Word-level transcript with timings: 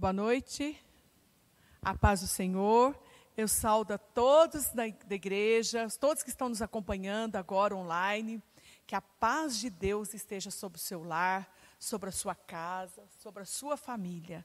Boa 0.00 0.14
noite, 0.14 0.82
a 1.82 1.94
paz 1.94 2.22
do 2.22 2.26
Senhor. 2.26 2.98
Eu 3.36 3.46
saúdo 3.46 3.92
a 3.92 3.98
todos 3.98 4.70
da, 4.70 4.84
da 4.88 5.14
igreja, 5.14 5.88
todos 6.00 6.22
que 6.22 6.30
estão 6.30 6.48
nos 6.48 6.62
acompanhando 6.62 7.36
agora 7.36 7.76
online. 7.76 8.42
Que 8.86 8.94
a 8.94 9.02
paz 9.02 9.58
de 9.58 9.68
Deus 9.68 10.14
esteja 10.14 10.50
sobre 10.50 10.78
o 10.78 10.80
seu 10.80 11.02
lar, 11.04 11.54
sobre 11.78 12.08
a 12.08 12.12
sua 12.12 12.34
casa, 12.34 13.06
sobre 13.18 13.42
a 13.42 13.44
sua 13.44 13.76
família. 13.76 14.42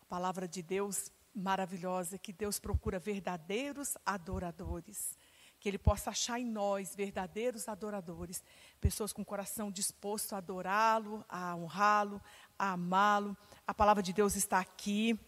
A 0.00 0.04
palavra 0.06 0.48
de 0.48 0.62
Deus 0.62 1.12
maravilhosa, 1.34 2.16
que 2.16 2.32
Deus 2.32 2.58
procura 2.58 2.98
verdadeiros 2.98 3.98
adoradores. 4.06 5.14
Que 5.58 5.68
Ele 5.68 5.78
possa 5.78 6.08
achar 6.08 6.40
em 6.40 6.46
nós 6.46 6.96
verdadeiros 6.96 7.68
adoradores, 7.68 8.42
pessoas 8.80 9.12
com 9.12 9.22
coração 9.22 9.70
disposto 9.70 10.32
a 10.32 10.38
adorá-lo, 10.38 11.22
a 11.28 11.54
honrá-lo, 11.54 12.18
a 12.60 12.72
amá-lo. 12.72 13.34
A 13.66 13.72
palavra 13.72 14.02
de 14.02 14.12
Deus 14.12 14.36
está 14.36 14.60
aqui. 14.60 15.18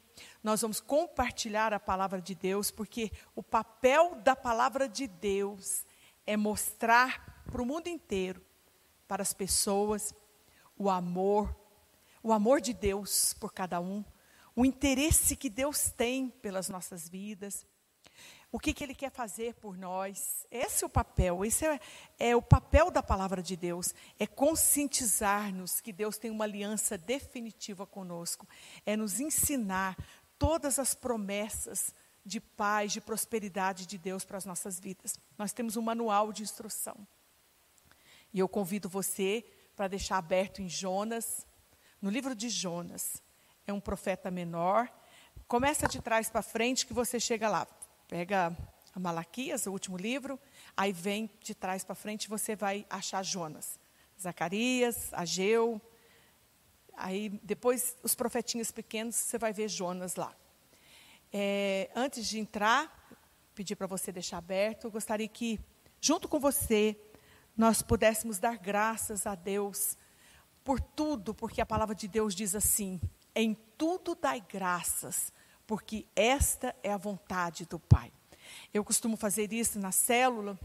Nós 0.43 0.61
vamos 0.61 0.81
compartilhar 0.81 1.73
a 1.73 1.81
palavra 1.81 2.21
de 2.21 2.35
Deus, 2.35 2.71
porque 2.71 3.11
o 3.35 3.43
papel 3.43 4.21
da 4.23 4.37
palavra 4.37 4.87
de 4.87 5.07
Deus 5.07 5.87
é 6.27 6.37
mostrar 6.37 7.43
para 7.51 7.63
o 7.63 7.67
mundo 7.67 7.89
inteiro, 7.89 8.45
para 9.09 9.23
as 9.23 9.33
pessoas, 9.33 10.15
o 10.77 10.91
amor, 10.91 11.57
o 12.23 12.33
amor 12.33 12.61
de 12.61 12.75
Deus 12.75 13.35
por 13.35 13.53
cada 13.53 13.81
um, 13.81 14.05
o 14.55 14.67
interesse 14.67 15.35
que 15.35 15.49
Deus 15.49 15.91
tem 15.91 16.29
pelas 16.29 16.69
nossas 16.69 17.09
vidas 17.09 17.67
o 18.53 18.59
que, 18.61 18.75
que 18.75 18.85
Ele 18.85 18.95
quer 18.95 19.11
fazer 19.11 19.55
por 19.55 19.79
nós. 19.79 20.47
Esse 20.51 20.85
é 20.85 20.87
o 20.87 20.91
papel, 20.91 21.43
esse 21.43 21.67
é, 21.67 21.81
é 22.19 22.37
o 22.37 22.43
papel 22.43 22.91
da 22.91 23.03
palavra 23.03 23.43
de 23.43 23.57
Deus, 23.57 23.95
é 24.19 24.27
conscientizar-nos 24.27 25.81
que 25.81 25.91
Deus 25.91 26.19
tem 26.19 26.31
uma 26.31 26.45
aliança 26.45 26.99
definitiva 26.99 27.87
conosco, 27.87 28.47
é 28.85 28.95
nos 28.95 29.19
ensinar 29.19 29.97
todas 30.39 30.79
as 30.79 30.95
promessas 30.95 31.95
de 32.25 32.41
paz, 32.41 32.93
de 32.93 33.01
prosperidade 33.01 33.87
de 33.87 33.97
Deus 33.97 34.23
para 34.23 34.37
as 34.37 34.45
nossas 34.45 34.79
vidas. 34.79 35.19
Nós 35.39 35.53
temos 35.53 35.77
um 35.77 35.83
manual 35.83 36.31
de 36.31 36.43
instrução. 36.43 37.07
E 38.35 38.39
eu 38.39 38.49
convido 38.49 38.89
você 38.89 39.45
para 39.75 39.89
deixar 39.89 40.19
aberto 40.19 40.61
em 40.61 40.69
Jonas, 40.69 41.47
no 42.01 42.11
livro 42.11 42.35
de 42.35 42.49
Jonas. 42.49 43.23
É 43.67 43.73
um 43.73 43.81
profeta 43.81 44.31
menor. 44.31 44.93
Começa 45.49 45.89
de 45.89 46.01
trás 46.01 46.29
para 46.29 46.43
frente 46.43 46.87
que 46.87 46.93
você 46.93 47.19
chega 47.19 47.49
lá. 47.49 47.67
Pega 48.09 48.57
Malaquias, 48.95 49.67
o 49.67 49.73
último 49.73 49.97
livro, 49.97 50.39
aí 50.77 50.93
vem 50.93 51.31
de 51.41 51.55
trás 51.55 51.85
para 51.85 51.95
frente 51.95 52.29
você 52.29 52.55
vai 52.55 52.87
achar 52.91 53.23
Jonas, 53.23 53.79
Zacarias, 54.21 55.13
Ageu, 55.13 55.81
aí 56.97 57.29
depois 57.43 57.97
os 58.03 58.15
profetinhos 58.15 58.71
pequenos 58.71 59.17
você 59.17 59.39
vai 59.39 59.53
ver 59.53 59.69
Jonas 59.69 60.17
lá. 60.17 60.35
É, 61.33 61.91
antes 61.95 62.27
de 62.29 62.39
entrar, 62.39 63.09
pedir 63.55 63.77
para 63.77 63.87
você 63.87 64.13
deixar 64.13 64.39
aberto, 64.39 64.85
eu 64.85 64.91
gostaria 64.91 65.27
que, 65.27 65.59
junto 66.01 66.29
com 66.29 66.39
você, 66.39 66.97
nós 67.57 67.81
pudéssemos 67.81 68.39
dar 68.39 68.59
graças 68.59 69.27
a 69.27 69.35
Deus 69.35 69.97
por 70.63 70.81
tudo, 70.81 71.35
porque 71.35 71.61
a 71.61 71.67
palavra 71.67 71.95
de 71.95 72.07
Deus 72.07 72.35
diz 72.35 72.55
assim: 72.55 73.01
em 73.35 73.55
tudo 73.77 74.15
dai 74.15 74.43
graças, 74.47 75.33
porque 75.73 76.05
esta 76.15 76.77
é 76.83 76.93
a 76.93 76.99
vontade 76.99 77.65
do 77.65 77.79
Pai. 77.79 78.13
Eu 78.75 78.85
costumo 78.85 79.17
fazer 79.17 79.51
isso 79.55 79.79
na 79.79 79.91
célula, 79.91 80.61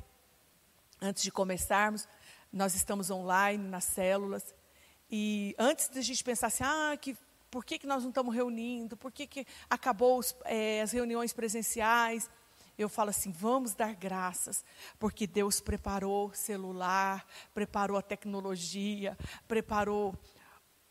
antes 1.02 1.24
de 1.24 1.32
começarmos, 1.32 2.06
nós 2.52 2.76
estamos 2.76 3.10
online 3.10 3.70
nas 3.70 3.86
células, 3.86 4.54
e 5.10 5.56
antes 5.58 5.88
de 5.88 6.00
a 6.00 6.02
gente 6.02 6.22
pensar 6.26 6.48
assim, 6.48 6.66
ah, 6.66 6.98
que, 7.00 7.16
por 7.50 7.64
que, 7.64 7.80
que 7.80 7.88
nós 7.88 8.04
não 8.04 8.10
estamos 8.10 8.36
reunindo, 8.36 8.98
por 8.98 9.10
que, 9.10 9.26
que 9.26 9.48
acabou 9.70 10.20
os, 10.20 10.36
é, 10.44 10.82
as 10.82 10.92
reuniões 10.92 11.32
presenciais, 11.32 12.30
eu 12.78 12.90
falo 12.90 13.10
assim: 13.10 13.32
vamos 13.32 13.74
dar 13.74 13.96
graças, 13.96 14.66
porque 15.00 15.26
Deus 15.26 15.62
preparou 15.62 16.34
celular, 16.34 17.26
preparou 17.54 17.98
a 17.98 18.02
tecnologia, 18.02 19.18
preparou 19.48 20.14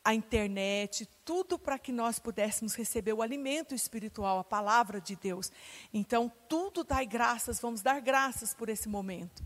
a 0.06 0.15
internet, 0.15 1.05
tudo 1.25 1.59
para 1.59 1.81
que 1.81 1.91
nós 1.91 2.21
pudéssemos 2.21 2.77
receber 2.77 3.12
o 3.12 3.21
alimento 3.21 3.75
espiritual, 3.75 4.39
a 4.39 4.44
palavra 4.44 5.00
de 5.00 5.17
Deus. 5.17 5.50
Então, 5.93 6.31
tudo 6.49 6.84
dai 6.84 7.05
graças, 7.05 7.59
vamos 7.59 7.83
dar 7.83 8.00
graças 8.00 8.55
por 8.55 8.69
esse 8.69 8.89
momento. 8.89 9.45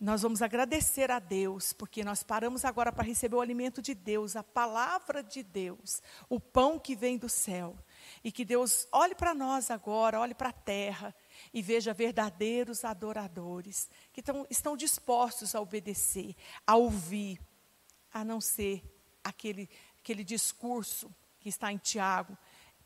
Nós 0.00 0.22
vamos 0.22 0.42
agradecer 0.42 1.08
a 1.12 1.20
Deus, 1.20 1.72
porque 1.72 2.02
nós 2.02 2.24
paramos 2.24 2.64
agora 2.64 2.90
para 2.90 3.04
receber 3.04 3.36
o 3.36 3.40
alimento 3.40 3.80
de 3.80 3.94
Deus, 3.94 4.34
a 4.34 4.42
palavra 4.42 5.22
de 5.22 5.44
Deus, 5.44 6.02
o 6.28 6.40
pão 6.40 6.80
que 6.80 6.96
vem 6.96 7.16
do 7.16 7.28
céu. 7.28 7.78
E 8.24 8.32
que 8.32 8.44
Deus 8.44 8.88
olhe 8.90 9.14
para 9.14 9.34
nós 9.34 9.70
agora, 9.70 10.18
olhe 10.18 10.34
para 10.34 10.48
a 10.48 10.52
terra 10.52 11.14
e 11.54 11.62
veja 11.62 11.94
verdadeiros 11.94 12.84
adoradores 12.84 13.88
que 14.12 14.18
estão, 14.18 14.44
estão 14.50 14.76
dispostos 14.76 15.54
a 15.54 15.60
obedecer, 15.60 16.34
a 16.66 16.74
ouvir, 16.74 17.40
a 18.12 18.24
não 18.24 18.40
ser 18.40 18.95
aquele, 19.26 19.68
aquele 19.98 20.22
discurso 20.22 21.12
que 21.40 21.48
está 21.48 21.72
em 21.72 21.78
Tiago, 21.78 22.36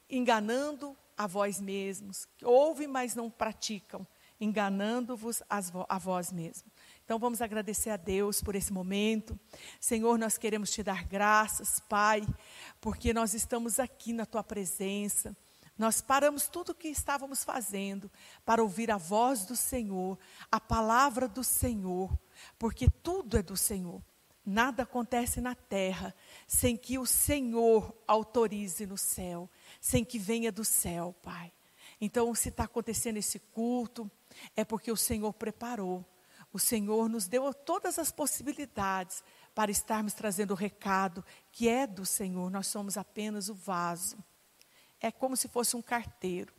enganando 0.08 0.96
a 1.16 1.26
vós 1.26 1.60
mesmos, 1.60 2.26
que 2.36 2.44
ouvem, 2.46 2.88
mas 2.88 3.14
não 3.14 3.30
praticam, 3.30 4.06
enganando-vos 4.40 5.42
a 5.48 5.98
vós 5.98 6.32
mesmos. 6.32 6.72
Então 7.04 7.18
vamos 7.18 7.42
agradecer 7.42 7.90
a 7.90 7.96
Deus 7.96 8.42
por 8.42 8.54
esse 8.54 8.72
momento. 8.72 9.38
Senhor, 9.78 10.18
nós 10.18 10.38
queremos 10.38 10.70
te 10.70 10.82
dar 10.82 11.04
graças, 11.04 11.78
Pai, 11.80 12.26
porque 12.80 13.12
nós 13.12 13.34
estamos 13.34 13.78
aqui 13.78 14.12
na 14.14 14.24
tua 14.24 14.42
presença. 14.42 15.36
Nós 15.76 16.00
paramos 16.00 16.48
tudo 16.48 16.70
o 16.70 16.74
que 16.74 16.88
estávamos 16.88 17.44
fazendo 17.44 18.10
para 18.44 18.62
ouvir 18.62 18.90
a 18.90 18.96
voz 18.96 19.44
do 19.44 19.56
Senhor, 19.56 20.18
a 20.50 20.60
palavra 20.60 21.26
do 21.28 21.44
Senhor, 21.44 22.18
porque 22.58 22.88
tudo 22.88 23.36
é 23.36 23.42
do 23.42 23.56
Senhor. 23.56 24.02
Nada 24.50 24.82
acontece 24.82 25.40
na 25.40 25.54
terra 25.54 26.12
sem 26.44 26.76
que 26.76 26.98
o 26.98 27.06
Senhor 27.06 27.96
autorize 28.04 28.84
no 28.84 28.98
céu, 28.98 29.48
sem 29.80 30.04
que 30.04 30.18
venha 30.18 30.50
do 30.50 30.64
céu, 30.64 31.14
Pai. 31.22 31.52
Então, 32.00 32.34
se 32.34 32.48
está 32.48 32.64
acontecendo 32.64 33.16
esse 33.16 33.38
culto, 33.38 34.10
é 34.56 34.64
porque 34.64 34.90
o 34.90 34.96
Senhor 34.96 35.32
preparou. 35.34 36.04
O 36.52 36.58
Senhor 36.58 37.08
nos 37.08 37.28
deu 37.28 37.54
todas 37.54 37.96
as 37.96 38.10
possibilidades 38.10 39.22
para 39.54 39.70
estarmos 39.70 40.14
trazendo 40.14 40.50
o 40.50 40.56
recado 40.56 41.24
que 41.52 41.68
é 41.68 41.86
do 41.86 42.04
Senhor. 42.04 42.50
Nós 42.50 42.66
somos 42.66 42.96
apenas 42.96 43.48
o 43.48 43.54
vaso. 43.54 44.18
É 45.00 45.12
como 45.12 45.36
se 45.36 45.46
fosse 45.46 45.76
um 45.76 45.82
carteiro. 45.82 46.52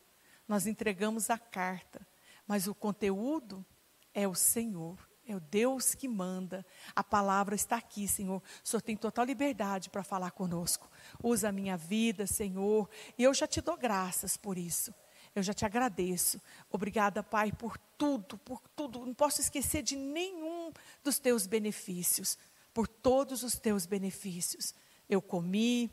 Nós 0.48 0.66
entregamos 0.66 1.30
a 1.30 1.38
carta, 1.38 2.08
mas 2.48 2.68
o 2.68 2.74
conteúdo 2.74 3.66
é 4.14 4.26
o 4.26 4.34
Senhor. 4.34 5.11
É 5.28 5.36
o 5.36 5.40
Deus 5.40 5.94
que 5.94 6.08
manda. 6.08 6.66
A 6.96 7.04
palavra 7.04 7.54
está 7.56 7.78
aqui, 7.78 8.08
Senhor. 8.08 8.42
O 8.64 8.68
Senhor 8.68 8.82
tem 8.82 8.98
total 8.98 9.26
liberdade 9.26 9.90
para 9.90 10.04
falar 10.04 10.32
conosco. 10.32 10.90
Usa 11.24 11.50
a 11.50 11.52
minha 11.52 11.78
vida, 11.78 12.26
Senhor. 12.26 12.90
E 13.18 13.24
eu 13.24 13.34
já 13.34 13.46
te 13.46 13.62
dou 13.62 13.78
graças 13.78 14.36
por 14.36 14.58
isso. 14.58 14.94
Eu 15.36 15.44
já 15.44 15.54
te 15.54 15.64
agradeço. 15.64 16.42
Obrigada, 16.70 17.24
Pai, 17.24 17.52
por 17.52 17.78
tudo, 17.98 18.38
por 18.40 18.62
tudo. 18.76 19.06
Não 19.06 19.14
posso 19.14 19.40
esquecer 19.40 19.84
de 19.84 19.96
nenhum 19.96 20.72
dos 21.04 21.20
teus 21.20 21.46
benefícios. 21.46 22.38
Por 22.74 22.88
todos 22.88 23.44
os 23.44 23.54
teus 23.58 23.86
benefícios. 23.86 24.74
Eu 25.08 25.22
comi, 25.22 25.92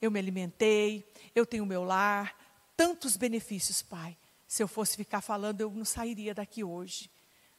eu 0.00 0.10
me 0.10 0.18
alimentei, 0.18 1.06
eu 1.34 1.44
tenho 1.44 1.66
meu 1.66 1.82
lar. 1.82 2.36
Tantos 2.76 3.16
benefícios, 3.16 3.82
Pai. 3.82 4.16
Se 4.46 4.62
eu 4.62 4.68
fosse 4.68 4.96
ficar 4.96 5.20
falando, 5.20 5.60
eu 5.60 5.70
não 5.70 5.84
sairia 5.84 6.34
daqui 6.34 6.62
hoje 6.64 7.10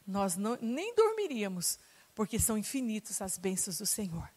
nós 0.06 0.36
não, 0.36 0.58
nem 0.60 0.94
dormiríamos, 0.94 1.78
porque 2.14 2.38
são 2.38 2.58
infinitas 2.58 3.20
as 3.22 3.38
bênçãos 3.38 3.78
do 3.78 3.86
Senhor. 3.86 4.28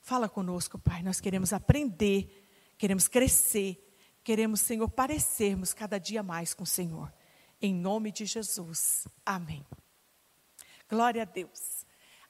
Fala 0.00 0.28
conosco, 0.28 0.78
Pai, 0.78 1.02
nós 1.02 1.20
queremos 1.20 1.52
aprender, 1.52 2.46
queremos 2.76 3.08
crescer, 3.08 3.82
queremos, 4.22 4.60
Senhor, 4.60 4.88
parecermos 4.88 5.72
cada 5.72 5.98
dia 5.98 6.22
mais 6.22 6.52
com 6.54 6.64
o 6.64 6.66
Senhor. 6.66 7.12
Em 7.60 7.74
nome 7.74 8.12
de 8.12 8.26
Jesus. 8.26 9.08
Amém. 9.24 9.64
Glória 10.88 11.22
a 11.22 11.24
Deus. 11.24 11.86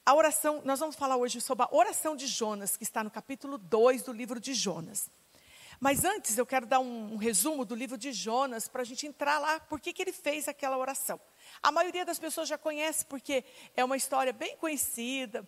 A 0.07 0.15
oração, 0.15 0.63
nós 0.65 0.81
vamos 0.81 0.97
falar 0.97 1.17
hoje 1.17 1.41
sobre 1.41 1.65
a 1.65 1.75
oração 1.75 2.15
de 2.15 2.27
Jonas, 2.27 2.77
que 2.77 2.85
está 2.85 3.03
no 3.03 3.11
capítulo 3.11 3.59
2 3.59 4.03
do 4.03 4.13
livro 4.13 4.39
de 4.39 4.55
Jonas. 4.55 5.11
Mas 5.85 6.03
antes 6.03 6.39
eu 6.39 6.47
quero 6.47 6.65
dar 6.65 6.81
um, 6.81 7.13
um 7.13 7.17
resumo 7.19 7.63
do 7.63 7.75
livro 7.75 7.99
de 7.99 8.11
Jonas 8.11 8.67
para 8.67 8.81
a 8.81 8.85
gente 8.87 9.07
entrar 9.07 9.39
lá, 9.39 9.61
por 9.61 9.79
que 9.79 9.95
ele 10.01 10.15
fez 10.15 10.49
aquela 10.49 10.79
oração. 10.79 11.21
A 11.63 11.71
maioria 11.71 12.07
das 12.07 12.19
pessoas 12.19 12.49
já 12.49 12.57
conhece 12.57 13.05
porque 13.05 13.45
é 13.77 13.85
uma 13.85 13.95
história 13.95 14.33
bem 14.33 14.57
conhecida. 14.57 15.47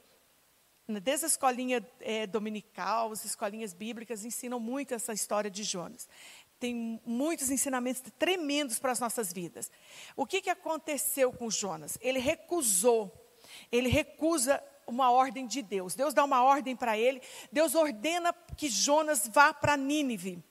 Né, 0.86 1.00
desde 1.00 1.24
a 1.24 1.28
escolinha 1.28 1.90
é, 2.00 2.26
dominical, 2.26 3.12
as 3.12 3.24
escolinhas 3.24 3.72
bíblicas 3.72 4.26
ensinam 4.26 4.60
muito 4.60 4.92
essa 4.92 5.14
história 5.14 5.50
de 5.50 5.64
Jonas. 5.64 6.06
Tem 6.60 7.00
muitos 7.06 7.50
ensinamentos 7.50 8.02
tremendos 8.18 8.78
para 8.78 8.92
as 8.92 9.00
nossas 9.00 9.32
vidas. 9.32 9.70
O 10.14 10.26
que, 10.26 10.42
que 10.42 10.50
aconteceu 10.50 11.32
com 11.32 11.50
Jonas? 11.50 11.96
Ele 11.98 12.18
recusou, 12.18 13.10
ele 13.72 13.88
recusa 13.88 14.62
uma 14.86 15.10
ordem 15.10 15.46
de 15.46 15.62
Deus. 15.62 15.94
Deus 15.94 16.14
dá 16.14 16.24
uma 16.24 16.42
ordem 16.42 16.76
para 16.76 16.96
ele, 16.96 17.20
Deus 17.50 17.74
ordena 17.74 18.32
que 18.56 18.68
Jonas 18.68 19.28
vá 19.28 19.52
para 19.52 19.76
Nínive. 19.76 20.42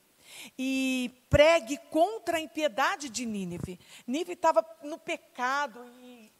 e 0.57 1.11
pregue 1.29 1.77
contra 1.89 2.37
a 2.37 2.41
impiedade 2.41 3.09
de 3.09 3.25
Nínive. 3.25 3.79
Nínive 4.05 4.33
estava 4.33 4.65
no 4.83 4.97
pecado 4.97 5.79
e 6.01 6.31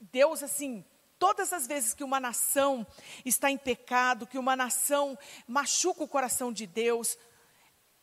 Deus, 0.00 0.42
assim, 0.42 0.84
todas 1.18 1.52
as 1.52 1.66
vezes 1.66 1.94
que 1.94 2.02
uma 2.02 2.18
nação 2.18 2.84
está 3.24 3.50
em 3.50 3.58
pecado, 3.58 4.26
que 4.26 4.38
uma 4.38 4.56
nação 4.56 5.16
machuca 5.46 6.02
o 6.02 6.08
coração 6.08 6.52
de 6.52 6.66
Deus, 6.66 7.16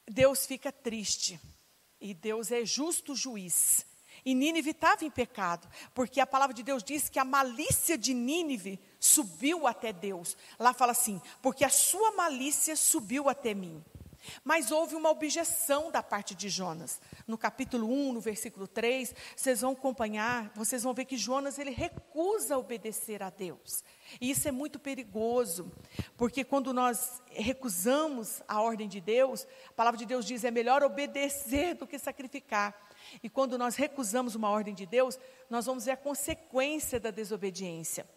Deus 0.07 0.45
fica 0.45 0.71
triste. 0.71 1.39
E 1.99 2.13
Deus 2.13 2.49
é 2.49 2.63
justo 2.63 3.13
juiz. 3.13 3.85
E 4.25 4.33
Nínive 4.33 4.71
estava 4.71 5.05
em 5.05 5.09
pecado, 5.09 5.67
porque 5.93 6.19
a 6.19 6.27
palavra 6.27 6.53
de 6.53 6.63
Deus 6.63 6.83
diz 6.83 7.09
que 7.09 7.19
a 7.19 7.25
malícia 7.25 7.97
de 7.97 8.13
Nínive 8.13 8.79
subiu 8.99 9.65
até 9.65 9.93
Deus. 9.93 10.35
Lá 10.57 10.73
fala 10.73 10.91
assim: 10.91 11.21
porque 11.41 11.63
a 11.63 11.69
sua 11.69 12.11
malícia 12.11 12.75
subiu 12.75 13.29
até 13.29 13.53
mim. 13.53 13.83
Mas 14.43 14.71
houve 14.71 14.95
uma 14.95 15.09
objeção 15.09 15.91
da 15.91 16.03
parte 16.03 16.35
de 16.35 16.49
Jonas. 16.49 17.01
No 17.27 17.37
capítulo 17.37 17.87
1, 17.87 18.13
no 18.13 18.21
versículo 18.21 18.67
3, 18.67 19.13
vocês 19.35 19.61
vão 19.61 19.71
acompanhar, 19.71 20.51
vocês 20.55 20.83
vão 20.83 20.93
ver 20.93 21.05
que 21.05 21.17
Jonas 21.17 21.57
ele 21.57 21.71
recusa 21.71 22.57
obedecer 22.57 23.23
a 23.23 23.29
Deus. 23.29 23.83
E 24.19 24.29
isso 24.29 24.47
é 24.47 24.51
muito 24.51 24.79
perigoso, 24.79 25.71
porque 26.17 26.43
quando 26.43 26.73
nós 26.73 27.21
recusamos 27.31 28.41
a 28.47 28.61
ordem 28.61 28.87
de 28.87 28.99
Deus, 28.99 29.47
a 29.69 29.73
palavra 29.73 29.97
de 29.97 30.05
Deus 30.05 30.25
diz 30.25 30.43
é 30.43 30.51
melhor 30.51 30.83
obedecer 30.83 31.75
do 31.75 31.87
que 31.87 31.97
sacrificar. 31.97 32.75
E 33.21 33.29
quando 33.29 33.57
nós 33.57 33.75
recusamos 33.75 34.35
uma 34.35 34.49
ordem 34.49 34.73
de 34.73 34.85
Deus, 34.85 35.19
nós 35.49 35.65
vamos 35.65 35.85
ver 35.85 35.91
a 35.91 35.97
consequência 35.97 36.99
da 36.99 37.11
desobediência, 37.11 38.07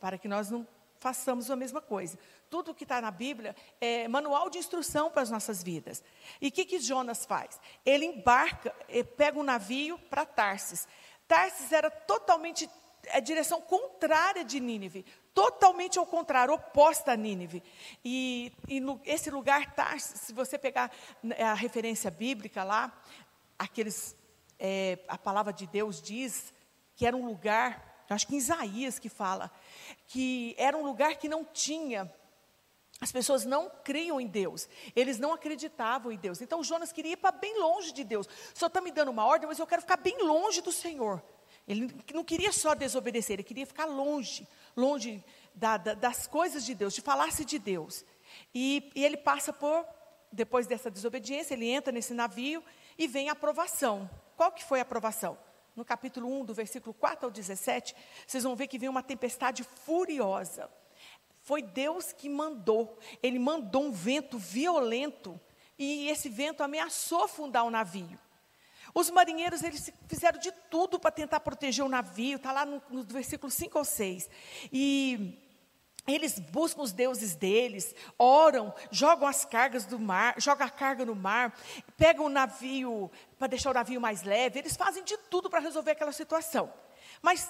para 0.00 0.18
que 0.18 0.28
nós 0.28 0.50
não 0.50 0.66
façamos 1.02 1.50
a 1.50 1.56
mesma 1.56 1.80
coisa. 1.80 2.16
Tudo 2.48 2.74
que 2.74 2.84
está 2.84 3.00
na 3.00 3.10
Bíblia 3.10 3.56
é 3.80 4.06
manual 4.06 4.48
de 4.48 4.58
instrução 4.58 5.10
para 5.10 5.22
as 5.22 5.30
nossas 5.30 5.62
vidas. 5.62 6.02
E 6.40 6.48
o 6.48 6.52
que, 6.52 6.64
que 6.64 6.78
Jonas 6.78 7.26
faz? 7.26 7.60
Ele 7.84 8.06
embarca, 8.06 8.72
eh, 8.88 9.02
pega 9.02 9.38
um 9.38 9.42
navio 9.42 9.98
para 9.98 10.24
Tarsis. 10.24 10.86
Tarsis 11.26 11.72
era 11.72 11.90
totalmente 11.90 12.70
a 13.10 13.18
direção 13.18 13.60
contrária 13.60 14.44
de 14.44 14.60
Nínive, 14.60 15.04
totalmente 15.34 15.98
ao 15.98 16.06
contrário, 16.06 16.54
oposta 16.54 17.12
a 17.12 17.16
Nínive. 17.16 17.62
E, 18.04 18.52
e 18.68 18.78
no, 18.78 19.00
esse 19.04 19.28
lugar, 19.28 19.74
Tarsis, 19.74 20.20
se 20.20 20.32
você 20.32 20.56
pegar 20.56 20.92
né, 21.20 21.42
a 21.42 21.54
referência 21.54 22.12
bíblica 22.12 22.62
lá, 22.62 22.96
aqueles 23.58 24.16
é, 24.58 24.98
a 25.08 25.18
palavra 25.18 25.52
de 25.52 25.66
Deus 25.66 26.00
diz 26.00 26.52
que 26.94 27.06
era 27.06 27.16
um 27.16 27.24
lugar, 27.24 28.04
acho 28.08 28.26
que 28.26 28.34
em 28.34 28.38
Isaías 28.38 28.98
que 28.98 29.08
fala, 29.08 29.50
que 30.08 30.54
era 30.58 30.76
um 30.76 30.82
lugar 30.82 31.16
que 31.16 31.28
não 31.28 31.44
tinha 31.44 32.10
as 33.02 33.10
pessoas 33.10 33.44
não 33.44 33.68
criam 33.82 34.20
em 34.20 34.28
Deus, 34.28 34.68
eles 34.94 35.18
não 35.18 35.32
acreditavam 35.32 36.12
em 36.12 36.16
Deus. 36.16 36.40
Então 36.40 36.62
Jonas 36.62 36.92
queria 36.92 37.14
ir 37.14 37.16
para 37.16 37.32
bem 37.32 37.58
longe 37.58 37.90
de 37.92 38.04
Deus. 38.04 38.28
Senhor 38.54 38.68
está 38.68 38.80
me 38.80 38.92
dando 38.92 39.10
uma 39.10 39.26
ordem, 39.26 39.48
mas 39.48 39.58
eu 39.58 39.66
quero 39.66 39.82
ficar 39.82 39.96
bem 39.96 40.22
longe 40.22 40.62
do 40.62 40.70
Senhor. 40.70 41.20
Ele 41.66 41.92
não 42.14 42.22
queria 42.22 42.52
só 42.52 42.76
desobedecer, 42.76 43.34
ele 43.34 43.42
queria 43.42 43.66
ficar 43.66 43.86
longe, 43.86 44.46
longe 44.76 45.24
da, 45.52 45.76
da, 45.76 45.94
das 45.94 46.28
coisas 46.28 46.64
de 46.64 46.76
Deus, 46.76 46.94
de 46.94 47.00
falar-se 47.00 47.44
de 47.44 47.58
Deus. 47.58 48.04
E, 48.54 48.92
e 48.94 49.04
ele 49.04 49.16
passa 49.16 49.52
por, 49.52 49.84
depois 50.30 50.68
dessa 50.68 50.88
desobediência, 50.88 51.54
ele 51.54 51.68
entra 51.68 51.92
nesse 51.92 52.14
navio 52.14 52.62
e 52.96 53.08
vem 53.08 53.28
a 53.28 53.32
aprovação. 53.32 54.08
Qual 54.36 54.52
que 54.52 54.64
foi 54.64 54.78
a 54.78 54.82
aprovação? 54.82 55.38
No 55.74 55.84
capítulo 55.84 56.28
1, 56.40 56.44
do 56.44 56.54
versículo 56.54 56.92
4 56.92 57.26
ao 57.26 57.30
17, 57.30 57.94
vocês 58.26 58.44
vão 58.44 58.54
ver 58.54 58.66
que 58.66 58.78
vem 58.78 58.88
uma 58.88 59.02
tempestade 59.02 59.64
furiosa. 59.64 60.68
Foi 61.40 61.62
Deus 61.62 62.12
que 62.12 62.28
mandou. 62.28 62.98
Ele 63.22 63.38
mandou 63.38 63.84
um 63.84 63.92
vento 63.92 64.38
violento 64.38 65.40
e 65.78 66.08
esse 66.08 66.28
vento 66.28 66.62
ameaçou 66.62 67.24
afundar 67.24 67.64
o 67.64 67.70
navio. 67.70 68.18
Os 68.94 69.10
marinheiros 69.10 69.62
eles 69.62 69.90
fizeram 70.06 70.38
de 70.38 70.52
tudo 70.70 71.00
para 71.00 71.10
tentar 71.10 71.40
proteger 71.40 71.84
o 71.84 71.88
navio, 71.88 72.36
está 72.36 72.52
lá 72.52 72.66
no, 72.66 72.82
no 72.90 73.02
versículo 73.04 73.50
5 73.50 73.78
ou 73.78 73.84
6. 73.84 74.28
E 74.70 75.38
eles 76.06 76.38
buscam 76.38 76.82
os 76.82 76.92
deuses 76.92 77.34
deles, 77.34 77.94
oram, 78.18 78.74
jogam 78.90 79.26
as 79.26 79.44
cargas 79.44 79.86
do 79.86 79.98
mar, 79.98 80.34
jogam 80.38 80.66
a 80.66 80.70
carga 80.70 81.04
no 81.04 81.14
mar, 81.14 81.56
pegam 82.02 82.26
o 82.26 82.28
navio 82.28 83.08
para 83.38 83.46
deixar 83.46 83.70
o 83.70 83.74
navio 83.74 84.00
mais 84.00 84.24
leve, 84.24 84.58
eles 84.58 84.76
fazem 84.76 85.04
de 85.04 85.16
tudo 85.30 85.48
para 85.48 85.60
resolver 85.60 85.92
aquela 85.92 86.10
situação. 86.10 86.72
Mas, 87.20 87.48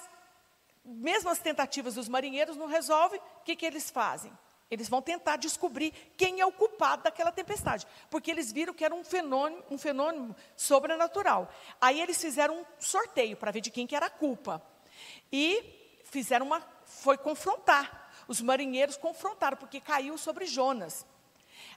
mesmo 0.85 1.31
as 1.31 1.39
tentativas 1.39 1.95
dos 1.95 2.07
marinheiros 2.07 2.55
não 2.55 2.67
resolvem, 2.67 3.19
o 3.19 3.43
que, 3.43 3.55
que 3.55 3.65
eles 3.65 3.89
fazem? 3.89 4.31
Eles 4.69 4.87
vão 4.87 5.01
tentar 5.01 5.37
descobrir 5.37 5.91
quem 6.15 6.39
é 6.39 6.45
o 6.45 6.51
culpado 6.51 7.01
daquela 7.01 7.31
tempestade, 7.31 7.87
porque 8.11 8.29
eles 8.29 8.51
viram 8.51 8.75
que 8.75 8.85
era 8.85 8.93
um 8.93 9.03
fenômeno, 9.03 9.63
um 9.71 9.77
fenômeno 9.79 10.35
sobrenatural. 10.55 11.49
Aí 11.81 11.99
eles 11.99 12.21
fizeram 12.21 12.59
um 12.59 12.65
sorteio 12.77 13.35
para 13.35 13.49
ver 13.49 13.61
de 13.61 13.71
quem 13.71 13.87
que 13.87 13.95
era 13.95 14.05
a 14.05 14.11
culpa. 14.11 14.61
E 15.31 15.99
fizeram 16.03 16.45
uma, 16.45 16.61
foi 16.85 17.17
confrontar 17.17 18.03
os 18.27 18.41
marinheiros 18.41 18.97
confrontaram, 18.97 19.57
porque 19.57 19.79
caiu 19.79 20.17
sobre 20.17 20.45
Jonas. 20.45 21.05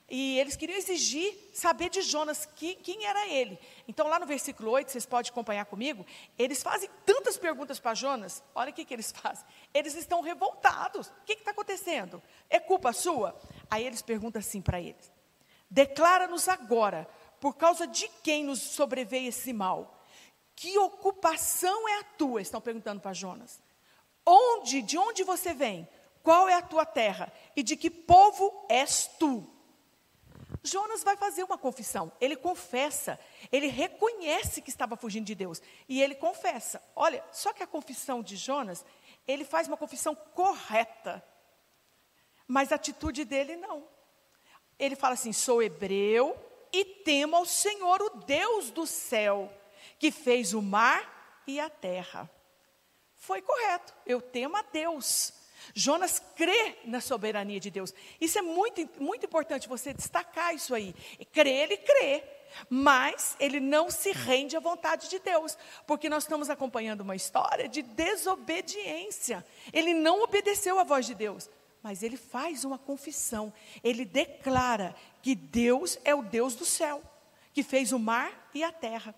E 0.09 0.39
eles 0.39 0.57
queriam 0.57 0.77
exigir 0.77 1.51
saber 1.53 1.91
de 1.91 2.03
Jonas 2.03 2.47
que, 2.47 2.75
quem 2.77 3.05
era 3.05 3.27
ele. 3.29 3.59
Então, 3.89 4.07
lá 4.07 4.19
no 4.19 4.27
versículo 4.27 4.71
8, 4.71 4.93
vocês 4.93 5.05
podem 5.05 5.31
acompanhar 5.31 5.65
comigo, 5.67 6.07
eles 6.39 6.63
fazem 6.63 6.89
tantas 7.05 7.37
perguntas 7.37 7.81
para 7.81 7.95
Jonas. 7.95 8.43
Olha 8.55 8.71
o 8.71 8.73
que, 8.73 8.85
que 8.85 8.95
eles 8.95 9.11
fazem. 9.13 9.45
Eles 9.75 9.95
estão 9.95 10.21
revoltados. 10.21 11.09
O 11.09 11.25
que 11.25 11.33
está 11.33 11.51
acontecendo? 11.51 12.23
É 12.49 12.61
culpa 12.61 12.93
sua? 12.93 13.39
Aí 13.71 13.85
eles 13.85 14.01
perguntam 14.01 14.39
assim 14.41 14.63
para 14.63 14.81
eles: 14.81 15.13
Declara-nos 15.69 16.49
agora, 16.49 17.09
por 17.41 17.57
causa 17.57 17.87
de 17.87 18.09
quem 18.23 18.45
nos 18.45 18.61
sobreveio 18.61 19.29
esse 19.29 19.53
mal? 19.53 20.05
Que 20.55 20.79
ocupação 20.79 21.89
é 21.89 21.99
a 22.01 22.05
tua? 22.05 22.41
Estão 22.41 22.61
perguntando 22.61 23.01
para 23.01 23.13
Jonas. 23.13 23.61
Onde, 24.25 24.83
de 24.83 24.97
onde 24.97 25.23
você 25.23 25.53
vem? 25.53 25.87
Qual 26.23 26.49
é 26.49 26.55
a 26.55 26.63
tua 26.63 26.85
terra? 26.85 27.33
E 27.55 27.63
de 27.63 27.77
que 27.77 27.91
povo 27.91 28.67
és 28.69 29.07
tu? 29.19 29.56
Jonas 30.67 31.03
vai 31.03 31.17
fazer 31.17 31.45
uma 31.45 31.57
confissão. 31.57 32.13
Ele 32.21 32.37
confessa, 32.37 33.19
ele 33.51 33.69
reconhece 33.69 34.61
que 34.61 34.71
estava 34.71 34.97
fugindo 34.97 35.25
de 35.25 35.35
Deus. 35.35 35.63
E 35.89 36.03
ele 36.03 36.15
confessa. 36.15 36.83
Olha, 36.95 37.25
só 37.33 37.53
que 37.53 37.63
a 37.63 37.67
confissão 37.67 38.23
de 38.23 38.37
Jonas, 38.37 38.85
ele 39.27 39.45
faz 39.45 39.69
uma 39.69 39.77
confissão 39.77 40.15
correta. 40.15 41.25
Mas 42.47 42.73
a 42.73 42.75
atitude 42.75 43.25
dele 43.25 43.57
não. 43.57 43.87
Ele 44.79 44.97
fala 44.97 45.15
assim: 45.15 45.33
sou 45.33 45.63
hebreu 45.63 46.37
e 46.73 46.85
temo 46.85 47.37
ao 47.37 47.47
Senhor, 47.47 48.03
o 48.03 48.11
Deus 48.11 48.71
do 48.71 48.87
céu, 48.87 49.53
que 49.99 50.11
fez 50.11 50.53
o 50.53 50.61
mar 50.61 51.43
e 51.47 51.59
a 51.59 51.71
terra. 51.71 52.31
Foi 53.15 53.41
correto. 53.41 53.95
Eu 54.05 54.21
temo 54.21 54.57
a 54.57 54.63
Deus. 54.63 55.33
Jonas 55.75 56.23
crê 56.35 56.77
na 56.85 57.01
soberania 57.01 57.61
de 57.61 57.71
Deus. 57.71 57.93
Isso 58.21 58.39
é 58.39 58.43
muito, 58.43 58.89
muito 59.01 59.27
importante 59.27 59.69
você 59.69 59.93
destacar 59.93 60.55
isso 60.55 60.75
aí. 60.75 60.95
Crê, 61.33 61.51
ele 61.51 61.77
crê, 61.77 62.25
mas 62.69 63.37
ele 63.39 63.61
não 63.61 63.91
se 63.91 64.13
rende 64.13 64.57
à 64.57 64.61
vontade 64.61 65.09
de 65.09 65.19
Deus, 65.19 65.57
porque 65.87 66.09
nós 66.09 66.25
estamos 66.25 66.51
acompanhando 66.51 67.01
uma 67.01 67.17
história 67.17 67.69
de 67.69 67.83
desobediência. 67.83 69.45
Ele 69.73 69.95
não 69.95 70.23
obedeceu 70.23 70.79
à 70.79 70.85
voz 70.85 71.07
de 71.07 71.15
Deus, 71.15 71.51
mas 71.83 72.03
ele 72.03 72.17
faz 72.17 72.65
uma 72.65 72.79
confissão. 72.79 73.53
Ele 73.83 74.05
declara 74.05 74.95
que 75.23 75.35
Deus 75.35 75.99
é 76.05 76.15
o 76.15 76.23
Deus 76.23 76.55
do 76.55 76.65
céu, 76.65 77.03
que 77.53 77.63
fez 77.63 77.93
o 77.93 77.99
mar 77.99 78.51
e 78.55 78.63
a 78.63 78.73
terra. 78.73 79.15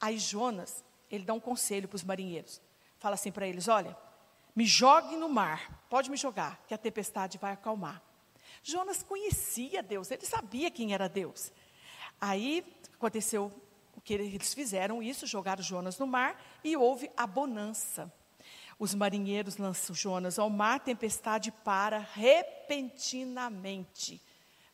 Aí 0.00 0.18
Jonas, 0.18 0.84
ele 1.10 1.24
dá 1.24 1.34
um 1.34 1.40
conselho 1.40 1.88
para 1.88 1.96
os 1.96 2.04
marinheiros. 2.04 2.60
Fala 2.98 3.14
assim 3.14 3.32
para 3.32 3.46
eles: 3.46 3.68
olha, 3.68 3.96
me 4.54 4.64
jogue 4.64 5.16
no 5.16 5.28
mar, 5.28 5.84
pode 5.88 6.10
me 6.10 6.16
jogar, 6.16 6.62
que 6.66 6.74
a 6.74 6.78
tempestade 6.78 7.38
vai 7.38 7.52
acalmar. 7.52 8.02
Jonas 8.62 9.02
conhecia 9.02 9.82
Deus, 9.82 10.10
ele 10.10 10.26
sabia 10.26 10.70
quem 10.70 10.92
era 10.92 11.08
Deus. 11.08 11.52
Aí 12.20 12.64
aconteceu 12.94 13.50
o 13.96 14.00
que 14.00 14.14
eles 14.14 14.54
fizeram 14.54 15.02
isso, 15.02 15.26
jogaram 15.26 15.62
Jonas 15.62 15.98
no 15.98 16.06
mar 16.06 16.40
e 16.62 16.76
houve 16.76 17.10
a 17.16 17.26
bonança. 17.26 18.12
Os 18.78 18.94
marinheiros 18.94 19.56
lançam 19.56 19.94
Jonas 19.94 20.38
ao 20.38 20.48
mar, 20.48 20.76
a 20.76 20.80
tempestade 20.80 21.52
para 21.52 21.98
repentinamente. 21.98 24.22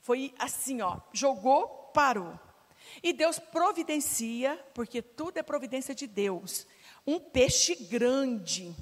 Foi 0.00 0.33
assim, 0.38 0.80
ó, 0.80 1.00
jogou, 1.12 1.90
parou. 1.92 2.38
E 3.02 3.12
Deus 3.12 3.38
providencia, 3.38 4.64
porque 4.75 5.02
tudo 5.02 5.38
é 5.38 5.42
providência 5.42 5.95
de 5.95 6.06
Deus, 6.06 6.66
um 7.04 7.18
peixe 7.18 7.75
grande 7.75 8.75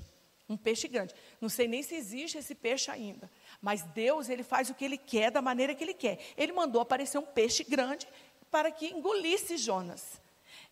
um 0.48 0.56
peixe 0.56 0.86
grande. 0.88 1.14
Não 1.40 1.48
sei 1.48 1.66
nem 1.66 1.82
se 1.82 1.94
existe 1.94 2.38
esse 2.38 2.54
peixe 2.54 2.90
ainda. 2.90 3.30
Mas 3.62 3.82
Deus, 3.82 4.28
ele 4.28 4.42
faz 4.42 4.68
o 4.68 4.74
que 4.74 4.84
ele 4.84 4.98
quer 4.98 5.30
da 5.30 5.40
maneira 5.40 5.74
que 5.74 5.82
ele 5.82 5.94
quer. 5.94 6.18
Ele 6.36 6.52
mandou 6.52 6.80
aparecer 6.80 7.18
um 7.18 7.22
peixe 7.22 7.64
grande 7.64 8.06
para 8.50 8.70
que 8.70 8.86
engolisse 8.86 9.56
Jonas. 9.56 10.20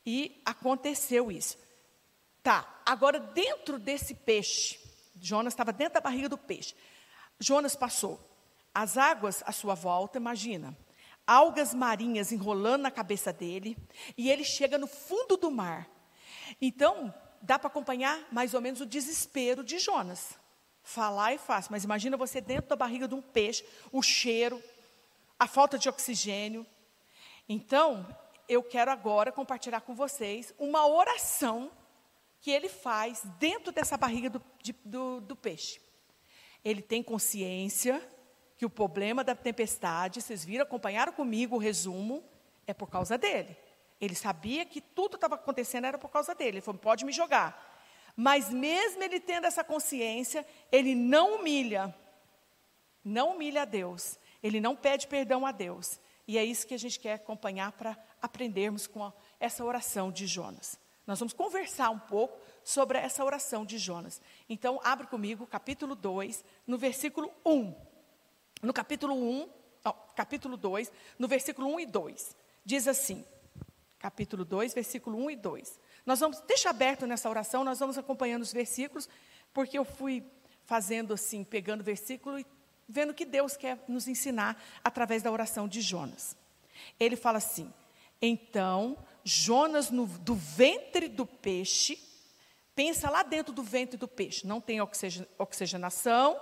E 0.04 0.40
aconteceu 0.44 1.30
isso. 1.30 1.58
Tá, 2.42 2.82
agora 2.84 3.20
dentro 3.20 3.78
desse 3.78 4.14
peixe, 4.14 4.78
Jonas 5.20 5.52
estava 5.52 5.72
dentro 5.72 5.94
da 5.94 6.00
barriga 6.00 6.28
do 6.28 6.36
peixe. 6.36 6.74
Jonas 7.38 7.76
passou 7.76 8.20
as 8.74 8.96
águas 8.96 9.42
à 9.46 9.52
sua 9.52 9.74
volta, 9.74 10.18
imagina. 10.18 10.76
algas 11.26 11.72
marinhas 11.72 12.32
enrolando 12.32 12.82
na 12.82 12.90
cabeça 12.90 13.32
dele, 13.32 13.76
e 14.16 14.30
ele 14.30 14.44
chega 14.44 14.76
no 14.76 14.86
fundo 14.86 15.36
do 15.36 15.50
mar. 15.50 15.88
Então, 16.60 17.14
dá 17.42 17.58
para 17.58 17.68
acompanhar 17.68 18.26
mais 18.30 18.54
ou 18.54 18.60
menos 18.60 18.80
o 18.80 18.86
desespero 18.86 19.62
de 19.64 19.78
Jonas. 19.78 20.38
Falar 20.82 21.34
é 21.34 21.38
fácil, 21.38 21.72
mas 21.72 21.84
imagina 21.84 22.16
você 22.16 22.40
dentro 22.40 22.68
da 22.68 22.76
barriga 22.76 23.06
de 23.06 23.14
um 23.14 23.22
peixe, 23.22 23.64
o 23.92 24.02
cheiro, 24.02 24.62
a 25.38 25.46
falta 25.46 25.78
de 25.78 25.88
oxigênio. 25.88 26.66
Então, 27.48 28.06
eu 28.48 28.62
quero 28.62 28.90
agora 28.90 29.30
compartilhar 29.30 29.80
com 29.80 29.94
vocês 29.94 30.54
uma 30.58 30.86
oração 30.86 31.70
que 32.40 32.50
ele 32.50 32.68
faz 32.68 33.22
dentro 33.38 33.70
dessa 33.72 33.96
barriga 33.96 34.28
do, 34.28 34.42
de, 34.60 34.72
do, 34.84 35.20
do 35.20 35.36
peixe. 35.36 35.80
Ele 36.64 36.82
tem 36.82 37.02
consciência 37.02 38.02
que 38.56 38.66
o 38.66 38.70
problema 38.70 39.24
da 39.24 39.34
tempestade, 39.34 40.20
vocês 40.20 40.44
viram, 40.44 40.64
acompanharam 40.64 41.12
comigo 41.12 41.56
o 41.56 41.58
resumo, 41.58 42.22
é 42.66 42.74
por 42.74 42.88
causa 42.88 43.18
dele. 43.18 43.56
Ele 44.02 44.16
sabia 44.16 44.66
que 44.66 44.80
tudo 44.80 45.14
estava 45.14 45.36
acontecendo 45.36 45.86
era 45.86 45.96
por 45.96 46.10
causa 46.10 46.34
dele. 46.34 46.56
Ele 46.56 46.60
falou: 46.60 46.80
pode 46.80 47.04
me 47.04 47.12
jogar. 47.12 47.70
Mas 48.16 48.50
mesmo 48.50 49.00
ele 49.00 49.20
tendo 49.20 49.46
essa 49.46 49.62
consciência, 49.62 50.44
ele 50.72 50.92
não 50.92 51.36
humilha. 51.36 51.94
Não 53.04 53.30
humilha 53.30 53.62
a 53.62 53.64
Deus. 53.64 54.18
Ele 54.42 54.60
não 54.60 54.74
pede 54.74 55.06
perdão 55.06 55.46
a 55.46 55.52
Deus. 55.52 56.00
E 56.26 56.36
é 56.36 56.44
isso 56.44 56.66
que 56.66 56.74
a 56.74 56.78
gente 56.78 56.98
quer 56.98 57.14
acompanhar 57.14 57.70
para 57.72 57.96
aprendermos 58.20 58.88
com 58.88 59.04
a, 59.04 59.12
essa 59.38 59.64
oração 59.64 60.10
de 60.10 60.26
Jonas. 60.26 60.76
Nós 61.06 61.20
vamos 61.20 61.32
conversar 61.32 61.90
um 61.90 61.98
pouco 61.98 62.40
sobre 62.64 62.98
essa 62.98 63.24
oração 63.24 63.64
de 63.64 63.78
Jonas. 63.78 64.20
Então, 64.48 64.80
abre 64.82 65.06
comigo, 65.06 65.46
capítulo 65.46 65.94
2, 65.94 66.44
no 66.66 66.76
versículo 66.76 67.32
1. 67.46 67.74
No 68.62 68.72
capítulo 68.72 69.14
1, 69.14 69.48
ó, 69.84 69.92
capítulo 69.92 70.56
2, 70.56 70.90
no 71.18 71.28
versículo 71.28 71.68
1 71.74 71.80
e 71.80 71.86
2. 71.86 72.36
Diz 72.64 72.88
assim: 72.88 73.24
capítulo 74.02 74.44
2, 74.44 74.74
versículo 74.74 75.16
1 75.26 75.30
e 75.30 75.36
2. 75.36 75.80
Nós 76.04 76.18
vamos, 76.18 76.40
deixa 76.40 76.68
aberto 76.70 77.06
nessa 77.06 77.30
oração, 77.30 77.62
nós 77.62 77.78
vamos 77.78 77.96
acompanhando 77.96 78.42
os 78.42 78.52
versículos, 78.52 79.08
porque 79.54 79.78
eu 79.78 79.84
fui 79.84 80.24
fazendo 80.64 81.14
assim, 81.14 81.44
pegando 81.44 81.84
versículo 81.84 82.36
e 82.36 82.44
vendo 82.88 83.10
o 83.10 83.14
que 83.14 83.24
Deus 83.24 83.56
quer 83.56 83.78
nos 83.86 84.08
ensinar 84.08 84.60
através 84.82 85.22
da 85.22 85.30
oração 85.30 85.68
de 85.68 85.80
Jonas. 85.80 86.36
Ele 86.98 87.14
fala 87.14 87.38
assim: 87.38 87.72
Então, 88.20 88.98
Jonas, 89.22 89.88
no, 89.88 90.08
do 90.08 90.34
ventre 90.34 91.06
do 91.08 91.24
peixe, 91.24 91.96
pensa 92.74 93.08
lá 93.08 93.22
dentro 93.22 93.52
do 93.52 93.62
ventre 93.62 93.96
do 93.96 94.08
peixe, 94.08 94.44
não 94.44 94.60
tem 94.60 94.80
oxigenação 95.38 96.40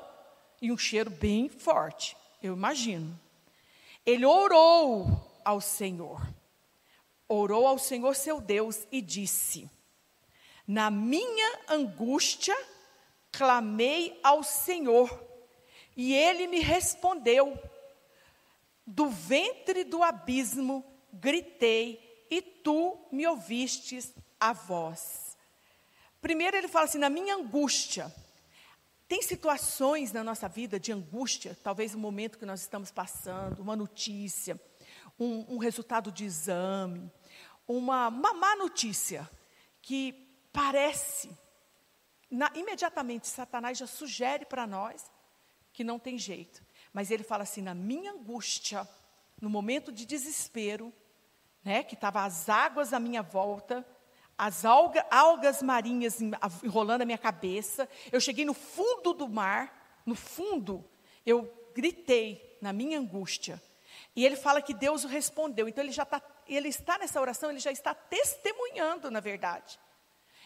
e 0.63 0.73
um 0.73 0.79
cheiro 0.79 1.11
bem 1.11 1.51
forte, 1.51 2.17
eu 2.43 2.55
imagino. 2.55 3.21
Ele 4.07 4.25
orou 4.25 5.41
ao 5.45 5.61
Senhor 5.61 6.40
orou 7.31 7.65
ao 7.65 7.79
Senhor 7.79 8.17
seu 8.17 8.41
Deus 8.41 8.87
e 8.91 9.01
disse: 9.01 9.71
Na 10.67 10.91
minha 10.91 11.61
angústia 11.69 12.57
clamei 13.31 14.19
ao 14.23 14.43
Senhor, 14.43 15.09
e 15.97 16.13
ele 16.13 16.49
me 16.49 16.59
respondeu. 16.59 17.57
Do 18.85 19.09
ventre 19.09 19.85
do 19.85 20.03
abismo 20.03 20.85
gritei, 21.13 22.27
e 22.29 22.43
tu 22.43 22.99
me 23.13 23.25
ouvistes 23.27 24.13
a 24.39 24.53
voz. 24.53 25.37
Primeiro 26.21 26.57
ele 26.57 26.67
fala 26.67 26.87
assim: 26.87 26.99
na 26.99 27.09
minha 27.09 27.37
angústia. 27.37 28.13
Tem 29.07 29.23
situações 29.23 30.13
na 30.13 30.23
nossa 30.23 30.49
vida 30.49 30.79
de 30.79 30.93
angústia, 30.93 31.59
talvez 31.65 31.97
o 31.97 31.99
momento 31.99 32.39
que 32.39 32.47
nós 32.47 32.61
estamos 32.61 32.93
passando, 32.93 33.61
uma 33.61 33.75
notícia, 33.75 34.57
um, 35.19 35.57
um 35.57 35.59
resultado 35.59 36.13
de 36.13 36.25
exame, 36.25 37.11
uma, 37.77 38.09
uma 38.09 38.35
má 38.35 38.57
notícia 38.57 39.29
que 39.81 40.13
parece, 40.53 41.31
na, 42.31 42.51
imediatamente 42.55 43.29
Satanás 43.29 43.79
já 43.79 43.87
sugere 43.87 44.45
para 44.45 44.67
nós 44.67 45.11
que 45.73 45.85
não 45.85 45.99
tem 45.99 46.19
jeito. 46.19 46.63
Mas 46.93 47.11
ele 47.11 47.23
fala 47.23 47.45
assim: 47.45 47.63
na 47.63 47.75
minha 47.75 48.13
angústia, 48.13 48.89
no 49.41 49.49
momento 49.49 49.93
de 49.93 50.05
desespero, 50.05 50.93
né, 51.65 51.83
que 51.83 51.95
estava 51.95 52.25
as 52.25 52.49
águas 52.49 52.93
à 52.93 52.99
minha 52.99 53.23
volta, 53.23 53.87
as 54.37 54.65
alga, 54.65 55.07
algas 55.11 55.63
marinhas 55.63 56.21
enrolando 56.63 57.03
a 57.03 57.07
minha 57.07 57.19
cabeça, 57.19 57.89
eu 58.11 58.21
cheguei 58.21 58.45
no 58.45 58.55
fundo 58.55 59.13
do 59.13 59.29
mar, 59.29 60.01
no 60.05 60.15
fundo, 60.15 60.85
eu 61.25 61.71
gritei 61.75 62.59
na 62.61 62.73
minha 62.73 62.99
angústia. 62.99 63.63
E 64.17 64.25
ele 64.25 64.37
fala 64.37 64.63
que 64.63 64.75
Deus 64.75 65.05
o 65.05 65.09
respondeu. 65.09 65.69
Então 65.69 65.85
ele 65.85 65.93
já 65.93 66.03
está 66.03 66.21
ele 66.57 66.69
está 66.69 66.99
nessa 66.99 67.21
oração, 67.21 67.51
ele 67.51 67.61
já 67.61 67.71
está 67.71 67.95
testemunhando, 67.95 69.11
na 69.11 69.21
verdade. 69.21 69.79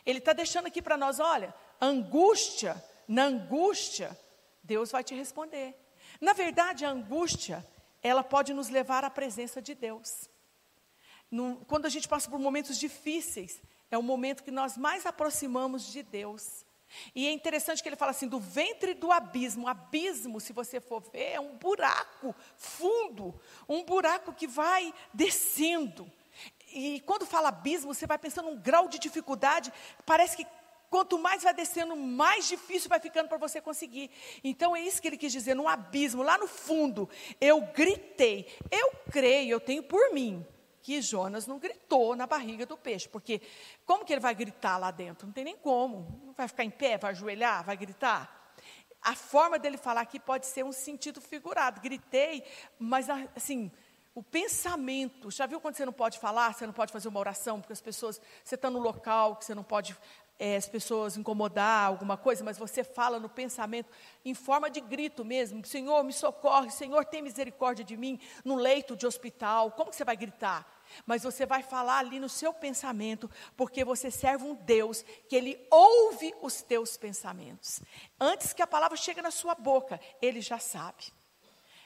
Ele 0.04 0.18
está 0.18 0.32
deixando 0.32 0.66
aqui 0.66 0.82
para 0.82 0.96
nós: 0.96 1.18
olha, 1.18 1.54
angústia, 1.80 2.82
na 3.08 3.25
angústia, 3.25 4.18
Deus 4.62 4.90
vai 4.90 5.02
te 5.02 5.14
responder. 5.14 5.75
Na 6.20 6.32
verdade, 6.32 6.84
a 6.84 6.90
angústia, 6.90 7.66
ela 8.02 8.23
pode 8.23 8.52
nos 8.52 8.68
levar 8.68 9.04
à 9.04 9.11
presença 9.11 9.61
de 9.61 9.75
Deus. 9.75 10.28
No, 11.30 11.64
quando 11.66 11.87
a 11.87 11.88
gente 11.88 12.06
passa 12.06 12.30
por 12.30 12.38
momentos 12.38 12.78
difíceis, 12.78 13.61
é 13.90 13.99
o 13.99 14.02
momento 14.02 14.44
que 14.44 14.50
nós 14.50 14.76
mais 14.76 15.06
aproximamos 15.06 15.90
de 15.90 16.02
Deus. 16.02 16.63
E 17.15 17.27
é 17.27 17.33
interessante 17.33 17.83
que 17.83 17.89
ele 17.89 17.97
fala 17.97 18.11
assim: 18.11 18.29
do 18.29 18.39
ventre 18.39 18.95
do 18.95 19.11
abismo. 19.11 19.69
Abismo, 19.69 20.41
se 20.41 20.53
você 20.53 20.81
for 20.81 21.01
ver, 21.01 21.33
é 21.33 21.41
um 21.41 21.57
buraco 21.57 22.35
fundo, 22.57 23.39
um 23.69 23.85
buraco 23.85 24.33
que 24.33 24.47
vai 24.47 24.93
descendo. 25.13 26.11
E 26.73 27.01
quando 27.01 27.25
fala 27.25 27.49
abismo, 27.49 27.95
você 27.95 28.07
vai 28.07 28.19
pensando 28.19 28.49
um 28.49 28.61
grau 28.61 28.89
de 28.89 28.99
dificuldade, 28.99 29.73
parece 30.05 30.37
que 30.37 30.47
quanto 30.91 31.19
mais 31.19 31.43
vai 31.43 31.53
descendo, 31.53 31.97
mais 31.97 32.47
difícil 32.47 32.89
vai 32.89 33.01
ficando 33.01 33.29
para 33.29 33.39
você 33.39 33.61
conseguir. 33.61 34.11
Então 34.45 34.77
é 34.77 34.81
isso 34.81 35.03
que 35.03 35.09
ele 35.09 35.17
quis 35.17 35.33
dizer, 35.33 35.55
no 35.55 35.67
abismo, 35.67 36.23
lá 36.23 36.39
no 36.39 36.47
fundo, 36.47 37.09
eu 37.41 37.61
gritei. 37.73 38.47
Eu 38.71 38.93
creio, 39.11 39.51
eu 39.51 39.61
tenho 39.61 39.83
por 39.83 40.13
mim, 40.13 40.47
que 40.85 41.00
Jonas 41.00 41.47
não 41.47 41.59
gritou 41.59 42.14
na 42.14 42.26
barriga 42.26 42.67
do 42.67 42.76
peixe, 42.76 43.09
porque 43.09 43.41
como 43.87 44.05
que 44.05 44.12
ele 44.12 44.21
vai 44.21 44.35
gritar 44.35 44.76
lá 44.76 44.91
dentro? 44.91 45.26
Não 45.26 45.33
tem 45.33 45.43
nem 45.43 45.57
como. 45.57 46.21
Não 46.23 46.35
vai 46.35 46.47
ficar 46.47 46.62
em 46.62 46.71
pé, 46.71 46.99
vai 46.99 47.12
ajoelhar, 47.12 47.64
vai 47.64 47.75
gritar? 47.75 48.55
A 49.00 49.14
forma 49.14 49.59
dele 49.59 49.79
falar 49.79 50.03
aqui 50.03 50.21
pode 50.21 50.45
ser 50.45 50.62
um 50.62 50.73
sentido 50.73 51.23
figurado. 51.23 51.81
Gritei, 51.81 52.45
mas 52.79 53.09
assim, 53.35 53.73
o 54.14 54.23
pensamento. 54.23 55.31
Já 55.31 55.47
viu 55.47 55.59
quando 55.59 55.75
você 55.75 55.87
não 55.87 55.93
pode 55.93 56.19
falar, 56.19 56.53
você 56.53 56.67
não 56.67 56.75
pode 56.75 56.93
fazer 56.93 57.09
uma 57.09 57.19
oração, 57.19 57.62
porque 57.62 57.73
as 57.73 57.81
pessoas, 57.81 58.21
você 58.45 58.55
está 58.55 58.69
no 58.69 58.79
local 58.79 59.37
que 59.37 59.47
você 59.47 59.55
não 59.55 59.64
pode 59.64 59.97
é, 60.38 60.57
as 60.57 60.69
pessoas 60.69 61.17
incomodar 61.17 61.87
alguma 61.87 62.17
coisa, 62.17 62.45
mas 62.45 62.59
você 62.59 62.83
fala 62.83 63.21
no 63.21 63.29
pensamento 63.29 63.88
em 64.25 64.35
forma 64.35 64.69
de 64.69 64.81
grito 64.81 65.25
mesmo: 65.25 65.64
Senhor, 65.64 66.03
me 66.05 66.12
socorre, 66.12 66.71
Senhor, 66.71 67.07
tem 67.07 67.23
misericórdia 67.23 67.85
de 67.85 67.97
mim, 67.97 68.21
no 68.45 68.55
leito 68.57 68.95
de 68.95 69.07
hospital. 69.07 69.71
Como 69.71 69.91
que 69.91 69.97
você 69.97 70.05
vai 70.05 70.17
gritar? 70.17 70.74
Mas 71.07 71.23
você 71.23 71.47
vai 71.47 71.62
falar 71.62 71.99
ali 71.99 72.19
no 72.19 72.29
seu 72.29 72.53
pensamento, 72.53 73.31
porque 73.57 73.85
você 73.85 74.11
serve 74.11 74.45
um 74.45 74.55
Deus 74.55 75.03
que 75.29 75.37
ele 75.37 75.67
ouve 75.71 76.35
os 76.43 76.62
teus 76.62 76.97
pensamentos. 76.97 77.81
Antes 78.21 78.53
que 78.53 78.62
a 78.62 78.67
palavra 78.67 78.97
chegue 78.97 79.23
na 79.23 79.31
sua 79.31 79.55
boca, 79.55 80.00
ele 80.21 80.41
já 80.41 80.59
sabe. 80.59 81.12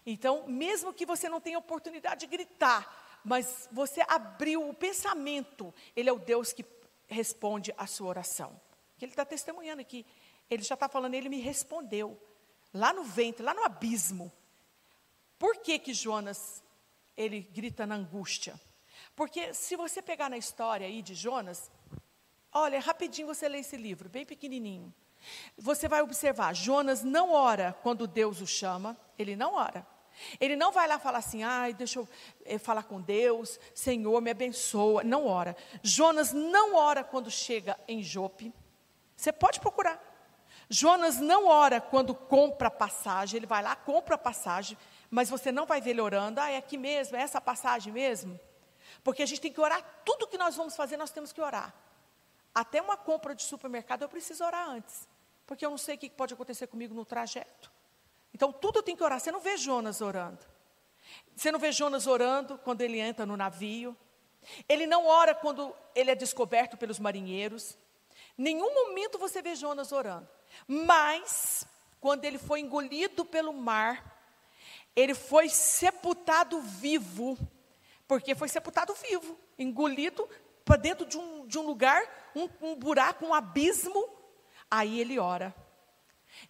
Então, 0.05 0.47
mesmo 0.47 0.93
que 0.93 1.05
você 1.05 1.29
não 1.29 1.41
tenha 1.41 1.59
oportunidade 1.59 2.21
de 2.21 2.27
gritar, 2.27 3.21
mas 3.25 3.69
você 3.71 4.03
abriu 4.09 4.69
o 4.69 4.75
pensamento, 4.75 5.75
ele 5.95 6.09
é 6.09 6.13
o 6.13 6.19
Deus 6.19 6.53
que 6.53 6.65
responde 7.07 7.75
a 7.77 7.87
sua 7.87 8.09
oração. 8.09 8.59
Ele 9.01 9.13
está 9.13 9.25
testemunhando 9.25 9.81
aqui. 9.81 10.05
Ele 10.51 10.63
já 10.63 10.75
está 10.75 10.89
falando, 10.89 11.15
ele 11.15 11.29
me 11.29 11.41
respondeu. 11.41 12.21
Lá 12.73 12.93
no 12.93 13.03
ventre, 13.03 13.45
lá 13.45 13.55
no 13.55 13.65
abismo. 13.65 14.33
Por 15.39 15.59
que 15.59 15.79
que 15.79 15.95
Jonas, 15.95 16.63
ele 17.17 17.41
grita 17.41 17.87
na 17.87 17.95
angústia? 17.95 18.61
Porque 19.19 19.53
se 19.53 19.75
você 19.75 20.01
pegar 20.01 20.31
na 20.31 20.39
história 20.39 20.87
aí 20.87 21.03
de 21.03 21.13
Jonas, 21.13 21.73
olha, 22.53 22.79
rapidinho 22.79 23.27
você 23.27 23.49
lê 23.49 23.59
esse 23.59 23.77
livro, 23.77 24.09
bem 24.09 24.25
pequenininho. 24.25 24.95
Você 25.57 25.89
vai 25.89 26.03
observar, 26.03 26.55
Jonas 26.55 27.03
não 27.03 27.33
ora 27.33 27.77
quando 27.83 28.07
Deus 28.07 28.41
o 28.41 28.47
chama, 28.47 28.97
ele 29.19 29.35
não 29.35 29.55
ora. 29.55 29.85
Ele 30.39 30.55
não 30.55 30.71
vai 30.71 30.87
lá 30.87 31.01
falar 31.01 31.19
assim, 31.19 31.43
ai, 31.43 31.75
deixa 31.75 31.99
eu 31.99 32.09
eh, 32.45 32.59
falar 32.59 32.85
com 32.85 33.01
Deus, 33.01 33.59
Senhor, 33.75 34.21
me 34.23 34.31
abençoa. 34.31 35.03
Não 35.03 35.27
ora. 35.27 35.57
Jonas 35.83 36.33
não 36.33 36.77
ora 36.77 37.03
quando 37.03 37.29
chega 37.29 37.77
em 37.89 38.05
Jope. 38.05 38.55
Você 39.17 39.33
pode 39.33 39.59
procurar. 39.59 40.01
Jonas 40.71 41.19
não 41.19 41.49
ora 41.49 41.81
quando 41.81 42.15
compra 42.15 42.71
passagem, 42.71 43.39
ele 43.39 43.47
vai 43.47 43.65
lá, 43.65 43.75
compra 43.75 44.17
passagem, 44.17 44.79
mas 45.11 45.29
você 45.29 45.51
não 45.51 45.67
vai 45.67 45.81
ver 45.81 45.91
ele 45.91 46.01
orando, 46.01 46.41
ah, 46.41 46.53
é 46.53 46.57
aqui 46.57 46.79
mesmo, 46.79 47.17
é 47.17 47.23
essa 47.23 47.41
passagem 47.41 47.93
mesmo. 47.93 48.39
Porque 49.03 49.23
a 49.23 49.27
gente 49.27 49.41
tem 49.41 49.53
que 49.53 49.61
orar, 49.61 49.83
tudo 50.05 50.27
que 50.27 50.39
nós 50.39 50.57
vamos 50.57 50.77
fazer, 50.77 50.97
nós 50.97 51.11
temos 51.11 51.33
que 51.33 51.41
orar. 51.41 51.75
Até 52.55 52.83
uma 52.83 52.97
compra 52.97 53.35
de 53.35 53.43
supermercado 53.43 54.03
eu 54.03 54.09
preciso 54.09 54.45
orar 54.45 54.69
antes. 54.69 55.09
Porque 55.47 55.65
eu 55.65 55.71
não 55.71 55.79
sei 55.79 55.95
o 55.95 55.99
que 55.99 56.11
pode 56.11 56.35
acontecer 56.35 56.67
comigo 56.67 56.95
no 56.95 57.05
trajeto. 57.05 57.71
Então 58.35 58.53
tudo 58.53 58.81
eu 58.81 58.83
tenho 58.83 58.97
que 58.97 59.05
orar. 59.05 59.21
Você 59.21 59.33
não 59.33 59.41
vê 59.41 59.57
Jonas 59.57 60.01
orando. 60.01 60.45
Você 61.35 61.51
não 61.51 61.59
vê 61.59 61.73
Jonas 61.73 62.07
orando 62.07 62.59
quando 62.59 62.81
ele 62.83 62.99
entra 62.99 63.25
no 63.25 63.37
navio. 63.37 63.97
Ele 64.69 64.87
não 64.87 65.07
ora 65.07 65.35
quando 65.35 65.75
ele 65.95 66.11
é 66.11 66.15
descoberto 66.15 66.77
pelos 66.77 66.99
marinheiros. 66.99 67.77
Nenhum 68.37 68.73
momento 68.73 69.19
você 69.19 69.43
vê 69.43 69.55
Jonas 69.55 69.93
orando. 69.93 70.29
Mas, 70.67 71.67
quando 72.01 72.25
ele 72.25 72.39
foi 72.39 72.61
engolido 72.61 73.25
pelo 73.25 73.53
mar, 73.53 74.19
ele 74.95 75.15
foi 75.15 75.49
sepultado 75.49 76.61
vivo, 76.61 77.39
porque 78.09 78.35
foi 78.35 78.49
sepultado 78.49 78.95
vivo, 78.95 79.39
engolido 79.59 80.27
para 80.65 80.77
dentro 80.77 81.05
de 81.05 81.19
um, 81.19 81.47
de 81.47 81.59
um 81.59 81.63
lugar, 81.63 82.03
um, 82.35 82.49
um 82.63 82.75
buraco, 82.75 83.27
um 83.27 83.35
abismo. 83.35 84.09
Aí 84.71 84.99
ele 84.99 85.19
ora. 85.19 85.55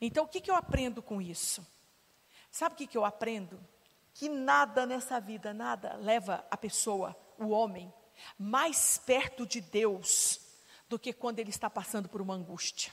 Então, 0.01 0.25
o 0.25 0.29
que, 0.29 0.41
que 0.41 0.51
eu 0.51 0.55
aprendo 0.55 1.03
com 1.03 1.21
isso? 1.21 1.67
Sabe 2.51 2.75
o 2.75 2.79
que, 2.79 2.87
que 2.87 2.97
eu 2.97 3.05
aprendo? 3.05 3.61
Que 4.15 4.29
nada 4.29 4.87
nessa 4.87 5.21
vida, 5.21 5.53
nada 5.53 5.97
leva 5.97 6.47
a 6.51 6.57
pessoa, 6.57 7.17
o 7.37 7.49
homem, 7.49 7.93
mais 8.39 8.99
perto 8.99 9.45
de 9.45 9.61
Deus 9.61 10.41
do 10.89 10.99
que 10.99 11.13
quando 11.13 11.39
ele 11.41 11.51
está 11.51 11.69
passando 11.69 12.09
por 12.09 12.23
uma 12.23 12.35
angústia. 12.35 12.93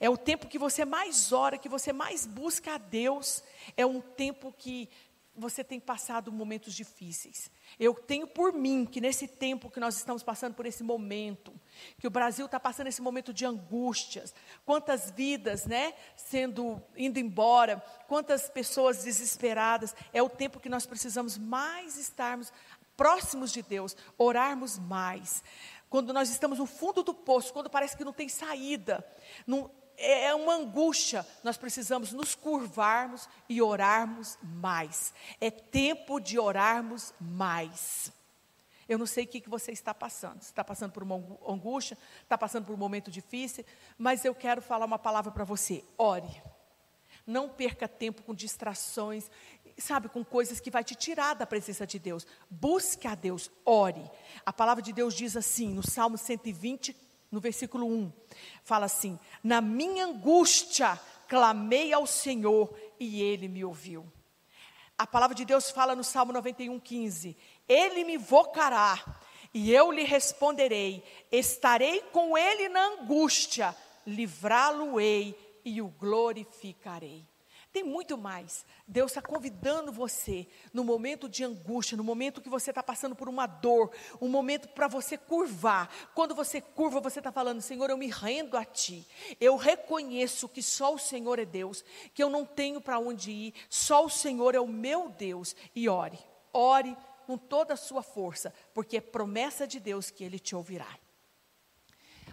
É 0.00 0.10
o 0.10 0.16
tempo 0.16 0.48
que 0.48 0.58
você 0.58 0.84
mais 0.84 1.32
ora, 1.32 1.58
que 1.58 1.68
você 1.68 1.92
mais 1.92 2.26
busca 2.26 2.74
a 2.74 2.78
Deus. 2.78 3.42
É 3.76 3.86
um 3.86 4.00
tempo 4.00 4.52
que 4.56 4.88
você 5.38 5.62
tem 5.62 5.78
passado 5.78 6.32
momentos 6.32 6.74
difíceis. 6.74 7.50
Eu 7.78 7.94
tenho 7.94 8.26
por 8.26 8.52
mim 8.52 8.84
que 8.84 9.00
nesse 9.00 9.28
tempo 9.28 9.70
que 9.70 9.80
nós 9.80 9.96
estamos 9.96 10.22
passando 10.22 10.54
por 10.54 10.66
esse 10.66 10.82
momento, 10.82 11.52
que 11.98 12.06
o 12.06 12.10
Brasil 12.10 12.46
está 12.46 12.58
passando 12.58 12.88
esse 12.88 13.00
momento 13.00 13.32
de 13.32 13.46
angústias, 13.46 14.34
quantas 14.66 15.10
vidas, 15.10 15.64
né, 15.64 15.94
sendo 16.16 16.82
indo 16.96 17.18
embora, 17.18 17.82
quantas 18.06 18.48
pessoas 18.48 19.04
desesperadas, 19.04 19.94
é 20.12 20.22
o 20.22 20.28
tempo 20.28 20.60
que 20.60 20.68
nós 20.68 20.86
precisamos 20.86 21.38
mais 21.38 21.96
estarmos 21.96 22.52
próximos 22.96 23.52
de 23.52 23.62
Deus, 23.62 23.96
orarmos 24.18 24.78
mais. 24.78 25.42
Quando 25.88 26.12
nós 26.12 26.28
estamos 26.28 26.58
no 26.58 26.66
fundo 26.66 27.02
do 27.02 27.14
poço, 27.14 27.52
quando 27.52 27.70
parece 27.70 27.96
que 27.96 28.04
não 28.04 28.12
tem 28.12 28.28
saída, 28.28 29.06
não, 29.46 29.70
é, 29.98 30.26
é 30.26 30.34
uma 30.34 30.54
angústia, 30.54 31.26
nós 31.42 31.56
precisamos 31.56 32.12
nos 32.12 32.34
curvarmos 32.34 33.28
e 33.48 33.60
orarmos 33.60 34.38
mais. 34.42 35.12
É 35.40 35.50
tempo 35.50 36.20
de 36.20 36.38
orarmos 36.38 37.12
mais. 37.20 38.12
Eu 38.88 38.96
não 38.96 39.04
sei 39.04 39.24
o 39.24 39.26
que, 39.26 39.46
você 39.48 39.72
está 39.72 39.92
passando. 39.92 40.40
Você 40.40 40.50
está 40.50 40.64
passando 40.64 40.92
por 40.92 41.02
uma 41.02 41.16
angústia, 41.46 41.98
está 42.22 42.38
passando 42.38 42.64
por 42.64 42.72
um 42.72 42.78
momento 42.78 43.10
difícil, 43.10 43.64
mas 43.98 44.24
eu 44.24 44.34
quero 44.34 44.62
falar 44.62 44.86
uma 44.86 44.98
palavra 44.98 45.30
para 45.30 45.44
você. 45.44 45.84
Ore. 45.98 46.42
Não 47.26 47.50
perca 47.50 47.86
tempo 47.86 48.22
com 48.22 48.34
distrações, 48.34 49.30
sabe, 49.76 50.08
com 50.08 50.24
coisas 50.24 50.60
que 50.60 50.70
vai 50.70 50.82
te 50.82 50.94
tirar 50.94 51.34
da 51.34 51.46
presença 51.46 51.86
de 51.86 51.98
Deus. 51.98 52.26
Busque 52.48 53.06
a 53.06 53.14
Deus, 53.14 53.50
ore. 53.66 54.10
A 54.46 54.52
palavra 54.52 54.82
de 54.82 54.94
Deus 54.94 55.12
diz 55.12 55.36
assim, 55.36 55.74
no 55.74 55.86
Salmo 55.86 56.16
120, 56.16 56.96
no 57.30 57.40
versículo 57.40 57.86
1, 57.86 58.12
fala 58.62 58.86
assim: 58.86 59.18
Na 59.42 59.60
minha 59.60 60.06
angústia 60.06 60.98
clamei 61.28 61.92
ao 61.92 62.06
Senhor 62.06 62.74
e 62.98 63.22
ele 63.22 63.48
me 63.48 63.64
ouviu. 63.64 64.10
A 64.96 65.06
palavra 65.06 65.34
de 65.34 65.44
Deus 65.44 65.70
fala 65.70 65.94
no 65.94 66.02
Salmo 66.02 66.32
91, 66.32 66.80
15: 66.80 67.36
Ele 67.68 68.04
me 68.04 68.14
invocará 68.14 69.20
e 69.52 69.72
eu 69.72 69.90
lhe 69.92 70.04
responderei, 70.04 71.02
estarei 71.30 72.00
com 72.12 72.36
ele 72.36 72.68
na 72.68 72.84
angústia, 72.84 73.74
livrá-lo-ei 74.06 75.38
e 75.64 75.80
o 75.80 75.88
glorificarei. 75.88 77.24
Tem 77.78 77.84
muito 77.84 78.18
mais. 78.18 78.66
Deus 78.88 79.12
está 79.12 79.22
convidando 79.22 79.92
você, 79.92 80.48
no 80.72 80.82
momento 80.82 81.28
de 81.28 81.44
angústia, 81.44 81.96
no 81.96 82.02
momento 82.02 82.40
que 82.40 82.48
você 82.48 82.72
está 82.72 82.82
passando 82.82 83.14
por 83.14 83.28
uma 83.28 83.46
dor, 83.46 83.92
um 84.20 84.26
momento 84.26 84.66
para 84.70 84.88
você 84.88 85.16
curvar. 85.16 85.88
Quando 86.12 86.34
você 86.34 86.60
curva, 86.60 86.98
você 86.98 87.20
está 87.20 87.30
falando: 87.30 87.60
Senhor, 87.60 87.88
eu 87.88 87.96
me 87.96 88.08
rendo 88.08 88.56
a 88.56 88.64
Ti. 88.64 89.06
Eu 89.40 89.54
reconheço 89.54 90.48
que 90.48 90.60
só 90.60 90.92
o 90.92 90.98
Senhor 90.98 91.38
é 91.38 91.44
Deus, 91.44 91.84
que 92.12 92.20
eu 92.20 92.28
não 92.28 92.44
tenho 92.44 92.80
para 92.80 92.98
onde 92.98 93.30
ir, 93.30 93.54
só 93.70 94.04
o 94.04 94.10
Senhor 94.10 94.56
é 94.56 94.60
o 94.60 94.66
meu 94.66 95.08
Deus. 95.08 95.54
E 95.72 95.88
ore, 95.88 96.18
ore 96.52 96.96
com 97.28 97.38
toda 97.38 97.74
a 97.74 97.76
sua 97.76 98.02
força, 98.02 98.52
porque 98.74 98.96
é 98.96 99.00
promessa 99.00 99.68
de 99.68 99.78
Deus 99.78 100.10
que 100.10 100.24
Ele 100.24 100.40
te 100.40 100.56
ouvirá. 100.56 100.98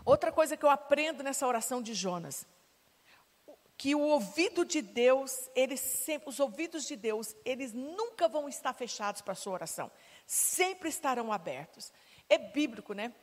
Outra 0.03 0.31
coisa 0.31 0.57
que 0.57 0.65
eu 0.65 0.71
aprendo 0.71 1.21
nessa 1.21 1.45
oração 1.45 1.83
de 1.83 1.93
Jonas 1.93 2.47
que 3.77 3.93
o 3.93 3.99
ouvido 3.99 4.63
de 4.63 4.81
Deus, 4.81 5.49
eles 5.55 5.79
sempre, 5.79 6.29
os 6.29 6.39
ouvidos 6.39 6.85
de 6.85 6.95
Deus, 6.95 7.35
eles 7.43 7.73
nunca 7.73 8.27
vão 8.27 8.47
estar 8.47 8.73
fechados 8.73 9.21
para 9.21 9.33
a 9.33 9.35
sua 9.35 9.53
oração, 9.53 9.91
sempre 10.25 10.89
estarão 10.89 11.31
abertos. 11.31 11.91
É 12.29 12.37
bíblico, 12.37 12.93
né? 12.93 13.13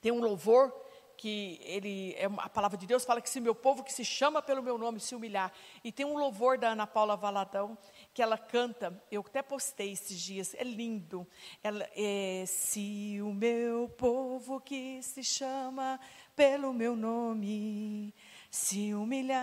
Tem 0.00 0.12
um 0.12 0.20
louvor 0.20 0.72
que 1.16 1.60
ele, 1.62 2.14
é 2.14 2.24
a 2.24 2.48
palavra 2.48 2.76
de 2.76 2.86
Deus 2.86 3.04
fala 3.04 3.20
que 3.20 3.30
se 3.30 3.40
meu 3.40 3.54
povo 3.54 3.84
que 3.84 3.92
se 3.92 4.04
chama 4.04 4.42
pelo 4.42 4.62
meu 4.62 4.76
nome 4.76 4.98
se 4.98 5.14
humilhar, 5.14 5.52
e 5.82 5.92
tem 5.92 6.04
um 6.04 6.18
louvor 6.18 6.58
da 6.58 6.70
Ana 6.70 6.86
Paula 6.86 7.16
Valadão 7.16 7.78
que 8.12 8.22
ela 8.22 8.36
canta, 8.36 9.02
eu 9.10 9.20
até 9.20 9.42
postei 9.42 9.92
esses 9.92 10.20
dias, 10.20 10.54
é 10.54 10.64
lindo. 10.64 11.26
Ela 11.62 11.88
é 11.94 12.44
se 12.46 13.18
o 13.22 13.32
meu 13.32 13.88
povo 13.88 14.60
que 14.60 15.02
se 15.02 15.22
chama 15.22 16.00
pelo 16.34 16.72
meu 16.72 16.96
nome 16.96 18.14
se 18.54 18.94
humilhar 18.94 19.42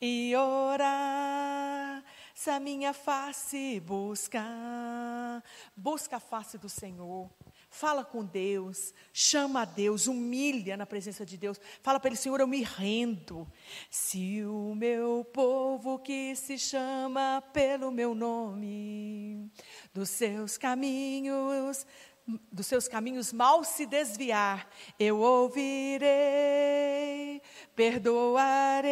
e 0.00 0.34
orar, 0.34 2.02
se 2.34 2.50
a 2.50 2.58
minha 2.58 2.92
face 2.92 3.78
buscar, 3.78 5.40
busca 5.76 6.16
a 6.16 6.20
face 6.20 6.58
do 6.58 6.68
Senhor. 6.68 7.30
Fala 7.68 8.04
com 8.04 8.24
Deus, 8.24 8.92
chama 9.12 9.62
a 9.62 9.64
Deus, 9.64 10.08
humilha 10.08 10.76
na 10.76 10.84
presença 10.84 11.24
de 11.24 11.36
Deus. 11.36 11.60
Fala 11.80 12.00
para 12.00 12.08
Ele, 12.08 12.16
Senhor, 12.16 12.40
eu 12.40 12.48
me 12.48 12.64
rendo. 12.64 13.46
Se 13.88 14.42
o 14.44 14.74
meu 14.74 15.24
povo 15.32 15.96
que 16.00 16.34
se 16.34 16.58
chama 16.58 17.40
pelo 17.52 17.92
meu 17.92 18.16
nome, 18.16 19.48
dos 19.94 20.10
seus 20.10 20.58
caminhos 20.58 21.86
dos 22.26 22.66
seus 22.66 22.86
caminhos 22.88 23.32
mal 23.32 23.64
se 23.64 23.86
desviar, 23.86 24.68
eu 24.98 25.18
ouvirei, 25.18 26.10
perdoarei, 27.74 28.90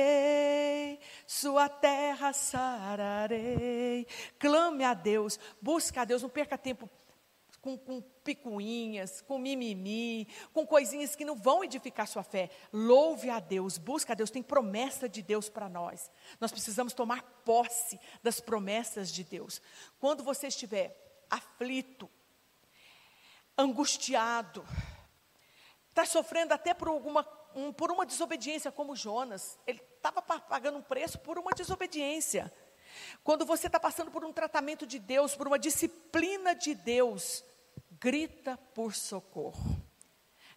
sua 1.27 1.69
terra 1.69 2.33
sararei. 2.33 4.07
Clame 4.39 4.85
a 4.85 4.95
Deus, 4.95 5.39
busca 5.61 6.03
a 6.03 6.05
Deus, 6.05 6.23
não 6.23 6.29
perca 6.29 6.57
tempo 6.59 6.89
com, 7.61 7.77
com 7.77 8.01
picuinhas, 8.01 9.21
com 9.21 9.39
mimimi, 9.39 10.29
com 10.53 10.67
coisinhas 10.67 11.15
que 11.15 11.25
não 11.25 11.37
vão 11.37 11.65
edificar 11.65 12.07
sua 12.07 12.23
fé. 12.23 12.51
Louve 12.73 13.31
a 13.31 13.41
Deus, 13.41 13.79
busca 13.79 14.13
a 14.13 14.17
Deus, 14.17 14.31
tem 14.31 14.43
promessa 14.43 15.09
de 15.09 15.23
Deus 15.23 15.49
para 15.49 15.69
nós. 15.69 16.11
Nós 16.41 16.51
precisamos 16.51 16.93
tomar 16.93 17.23
posse 17.45 17.99
das 18.23 18.41
promessas 18.41 19.13
de 19.13 19.25
Deus. 19.25 19.61
Quando 19.99 20.23
você 20.23 20.47
estiver 20.47 20.97
aflito, 21.31 22.09
angustiado, 23.59 24.65
está 25.89 26.07
sofrendo 26.07 26.55
até 26.55 26.73
por, 26.73 26.89
alguma, 26.89 27.27
um, 27.55 27.73
por 27.73 27.91
uma 27.91 28.07
desobediência, 28.07 28.71
como 28.71 28.95
Jonas. 28.95 29.59
Ele 29.67 29.83
estava 29.97 30.23
pagando 30.23 30.79
um 30.79 30.83
preço 30.83 31.19
por 31.19 31.39
uma 31.39 31.51
desobediência. 31.51 32.53
Quando 33.25 33.45
você 33.45 33.67
está 33.67 33.81
passando 33.81 34.11
por 34.11 34.25
um 34.25 34.33
tratamento 34.33 34.87
de 34.87 34.99
Deus, 34.99 35.35
por 35.35 35.49
uma 35.49 35.59
disciplina 35.59 36.55
de 36.55 36.75
Deus, 36.75 37.45
grita 38.01 38.57
por 38.75 38.95
socorro. 38.95 39.77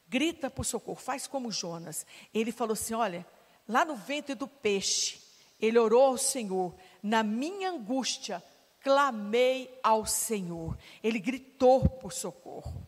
Grita 0.07 0.49
por 0.49 0.65
socorro, 0.65 0.99
faz 0.99 1.25
como 1.25 1.51
Jonas. 1.51 2.05
Ele 2.33 2.51
falou 2.51 2.73
assim: 2.73 2.93
olha, 2.93 3.25
lá 3.67 3.83
no 3.83 3.95
ventre 3.95 4.35
do 4.35 4.47
peixe, 4.47 5.21
ele 5.59 5.79
orou 5.79 6.03
ao 6.03 6.17
Senhor, 6.17 6.75
na 7.01 7.23
minha 7.23 7.71
angústia, 7.71 8.43
clamei 8.81 9.79
ao 9.81 10.05
Senhor. 10.05 10.77
Ele 11.01 11.19
gritou 11.19 11.87
por 11.87 12.11
socorro. 12.11 12.80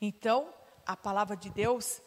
Então, 0.00 0.52
a 0.84 0.96
palavra 0.96 1.36
de 1.36 1.50
Deus 1.50 2.00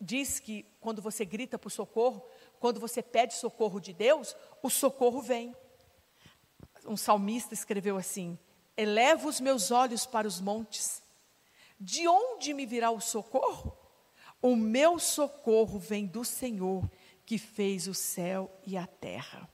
diz 0.00 0.38
que 0.38 0.64
quando 0.80 1.00
você 1.00 1.24
grita 1.24 1.58
por 1.58 1.70
socorro, 1.70 2.24
quando 2.60 2.80
você 2.80 3.02
pede 3.02 3.34
socorro 3.34 3.80
de 3.80 3.92
Deus, 3.92 4.36
o 4.62 4.68
socorro 4.68 5.20
vem. 5.20 5.54
Um 6.86 6.96
salmista 6.96 7.54
escreveu 7.54 7.96
assim: 7.96 8.38
Elevo 8.76 9.28
os 9.28 9.40
meus 9.40 9.70
olhos 9.70 10.04
para 10.04 10.26
os 10.26 10.40
montes, 10.40 11.02
de 11.80 12.06
onde 12.06 12.52
me 12.52 12.66
virá 12.66 12.90
o 12.90 13.00
socorro? 13.00 13.76
O 14.42 14.54
meu 14.54 14.98
socorro 14.98 15.78
vem 15.78 16.06
do 16.06 16.24
Senhor, 16.24 16.88
que 17.24 17.38
fez 17.38 17.88
o 17.88 17.94
céu 17.94 18.50
e 18.66 18.76
a 18.76 18.86
terra. 18.86 19.48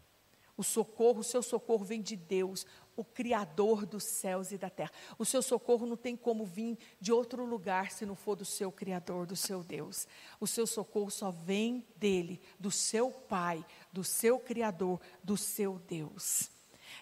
O 0.57 0.65
socorro, 0.65 1.21
o 1.21 1.25
seu 1.25 1.43
socorro 1.43 1.85
vem 1.85 2.03
de 2.03 2.17
Deus, 2.17 2.67
o 3.01 3.05
Criador 3.05 3.87
dos 3.87 4.05
céus 4.05 4.53
e 4.53 4.59
da 4.59 4.69
terra. 4.69 4.93
O 5.19 5.25
seu 5.25 5.41
socorro 5.41 5.87
não 5.87 5.97
tem 5.97 6.15
como 6.15 6.45
vir 6.45 6.79
de 7.01 7.13
outro 7.13 7.45
lugar 7.45 7.91
se 7.91 8.05
não 8.05 8.15
for 8.15 8.37
do 8.37 8.45
seu 8.45 8.71
Criador, 8.71 9.27
do 9.27 9.35
seu 9.35 9.63
Deus. 9.63 10.07
O 10.39 10.47
seu 10.47 10.67
socorro 10.67 11.11
só 11.11 11.31
vem 11.31 11.87
dele, 11.97 12.41
do 12.59 12.71
seu 12.71 13.11
Pai, 13.11 13.65
do 13.91 14.05
seu 14.05 14.39
Criador, 14.39 15.01
do 15.25 15.37
seu 15.37 15.79
Deus. 15.89 16.51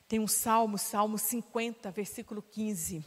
Tem 0.06 0.20
um 0.20 0.28
salmo, 0.28 0.78
Salmo 0.78 1.18
50, 1.18 1.90
versículo 1.90 2.42
15. 2.42 3.04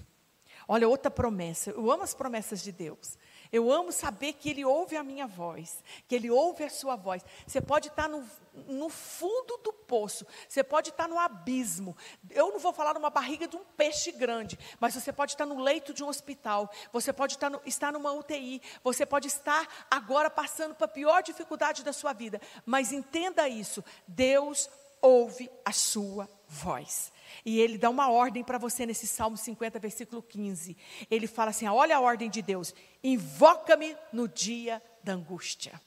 Olha, 0.68 0.88
outra 0.88 1.10
promessa. 1.10 1.72
Eu 1.72 1.90
amo 1.90 2.04
as 2.04 2.14
promessas 2.14 2.62
de 2.62 2.72
Deus. 2.72 3.18
Eu 3.52 3.70
amo 3.72 3.92
saber 3.92 4.34
que 4.34 4.50
Ele 4.50 4.64
ouve 4.64 4.96
a 4.96 5.04
minha 5.04 5.28
voz, 5.28 5.84
que 6.08 6.16
Ele 6.16 6.32
ouve 6.32 6.64
a 6.64 6.70
sua 6.70 6.96
voz. 6.96 7.24
Você 7.46 7.60
pode 7.60 7.90
estar 7.90 8.08
no, 8.08 8.26
no 8.68 8.90
fundo 8.90 9.58
do 9.58 9.74
poço, 9.74 10.26
você 10.48 10.64
pode 10.64 10.90
estar 10.90 11.08
no 11.08 11.20
abismo. 11.20 11.96
Eu 12.30 12.52
não 12.54 12.60
vou 12.60 12.72
falar 12.72 12.94
numa 12.94 13.10
barriga 13.10 13.48
de 13.48 13.58
um 13.58 13.64
peixe 13.76 14.12
grande, 14.12 14.58
mas 14.80 14.94
você 14.94 15.12
pode 15.12 15.34
estar 15.34 15.46
no 15.46 15.62
leito 15.62 15.94
de 15.94 16.02
um 16.04 16.08
hospital, 16.08 16.72
você 16.94 17.12
pode 17.12 17.34
estar, 17.34 17.50
no, 17.50 17.62
estar 17.66 17.92
numa 17.92 18.14
UTI, 18.14 18.62
você 18.82 19.06
pode 19.06 19.28
estar 19.28 19.68
agora 19.92 20.30
passando 20.30 20.74
para 20.74 20.86
a 20.86 20.90
pior 20.90 21.22
dificuldade 21.22 21.84
da 21.84 21.92
sua 21.92 22.14
vida. 22.14 22.40
Mas 22.66 22.94
entenda 22.94 23.50
isso: 23.50 23.84
Deus 24.08 24.70
ouve 25.02 25.52
a 25.66 25.74
sua 25.74 26.30
voz. 26.48 27.12
E 27.46 27.60
ele 27.60 27.78
dá 27.78 27.90
uma 27.90 28.10
ordem 28.10 28.44
para 28.44 28.58
você 28.58 28.86
nesse 28.86 29.08
Salmo 29.08 29.38
50, 29.38 29.80
versículo 29.80 30.22
15. 30.22 30.76
Ele 31.10 31.28
fala 31.28 31.50
assim: 31.52 31.68
olha 31.68 31.98
a 31.98 32.02
ordem 32.02 32.30
de 32.30 32.42
Deus: 32.42 32.74
invoca-me 33.04 33.96
no 34.12 34.28
dia 34.28 34.82
da 35.04 35.14
angústia. 35.14 35.80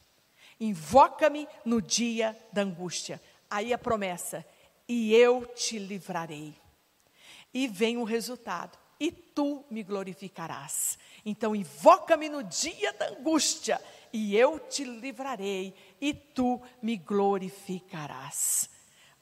Invoca-me 0.61 1.49
no 1.65 1.83
dia 1.83 2.37
da 2.53 2.63
angústia. 2.63 3.21
Aí 3.51 3.73
a 3.73 3.79
promessa: 3.79 4.45
e 4.89 5.15
eu 5.15 5.47
te 5.47 5.79
livrarei. 5.79 6.55
E 7.53 7.69
vem 7.69 7.97
o 7.97 8.05
resultado: 8.05 8.79
e 8.99 9.11
tu 9.11 9.65
me 9.71 9.83
glorificarás. 9.83 10.99
Então, 11.25 11.55
invoca-me 11.55 12.29
no 12.29 12.43
dia 12.43 12.93
da 12.93 13.09
angústia, 13.09 13.81
e 14.13 14.37
eu 14.37 14.59
te 14.59 14.85
livrarei, 14.85 15.75
e 16.01 16.13
tu 16.13 16.61
me 16.83 16.97
glorificarás. 16.97 18.69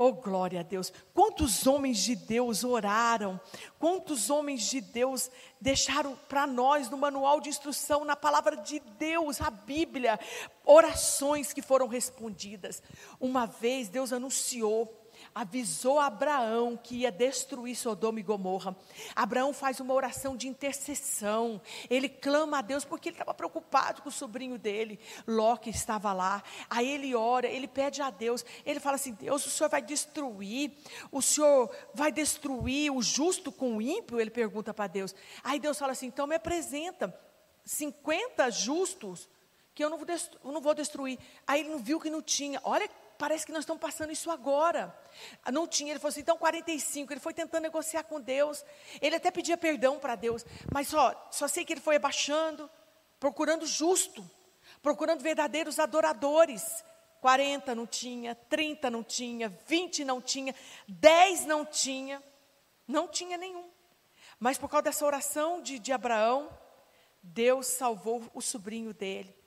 Oh, 0.05 0.13
glória 0.13 0.59
a 0.59 0.63
Deus. 0.65 0.93
Quantos 1.15 1.65
homens 1.65 1.99
de 1.99 2.17
Deus 2.17 2.65
oraram, 2.65 3.41
quantos 3.79 4.31
homens 4.31 4.63
de 4.63 4.81
Deus 4.81 5.31
deixaram 5.61 6.17
para 6.29 6.45
nós 6.45 6.91
no 6.91 6.97
manual 6.97 7.41
de 7.41 7.49
instrução, 7.49 8.05
na 8.05 8.17
palavra 8.17 8.57
de 8.57 8.81
Deus, 8.99 9.41
a 9.41 9.49
Bíblia, 9.49 10.19
orações 10.65 11.53
que 11.53 11.63
foram 11.63 11.87
respondidas. 11.87 12.83
Uma 13.21 13.47
vez 13.47 13.89
Deus 13.89 14.13
anunciou 14.13 14.93
avisou 15.35 15.99
Abraão 15.99 16.77
que 16.77 16.97
ia 16.97 17.13
destruir 17.13 17.77
Sodoma 17.77 18.21
e 18.21 18.23
Gomorra. 18.23 18.77
Abraão 19.15 19.53
faz 19.53 19.81
uma 19.81 19.95
oração 19.95 20.37
de 20.37 20.49
intercessão. 20.49 21.61
Ele 21.89 22.09
clama 22.09 22.59
a 22.59 22.63
Deus 22.63 22.85
porque 22.85 23.09
ele 23.09 23.17
estava 23.17 23.35
preocupado 23.35 24.03
com 24.03 24.09
o 24.09 24.13
sobrinho 24.13 24.59
dele, 24.59 24.99
Ló, 25.27 25.57
que 25.57 25.71
estava 25.71 26.13
lá. 26.13 26.43
Aí 26.69 26.89
ele 26.89 27.15
ora, 27.15 27.47
ele 27.47 27.69
pede 27.69 28.03
a 28.03 28.11
Deus. 28.11 28.45
Ele 28.65 28.81
fala 28.81 28.97
assim: 28.97 29.13
Deus, 29.13 29.47
o 29.47 29.51
Senhor 29.51 29.69
vai 29.69 29.83
destruir, 29.83 30.73
o 31.11 31.23
Senhor 31.23 31.71
vai 31.95 32.13
destruir 32.13 32.93
o 32.93 33.03
justo 33.03 33.51
com 33.51 33.77
o 33.77 33.83
ímpio? 33.83 34.21
Ele 34.21 34.31
pergunta 34.31 34.75
para 34.75 34.87
Deus. 34.87 35.15
Aí 35.43 35.59
Deus 35.59 35.79
fala 35.79 35.93
assim: 35.93 36.07
então 36.07 36.27
me 36.27 36.37
apresenta 36.37 37.15
50 37.65 38.51
justos 38.51 39.29
que 39.75 39.83
eu 39.83 39.89
não, 39.89 40.61
vou 40.61 40.75
destruir. 40.75 41.19
Aí 41.47 41.61
ele 41.61 41.71
não 41.71 41.79
viu 41.79 41.99
que 41.99 42.11
não 42.11 42.21
tinha. 42.21 42.61
Olha 42.63 42.89
parece 43.23 43.47
que 43.47 43.53
nós 43.53 43.63
estamos 43.63 43.81
passando 43.81 44.11
isso 44.11 44.33
agora. 44.33 44.93
Não 45.53 45.65
tinha, 45.65 45.93
ele 45.93 46.01
falou 46.01 46.11
assim, 46.11 46.23
então 46.23 46.37
45, 46.37 47.13
ele 47.13 47.21
foi 47.21 47.33
tentando 47.33 47.63
negociar 47.63 48.03
com 48.03 48.21
Deus, 48.21 48.65
ele 49.01 49.15
até 49.15 49.31
pedia 49.31 49.57
perdão 49.57 49.97
para 50.01 50.17
Deus, 50.17 50.45
mas 50.75 50.89
só, 50.89 51.29
só 51.31 51.47
sei 51.47 51.65
que 51.65 51.73
ele 51.73 51.81
foi 51.81 51.95
abaixando, 51.95 52.69
procurando 53.21 53.65
justo, 53.65 54.29
procurando 54.83 55.21
verdadeiros 55.21 55.79
adoradores. 55.79 56.85
40 57.21 57.77
não 57.77 57.87
tinha, 57.87 58.35
30 58.35 58.91
não 58.91 59.05
tinha, 59.05 59.57
20 59.69 60.05
não 60.05 60.21
tinha, 60.21 60.53
10 60.89 61.47
não 61.47 61.65
tinha, 61.65 62.21
não 62.89 63.07
tinha 63.07 63.39
nenhum. 63.39 63.71
Mas 64.41 64.59
por 64.59 64.69
causa 64.69 64.83
dessa 64.83 65.07
oração 65.07 65.63
de, 65.63 65.79
de 65.79 65.93
Abraão, 65.93 66.51
Deus 67.23 67.69
salvou 67.69 68.29
o 68.35 68.41
sobrinho 68.41 68.93
dele 68.93 69.42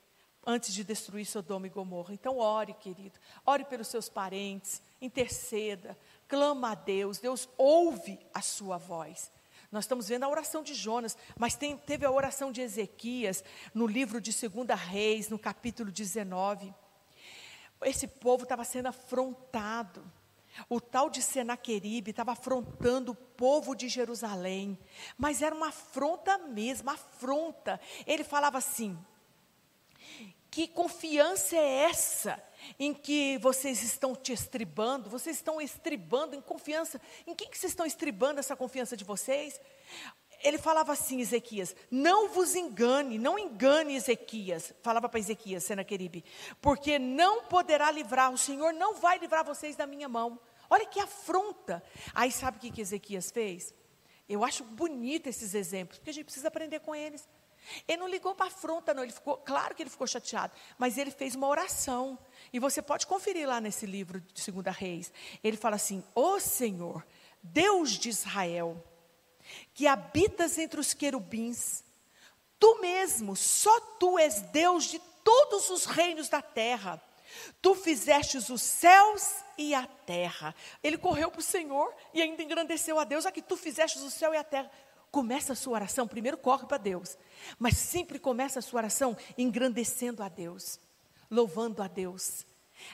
antes 0.46 0.72
de 0.72 0.84
destruir 0.84 1.26
Sodoma 1.26 1.66
e 1.66 1.70
Gomorra. 1.70 2.14
Então, 2.14 2.38
ore, 2.38 2.72
querido, 2.74 3.18
ore 3.44 3.64
pelos 3.64 3.88
seus 3.88 4.08
parentes, 4.08 4.80
interceda, 5.02 5.98
clama 6.28 6.70
a 6.70 6.74
Deus, 6.74 7.18
Deus 7.18 7.48
ouve 7.58 8.18
a 8.32 8.40
sua 8.40 8.78
voz. 8.78 9.32
Nós 9.72 9.84
estamos 9.84 10.08
vendo 10.08 10.22
a 10.22 10.28
oração 10.28 10.62
de 10.62 10.72
Jonas, 10.74 11.18
mas 11.36 11.56
tem, 11.56 11.76
teve 11.76 12.06
a 12.06 12.10
oração 12.10 12.52
de 12.52 12.60
Ezequias 12.60 13.42
no 13.74 13.86
livro 13.86 14.20
de 14.20 14.30
2 14.30 14.80
Reis, 14.80 15.28
no 15.28 15.38
capítulo 15.38 15.90
19. 15.90 16.72
Esse 17.82 18.06
povo 18.06 18.44
estava 18.44 18.64
sendo 18.64 18.86
afrontado. 18.86 20.04
O 20.68 20.80
tal 20.80 21.10
de 21.10 21.20
Senaqueribe 21.20 22.12
estava 22.12 22.32
afrontando 22.32 23.12
o 23.12 23.14
povo 23.14 23.74
de 23.74 23.88
Jerusalém, 23.88 24.78
mas 25.18 25.42
era 25.42 25.54
uma 25.54 25.68
afronta 25.68 26.38
mesmo, 26.38 26.88
afronta. 26.88 27.78
Ele 28.06 28.24
falava 28.24 28.56
assim: 28.56 28.96
que 30.56 30.66
confiança 30.66 31.54
é 31.54 31.82
essa 31.82 32.42
em 32.78 32.94
que 32.94 33.36
vocês 33.42 33.82
estão 33.82 34.16
te 34.16 34.32
estribando? 34.32 35.10
Vocês 35.10 35.36
estão 35.36 35.60
estribando 35.60 36.34
em 36.34 36.40
confiança. 36.40 36.98
Em 37.26 37.34
quem 37.34 37.50
que 37.50 37.58
vocês 37.58 37.72
estão 37.72 37.84
estribando 37.84 38.40
essa 38.40 38.56
confiança 38.56 38.96
de 38.96 39.04
vocês? 39.04 39.60
Ele 40.42 40.56
falava 40.56 40.92
assim, 40.94 41.20
Ezequias: 41.20 41.76
Não 41.90 42.30
vos 42.30 42.54
engane, 42.54 43.18
não 43.18 43.38
engane 43.38 43.96
Ezequias. 43.96 44.72
Falava 44.82 45.10
para 45.10 45.20
Ezequias, 45.20 45.62
Senaqueribe, 45.62 46.24
porque 46.62 46.98
não 46.98 47.44
poderá 47.44 47.90
livrar, 47.90 48.32
o 48.32 48.38
Senhor 48.38 48.72
não 48.72 48.94
vai 48.94 49.18
livrar 49.18 49.44
vocês 49.44 49.76
da 49.76 49.86
minha 49.86 50.08
mão. 50.08 50.40
Olha 50.70 50.86
que 50.86 50.98
afronta. 50.98 51.82
Aí 52.14 52.32
sabe 52.32 52.56
o 52.56 52.60
que, 52.60 52.70
que 52.70 52.80
Ezequias 52.80 53.30
fez? 53.30 53.74
Eu 54.26 54.42
acho 54.42 54.64
bonito 54.64 55.28
esses 55.28 55.52
exemplos, 55.54 55.98
porque 55.98 56.10
a 56.10 56.14
gente 56.14 56.24
precisa 56.24 56.48
aprender 56.48 56.80
com 56.80 56.94
eles. 56.94 57.28
Ele 57.86 57.98
não 57.98 58.08
ligou 58.08 58.34
para 58.34 58.46
afronta, 58.46 58.94
não. 58.94 59.02
Ele 59.02 59.12
ficou, 59.12 59.36
claro 59.36 59.74
que 59.74 59.82
ele 59.82 59.90
ficou 59.90 60.06
chateado, 60.06 60.52
mas 60.78 60.98
ele 60.98 61.10
fez 61.10 61.34
uma 61.34 61.46
oração. 61.46 62.18
E 62.52 62.58
você 62.58 62.80
pode 62.80 63.06
conferir 63.06 63.46
lá 63.46 63.60
nesse 63.60 63.86
livro 63.86 64.20
de 64.20 64.40
Segunda 64.40 64.70
Reis. 64.70 65.12
Ele 65.42 65.56
fala 65.56 65.76
assim: 65.76 66.04
Ó 66.14 66.34
oh 66.34 66.40
Senhor, 66.40 67.04
Deus 67.42 67.92
de 67.92 68.08
Israel, 68.08 68.82
que 69.74 69.86
habitas 69.86 70.58
entre 70.58 70.80
os 70.80 70.94
querubins, 70.94 71.84
tu 72.58 72.80
mesmo, 72.80 73.36
só 73.36 73.80
tu 73.98 74.18
és 74.18 74.40
Deus 74.42 74.84
de 74.84 74.98
todos 75.22 75.70
os 75.70 75.84
reinos 75.84 76.28
da 76.28 76.42
terra. 76.42 77.02
Tu 77.60 77.74
fizeste 77.74 78.38
os 78.38 78.62
céus 78.62 79.44
e 79.58 79.74
a 79.74 79.86
terra. 79.86 80.54
Ele 80.82 80.96
correu 80.96 81.30
para 81.30 81.40
o 81.40 81.42
Senhor 81.42 81.92
e 82.14 82.22
ainda 82.22 82.42
engrandeceu 82.42 82.98
a 82.98 83.04
Deus. 83.04 83.26
Aqui, 83.26 83.42
tu 83.42 83.56
fizeste 83.56 83.98
o 83.98 84.10
céu 84.10 84.32
e 84.32 84.36
a 84.36 84.44
terra. 84.44 84.70
Começa 85.10 85.52
a 85.52 85.56
sua 85.56 85.74
oração, 85.74 86.06
primeiro 86.06 86.36
corre 86.36 86.66
para 86.66 86.76
Deus, 86.76 87.16
mas 87.58 87.76
sempre 87.76 88.18
começa 88.18 88.58
a 88.58 88.62
sua 88.62 88.80
oração 88.80 89.16
engrandecendo 89.38 90.22
a 90.22 90.28
Deus, 90.28 90.78
louvando 91.30 91.82
a 91.82 91.88
Deus. 91.88 92.44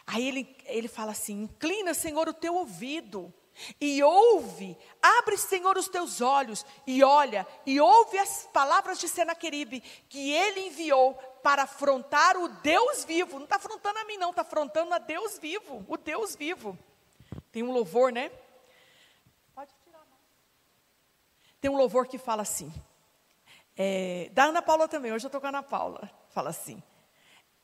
Aí 0.06 0.26
ele, 0.26 0.56
ele 0.64 0.88
fala 0.88 1.12
assim: 1.12 1.42
inclina, 1.42 1.94
Senhor, 1.94 2.28
o 2.28 2.34
teu 2.34 2.54
ouvido 2.54 3.32
e 3.80 4.02
ouve, 4.02 4.76
abre, 5.00 5.36
Senhor, 5.36 5.76
os 5.76 5.88
teus 5.88 6.20
olhos 6.20 6.64
e 6.86 7.02
olha, 7.04 7.46
e 7.66 7.80
ouve 7.80 8.18
as 8.18 8.48
palavras 8.52 8.98
de 8.98 9.08
Senaqueribe 9.08 9.80
que 10.08 10.32
ele 10.32 10.68
enviou 10.68 11.14
para 11.42 11.64
afrontar 11.64 12.36
o 12.36 12.48
Deus 12.48 13.04
vivo. 13.04 13.36
Não 13.36 13.44
está 13.44 13.56
afrontando 13.56 13.98
a 13.98 14.04
mim, 14.04 14.16
não, 14.16 14.30
está 14.30 14.42
afrontando 14.42 14.94
a 14.94 14.98
Deus 14.98 15.38
vivo, 15.38 15.84
o 15.88 15.96
Deus 15.96 16.34
vivo. 16.34 16.78
Tem 17.50 17.62
um 17.62 17.72
louvor, 17.72 18.12
né? 18.12 18.30
Tem 21.62 21.70
um 21.70 21.76
louvor 21.76 22.08
que 22.08 22.18
fala 22.18 22.42
assim, 22.42 22.72
é, 23.76 24.28
da 24.34 24.46
Ana 24.46 24.60
Paula 24.60 24.88
também, 24.88 25.12
hoje 25.12 25.26
eu 25.26 25.28
estou 25.28 25.40
com 25.40 25.46
a 25.46 25.50
Ana 25.50 25.62
Paula, 25.62 26.10
fala 26.30 26.50
assim, 26.50 26.82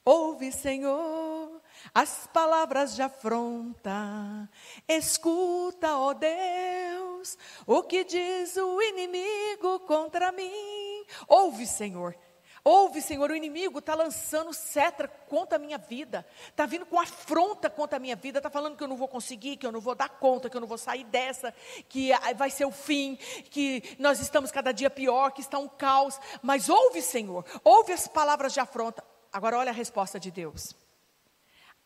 Ouve, 0.04 0.52
Senhor, 0.52 1.60
as 1.92 2.28
palavras 2.28 2.94
de 2.94 3.02
afronta. 3.02 4.48
Escuta, 4.88 5.98
ó 5.98 6.14
Deus, 6.14 7.36
o 7.66 7.82
que 7.82 8.04
diz 8.04 8.56
o 8.56 8.80
inimigo 8.80 9.80
contra 9.80 10.30
mim. 10.30 11.04
Ouve, 11.26 11.66
Senhor, 11.66 12.16
Ouve, 12.64 13.00
Senhor, 13.00 13.30
o 13.30 13.36
inimigo 13.36 13.78
está 13.78 13.94
lançando 13.94 14.52
cetra 14.52 15.08
contra 15.08 15.56
a 15.56 15.58
minha 15.58 15.78
vida, 15.78 16.26
está 16.48 16.66
vindo 16.66 16.84
com 16.84 17.00
afronta 17.00 17.70
contra 17.70 17.96
a 17.96 18.00
minha 18.00 18.16
vida, 18.16 18.38
está 18.38 18.50
falando 18.50 18.76
que 18.76 18.82
eu 18.82 18.88
não 18.88 18.96
vou 18.96 19.08
conseguir, 19.08 19.56
que 19.56 19.66
eu 19.66 19.72
não 19.72 19.80
vou 19.80 19.94
dar 19.94 20.08
conta, 20.08 20.50
que 20.50 20.56
eu 20.56 20.60
não 20.60 20.68
vou 20.68 20.78
sair 20.78 21.04
dessa, 21.04 21.54
que 21.88 22.10
vai 22.36 22.50
ser 22.50 22.64
o 22.64 22.70
fim, 22.70 23.16
que 23.50 23.96
nós 23.98 24.20
estamos 24.20 24.50
cada 24.50 24.72
dia 24.72 24.90
pior, 24.90 25.30
que 25.30 25.40
está 25.40 25.58
um 25.58 25.68
caos. 25.68 26.18
Mas 26.42 26.68
ouve, 26.68 27.00
Senhor, 27.00 27.44
ouve 27.64 27.92
as 27.92 28.08
palavras 28.08 28.52
de 28.52 28.60
afronta. 28.60 29.02
Agora 29.32 29.58
olha 29.58 29.70
a 29.70 29.74
resposta 29.74 30.18
de 30.18 30.30
Deus. 30.30 30.74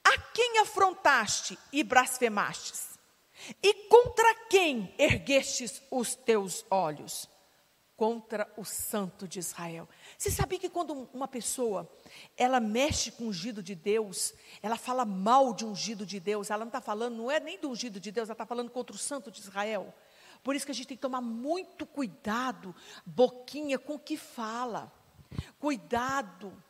A 0.05 0.19
quem 0.33 0.59
afrontaste 0.59 1.59
e 1.73 1.85
blasfemastes? 1.85 2.99
E 3.63 3.89
contra 3.89 4.35
quem 4.49 4.95
erguestes 4.99 5.83
os 5.91 6.15
teus 6.15 6.65
olhos? 6.71 7.29
Contra 8.03 8.53
o 8.57 8.65
santo 8.65 9.29
de 9.29 9.39
Israel. 9.39 9.89
Você 10.19 10.29
sabia 10.29 10.59
que 10.59 10.69
quando 10.69 11.09
uma 11.15 11.29
pessoa, 11.29 11.89
ela 12.37 12.59
mexe 12.59 13.13
com 13.13 13.23
o 13.23 13.29
ungido 13.29 13.63
de 13.63 13.77
Deus, 13.77 14.35
ela 14.61 14.77
fala 14.77 15.05
mal 15.05 15.55
de 15.55 15.65
ungido 15.65 16.05
de 16.05 16.19
Deus, 16.19 16.51
ela 16.51 16.65
não 16.65 16.69
está 16.69 16.81
falando, 16.81 17.15
não 17.15 17.31
é 17.31 17.39
nem 17.39 17.61
do 17.61 17.71
ungido 17.71 18.01
de 18.01 18.11
Deus, 18.11 18.29
ela 18.29 18.35
está 18.35 18.45
falando 18.45 18.73
contra 18.73 18.97
o 18.97 18.99
santo 18.99 19.31
de 19.31 19.39
Israel. 19.39 19.95
Por 20.43 20.57
isso 20.57 20.67
que 20.67 20.73
a 20.73 20.75
gente 20.75 20.89
tem 20.89 20.97
que 20.97 21.01
tomar 21.01 21.21
muito 21.21 21.87
cuidado, 21.87 22.75
boquinha, 23.07 23.79
com 23.79 23.95
o 23.95 24.01
que 24.01 24.17
fala. 24.17 24.93
Cuidado. 25.61 26.61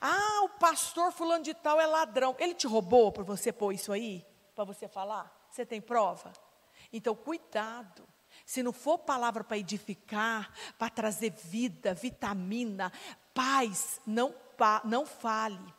Ah, 0.00 0.40
o 0.42 0.48
pastor 0.58 1.12
fulano 1.12 1.44
de 1.44 1.54
tal 1.54 1.80
é 1.80 1.86
ladrão. 1.86 2.34
Ele 2.36 2.52
te 2.52 2.66
roubou 2.66 3.12
para 3.12 3.22
você 3.22 3.52
pôr 3.52 3.72
isso 3.72 3.92
aí? 3.92 4.26
Para 4.56 4.64
você 4.64 4.88
falar? 4.88 5.32
Você 5.52 5.64
tem 5.64 5.80
prova? 5.80 6.32
Então, 6.92 7.14
cuidado. 7.14 8.09
Se 8.50 8.64
não 8.64 8.72
for 8.72 8.98
palavra 8.98 9.44
para 9.44 9.58
edificar, 9.58 10.52
para 10.76 10.90
trazer 10.90 11.30
vida, 11.30 11.94
vitamina, 11.94 12.92
paz, 13.32 14.00
não, 14.04 14.34
não 14.84 15.06
fale. 15.06 15.72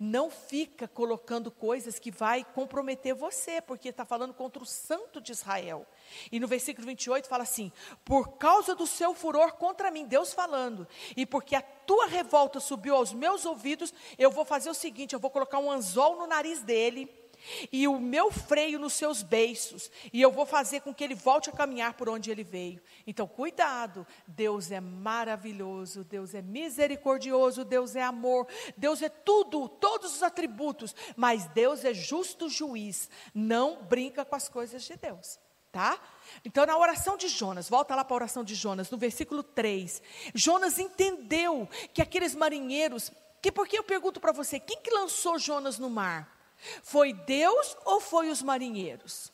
Não 0.00 0.30
fica 0.30 0.88
colocando 0.88 1.50
coisas 1.50 1.98
que 1.98 2.10
vai 2.10 2.42
comprometer 2.42 3.14
você, 3.14 3.60
porque 3.60 3.90
está 3.90 4.06
falando 4.06 4.32
contra 4.32 4.62
o 4.62 4.64
santo 4.64 5.20
de 5.20 5.32
Israel. 5.32 5.86
E 6.32 6.40
no 6.40 6.48
versículo 6.48 6.86
28 6.86 7.28
fala 7.28 7.42
assim: 7.42 7.70
Por 8.06 8.38
causa 8.38 8.74
do 8.74 8.86
seu 8.86 9.12
furor 9.12 9.52
contra 9.56 9.90
mim, 9.90 10.06
Deus 10.06 10.32
falando, 10.32 10.88
e 11.14 11.26
porque 11.26 11.54
a 11.54 11.60
tua 11.60 12.06
revolta 12.06 12.58
subiu 12.58 12.96
aos 12.96 13.12
meus 13.12 13.44
ouvidos, 13.44 13.92
eu 14.16 14.30
vou 14.30 14.46
fazer 14.46 14.70
o 14.70 14.74
seguinte: 14.74 15.12
eu 15.12 15.20
vou 15.20 15.30
colocar 15.30 15.58
um 15.58 15.70
anzol 15.70 16.16
no 16.16 16.26
nariz 16.26 16.62
dele 16.62 17.23
e 17.72 17.86
o 17.86 17.98
meu 17.98 18.30
freio 18.30 18.78
nos 18.78 18.94
seus 18.94 19.22
beiços, 19.22 19.90
e 20.12 20.20
eu 20.20 20.30
vou 20.30 20.46
fazer 20.46 20.80
com 20.80 20.94
que 20.94 21.04
ele 21.04 21.14
volte 21.14 21.50
a 21.50 21.52
caminhar 21.52 21.94
por 21.94 22.08
onde 22.08 22.30
ele 22.30 22.44
veio. 22.44 22.80
Então, 23.06 23.26
cuidado, 23.26 24.06
Deus 24.26 24.70
é 24.70 24.80
maravilhoso, 24.80 26.04
Deus 26.04 26.34
é 26.34 26.42
misericordioso, 26.42 27.64
Deus 27.64 27.96
é 27.96 28.02
amor, 28.02 28.46
Deus 28.76 29.02
é 29.02 29.08
tudo, 29.08 29.68
todos 29.68 30.16
os 30.16 30.22
atributos, 30.22 30.94
mas 31.16 31.46
Deus 31.48 31.84
é 31.84 31.92
justo 31.92 32.48
juiz, 32.48 33.08
não 33.34 33.82
brinca 33.82 34.24
com 34.24 34.36
as 34.36 34.48
coisas 34.48 34.82
de 34.82 34.96
Deus. 34.96 35.38
Tá? 35.70 35.98
Então, 36.44 36.64
na 36.64 36.78
oração 36.78 37.16
de 37.16 37.26
Jonas, 37.26 37.68
volta 37.68 37.96
lá 37.96 38.04
para 38.04 38.14
a 38.14 38.18
oração 38.22 38.44
de 38.44 38.54
Jonas, 38.54 38.90
no 38.92 38.96
versículo 38.96 39.42
3. 39.42 40.00
Jonas 40.32 40.78
entendeu 40.78 41.68
que 41.92 42.00
aqueles 42.00 42.32
marinheiros, 42.32 43.10
que 43.42 43.50
porque 43.50 43.76
eu 43.76 43.82
pergunto 43.82 44.20
para 44.20 44.30
você, 44.30 44.60
quem 44.60 44.80
que 44.80 44.90
lançou 44.90 45.36
Jonas 45.36 45.76
no 45.76 45.90
mar? 45.90 46.33
Foi 46.82 47.12
Deus 47.12 47.76
ou 47.84 48.00
foi 48.00 48.30
os 48.30 48.42
marinheiros? 48.42 49.32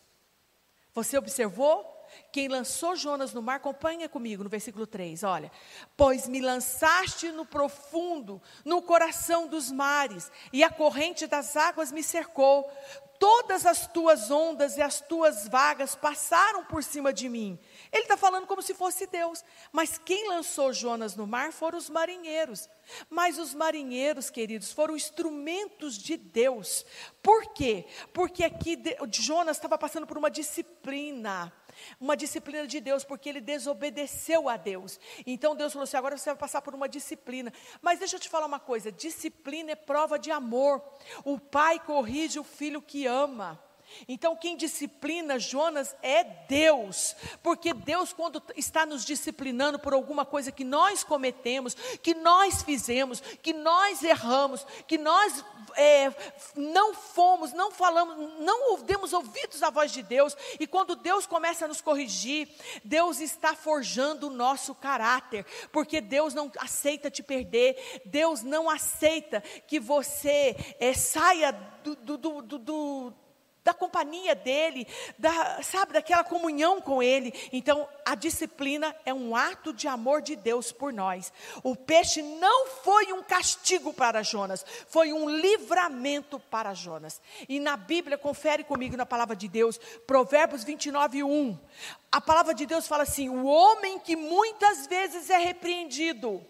Você 0.94 1.16
observou? 1.16 2.00
Quem 2.32 2.48
lançou 2.48 2.96
Jonas 2.96 3.32
no 3.32 3.42
mar, 3.42 3.56
acompanha 3.56 4.08
comigo 4.08 4.42
no 4.42 4.50
versículo 4.50 4.86
3, 4.86 5.22
olha. 5.22 5.50
Pois 5.96 6.28
me 6.28 6.40
lançaste 6.40 7.30
no 7.30 7.44
profundo, 7.44 8.40
no 8.64 8.82
coração 8.82 9.46
dos 9.46 9.70
mares, 9.70 10.30
e 10.52 10.62
a 10.62 10.70
corrente 10.70 11.26
das 11.26 11.56
águas 11.56 11.92
me 11.92 12.02
cercou. 12.02 12.68
Todas 13.18 13.66
as 13.66 13.86
tuas 13.86 14.30
ondas 14.30 14.76
e 14.76 14.82
as 14.82 15.00
tuas 15.00 15.46
vagas 15.46 15.94
passaram 15.94 16.64
por 16.64 16.82
cima 16.82 17.12
de 17.12 17.28
mim. 17.28 17.58
Ele 17.92 18.02
está 18.02 18.16
falando 18.16 18.46
como 18.46 18.62
se 18.62 18.72
fosse 18.72 19.06
Deus. 19.06 19.44
Mas 19.72 19.98
quem 19.98 20.28
lançou 20.28 20.72
Jonas 20.72 21.16
no 21.16 21.26
mar 21.26 21.52
foram 21.52 21.76
os 21.76 21.90
marinheiros. 21.90 22.68
Mas 23.08 23.38
os 23.38 23.52
marinheiros, 23.52 24.30
queridos, 24.30 24.72
foram 24.72 24.94
instrumentos 24.94 25.98
de 25.98 26.16
Deus. 26.16 26.84
Por 27.22 27.52
quê? 27.52 27.84
Porque 28.12 28.44
aqui 28.44 28.78
Jonas 29.12 29.56
estava 29.56 29.76
passando 29.76 30.06
por 30.06 30.16
uma 30.16 30.30
disciplina. 30.30 31.52
Uma 31.98 32.16
disciplina 32.16 32.66
de 32.66 32.80
Deus, 32.80 33.04
porque 33.04 33.28
ele 33.28 33.40
desobedeceu 33.40 34.48
a 34.48 34.56
Deus. 34.56 35.00
Então 35.26 35.56
Deus 35.56 35.72
falou 35.72 35.84
assim: 35.84 35.96
agora 35.96 36.16
você 36.16 36.30
vai 36.30 36.38
passar 36.38 36.62
por 36.62 36.74
uma 36.74 36.88
disciplina. 36.88 37.52
Mas 37.80 37.98
deixa 37.98 38.16
eu 38.16 38.20
te 38.20 38.28
falar 38.28 38.46
uma 38.46 38.60
coisa: 38.60 38.92
disciplina 38.92 39.72
é 39.72 39.76
prova 39.76 40.18
de 40.18 40.30
amor. 40.30 40.82
O 41.24 41.38
pai 41.38 41.80
corrige 41.80 42.38
o 42.38 42.44
filho 42.44 42.82
que 42.82 43.06
ama. 43.06 43.60
Então, 44.08 44.36
quem 44.36 44.56
disciplina 44.56 45.38
Jonas 45.38 45.94
é 46.02 46.24
Deus, 46.24 47.14
porque 47.42 47.72
Deus, 47.72 48.12
quando 48.12 48.42
está 48.56 48.86
nos 48.86 49.04
disciplinando 49.04 49.78
por 49.78 49.92
alguma 49.92 50.24
coisa 50.24 50.52
que 50.52 50.64
nós 50.64 51.04
cometemos, 51.04 51.74
que 52.02 52.14
nós 52.14 52.62
fizemos, 52.62 53.20
que 53.20 53.52
nós 53.52 54.02
erramos, 54.02 54.66
que 54.86 54.98
nós 54.98 55.44
é, 55.76 56.12
não 56.56 56.94
fomos, 56.94 57.52
não 57.52 57.70
falamos, 57.70 58.16
não 58.40 58.82
demos 58.82 59.12
ouvidos 59.12 59.62
à 59.62 59.70
voz 59.70 59.92
de 59.92 60.02
Deus, 60.02 60.36
e 60.58 60.66
quando 60.66 60.96
Deus 60.96 61.26
começa 61.26 61.64
a 61.64 61.68
nos 61.68 61.80
corrigir, 61.80 62.48
Deus 62.84 63.20
está 63.20 63.54
forjando 63.54 64.28
o 64.28 64.32
nosso 64.32 64.74
caráter, 64.74 65.44
porque 65.72 66.00
Deus 66.00 66.34
não 66.34 66.50
aceita 66.58 67.10
te 67.10 67.22
perder, 67.22 68.02
Deus 68.04 68.42
não 68.42 68.68
aceita 68.68 69.40
que 69.66 69.78
você 69.78 70.56
é, 70.78 70.92
saia 70.92 71.52
do, 71.82 71.96
do, 71.96 72.42
do, 72.42 72.58
do 72.58 73.14
da 73.64 73.74
companhia 73.74 74.34
dele, 74.34 74.86
da, 75.18 75.62
sabe, 75.62 75.92
daquela 75.92 76.24
comunhão 76.24 76.80
com 76.80 77.02
ele. 77.02 77.32
Então, 77.52 77.88
a 78.04 78.14
disciplina 78.14 78.94
é 79.04 79.12
um 79.12 79.36
ato 79.36 79.72
de 79.72 79.86
amor 79.86 80.22
de 80.22 80.34
Deus 80.36 80.72
por 80.72 80.92
nós. 80.92 81.32
O 81.62 81.76
peixe 81.76 82.22
não 82.22 82.68
foi 82.68 83.12
um 83.12 83.22
castigo 83.22 83.92
para 83.92 84.22
Jonas, 84.22 84.64
foi 84.88 85.12
um 85.12 85.28
livramento 85.28 86.38
para 86.38 86.74
Jonas. 86.74 87.20
E 87.48 87.60
na 87.60 87.76
Bíblia, 87.76 88.16
confere 88.16 88.64
comigo 88.64 88.96
na 88.96 89.06
palavra 89.06 89.36
de 89.36 89.48
Deus, 89.48 89.78
Provérbios 90.06 90.64
29, 90.64 91.22
1. 91.22 91.58
A 92.12 92.20
palavra 92.20 92.54
de 92.54 92.66
Deus 92.66 92.88
fala 92.88 93.04
assim: 93.04 93.28
o 93.28 93.44
homem 93.44 93.98
que 93.98 94.16
muitas 94.16 94.86
vezes 94.86 95.30
é 95.30 95.38
repreendido 95.38 96.44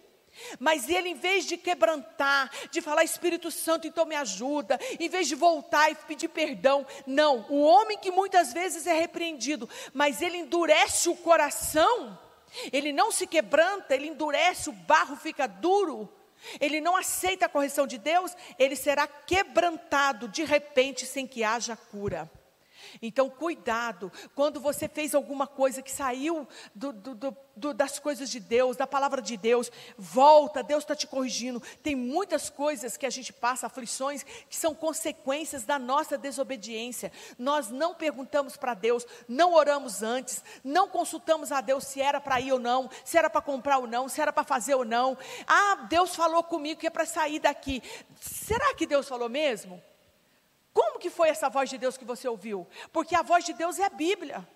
mas 0.59 0.89
ele, 0.89 1.11
em 1.11 1.15
vez 1.15 1.45
de 1.45 1.57
quebrantar, 1.57 2.51
de 2.71 2.81
falar 2.81 3.05
Espírito 3.05 3.51
Santo, 3.51 3.87
então 3.87 4.07
me 4.07 4.15
ajuda, 4.15 4.79
em 4.99 5.09
vez 5.09 5.29
de 5.29 5.35
voltar 5.35 5.91
e 5.91 5.95
pedir 5.95 6.29
perdão, 6.29 6.87
não. 7.07 7.47
O 7.49 7.63
homem 7.63 7.99
que 7.99 8.11
muitas 8.11 8.53
vezes 8.53 8.87
é 8.87 8.93
repreendido, 8.93 9.69
mas 9.93 10.23
ele 10.23 10.39
endurece 10.39 11.09
o 11.09 11.17
coração, 11.17 12.19
ele 12.73 12.93
não 12.93 13.13
se 13.13 13.27
quebranta, 13.27 13.95
ele 13.95 14.09
endurece, 14.09 14.69
o 14.69 14.73
barro 14.73 15.17
fica 15.17 15.47
duro. 15.47 16.09
Ele 16.59 16.81
não 16.81 16.97
aceita 16.97 17.45
a 17.45 17.49
correção 17.51 17.87
de 17.87 17.99
Deus, 17.99 18.35
ele 18.59 18.75
será 18.75 19.07
quebrantado 19.07 20.27
de 20.27 20.43
repente 20.43 21.05
sem 21.05 21.27
que 21.27 21.45
haja 21.45 21.77
cura. 21.77 22.31
Então, 23.01 23.29
cuidado, 23.29 24.11
quando 24.35 24.61
você 24.61 24.89
fez 24.89 25.15
alguma 25.15 25.47
coisa 25.47 25.83
que 25.83 25.91
saiu 25.91 26.47
do, 26.75 26.93
do, 26.93 27.37
do, 27.57 27.75
das 27.75 27.99
coisas 27.99 28.31
de 28.31 28.41
Deus, 28.41 28.77
da 28.77 28.87
palavra 28.87 29.21
de 29.21 29.37
Deus, 29.37 29.71
volta, 29.99 30.63
Deus 30.63 30.85
está 30.85 30.95
te 30.95 31.07
corrigindo. 31.07 31.63
Tem 31.83 31.95
muitas 31.95 32.49
coisas 32.49 32.97
que 32.97 33.07
a 33.07 33.11
gente 33.11 33.33
passa, 33.33 33.67
aflições, 33.67 34.23
que 34.23 34.57
são 34.57 34.75
consequências 34.75 35.65
da 35.65 35.79
nossa 35.79 36.17
desobediência. 36.17 37.13
Nós 37.39 37.71
não 37.71 37.95
perguntamos 37.95 38.57
para 38.57 38.75
Deus, 38.75 39.07
não 39.29 39.55
oramos 39.55 40.03
antes, 40.03 40.43
não 40.65 40.89
consultamos 40.89 41.53
a 41.53 41.61
Deus 41.61 41.85
se 41.85 42.01
era 42.01 42.21
para 42.21 42.41
ir 42.41 42.53
ou 42.53 42.59
não, 42.59 42.91
se 43.05 43.19
era 43.19 43.29
para 43.29 43.41
comprar 43.41 43.79
ou 43.79 43.87
não, 43.87 44.09
se 44.09 44.21
era 44.21 44.33
para 44.33 44.45
fazer 44.45 44.75
ou 44.75 44.85
não. 44.85 45.17
Ah, 45.47 45.87
Deus 45.89 46.15
falou 46.15 46.43
comigo 46.43 46.81
que 46.81 46.87
é 46.87 46.91
para 46.91 47.07
sair 47.07 47.39
daqui. 47.39 47.83
Será 48.21 48.75
que 48.75 48.87
Deus 48.87 49.09
falou 49.09 49.29
mesmo? 49.29 49.83
Como 50.73 50.99
que 50.99 51.11
foi 51.11 51.29
essa 51.29 51.49
voz 51.49 51.69
de 51.69 51.79
Deus 51.79 51.97
que 51.97 52.05
você 52.05 52.29
ouviu? 52.29 52.67
Porque 52.93 53.15
a 53.15 53.23
voz 53.23 53.45
de 53.45 53.53
Deus 53.53 53.79
é 53.79 53.85
a 53.85 53.91
Bíblia. 53.91 54.47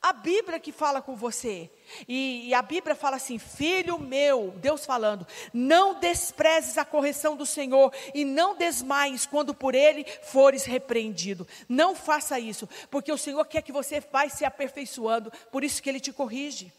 A 0.00 0.12
Bíblia 0.12 0.60
que 0.60 0.70
fala 0.70 1.02
com 1.02 1.16
você. 1.16 1.68
E, 2.06 2.48
e, 2.48 2.54
a 2.54 2.62
Bíblia 2.62 2.94
fala 2.94 3.16
assim: 3.16 3.38
Filho 3.38 3.98
meu, 3.98 4.52
Deus 4.58 4.86
falando, 4.86 5.26
não 5.52 5.98
desprezes 5.98 6.78
a 6.78 6.84
correção 6.84 7.34
do 7.34 7.44
Senhor 7.44 7.92
e 8.14 8.24
não 8.24 8.54
desmaies 8.54 9.26
quando 9.26 9.52
por 9.52 9.74
ele 9.74 10.06
fores 10.22 10.64
repreendido. 10.64 11.46
Não 11.68 11.96
faça 11.96 12.38
isso, 12.38 12.68
porque 12.88 13.10
o 13.10 13.18
Senhor 13.18 13.44
quer 13.46 13.62
que 13.62 13.72
você 13.72 13.98
vá 13.98 14.28
se 14.28 14.44
aperfeiçoando, 14.44 15.32
por 15.50 15.64
isso 15.64 15.82
que 15.82 15.88
ele 15.88 15.98
te 15.98 16.12
corrige. 16.12 16.72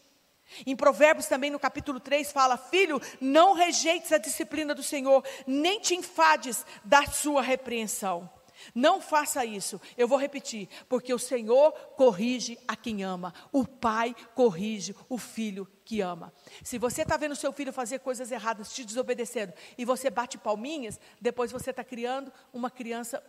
Em 0.66 0.74
Provérbios 0.74 1.26
também 1.26 1.50
no 1.50 1.58
capítulo 1.58 2.00
3 2.00 2.32
fala: 2.32 2.56
Filho, 2.56 2.98
não 3.20 3.52
rejeites 3.52 4.10
a 4.10 4.18
disciplina 4.18 4.74
do 4.74 4.82
Senhor, 4.82 5.22
nem 5.46 5.80
te 5.80 5.94
enfades 5.94 6.64
da 6.82 7.04
sua 7.04 7.42
repreensão. 7.42 8.37
Não 8.74 9.00
faça 9.00 9.44
isso. 9.44 9.80
Eu 9.96 10.08
vou 10.08 10.18
repetir, 10.18 10.68
porque 10.88 11.12
o 11.12 11.18
Senhor 11.18 11.72
corrige 11.96 12.58
a 12.66 12.76
quem 12.76 13.02
ama. 13.02 13.32
O 13.52 13.66
pai 13.66 14.14
corrige 14.34 14.94
o 15.08 15.18
filho 15.18 15.68
que 15.84 16.00
ama. 16.00 16.32
Se 16.62 16.78
você 16.78 17.02
está 17.02 17.16
vendo 17.16 17.34
seu 17.34 17.52
filho 17.52 17.72
fazer 17.72 18.00
coisas 18.00 18.30
erradas, 18.30 18.72
te 18.72 18.84
desobedecendo, 18.84 19.52
e 19.76 19.84
você 19.84 20.10
bate 20.10 20.36
palminhas, 20.36 21.00
depois 21.20 21.50
você 21.50 21.70
está 21.70 21.82
criando 21.82 22.32
uma 22.52 22.70
criança 22.70 23.22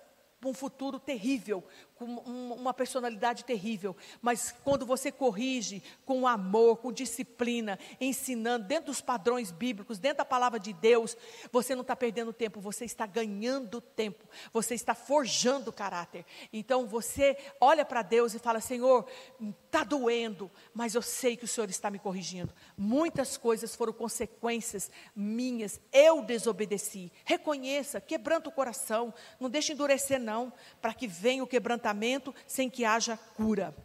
um 0.47 0.53
futuro 0.53 0.99
terrível, 0.99 1.63
com 1.95 2.05
uma 2.05 2.73
personalidade 2.73 3.43
terrível. 3.43 3.95
Mas 4.21 4.55
quando 4.63 4.85
você 4.85 5.11
corrige 5.11 5.83
com 6.05 6.25
amor, 6.25 6.77
com 6.77 6.93
disciplina, 6.93 7.77
ensinando, 7.99 8.65
dentro 8.65 8.85
dos 8.85 9.01
padrões 9.01 9.51
bíblicos, 9.51 9.99
dentro 9.99 10.19
da 10.19 10.25
palavra 10.25 10.57
de 10.57 10.71
Deus, 10.71 11.17
você 11.51 11.75
não 11.75 11.81
está 11.81 11.95
perdendo 11.95 12.31
tempo, 12.31 12.61
você 12.61 12.85
está 12.85 13.05
ganhando 13.05 13.81
tempo, 13.81 14.25
você 14.53 14.75
está 14.75 14.95
forjando 14.95 15.73
caráter. 15.73 16.25
Então 16.53 16.87
você 16.87 17.37
olha 17.59 17.83
para 17.83 18.01
Deus 18.01 18.33
e 18.33 18.39
fala: 18.39 18.61
Senhor, 18.61 19.05
está 19.65 19.83
doendo, 19.83 20.49
mas 20.73 20.95
eu 20.95 21.01
sei 21.01 21.35
que 21.35 21.45
o 21.45 21.47
Senhor 21.47 21.69
está 21.69 21.91
me 21.91 21.99
corrigindo. 21.99 22.53
Muitas 22.77 23.35
coisas 23.35 23.75
foram 23.75 23.91
consequências 23.91 24.89
minhas, 25.13 25.81
eu 25.91 26.23
desobedeci. 26.23 27.11
Reconheça, 27.25 27.99
quebranta 27.99 28.47
o 28.47 28.53
coração, 28.53 29.13
não 29.37 29.49
deixe 29.49 29.73
endurecer, 29.73 30.19
para 30.81 30.93
que 30.93 31.07
venha 31.07 31.43
o 31.43 31.47
quebrantamento 31.47 32.33
sem 32.45 32.69
que 32.69 32.85
haja 32.85 33.17
cura. 33.35 33.75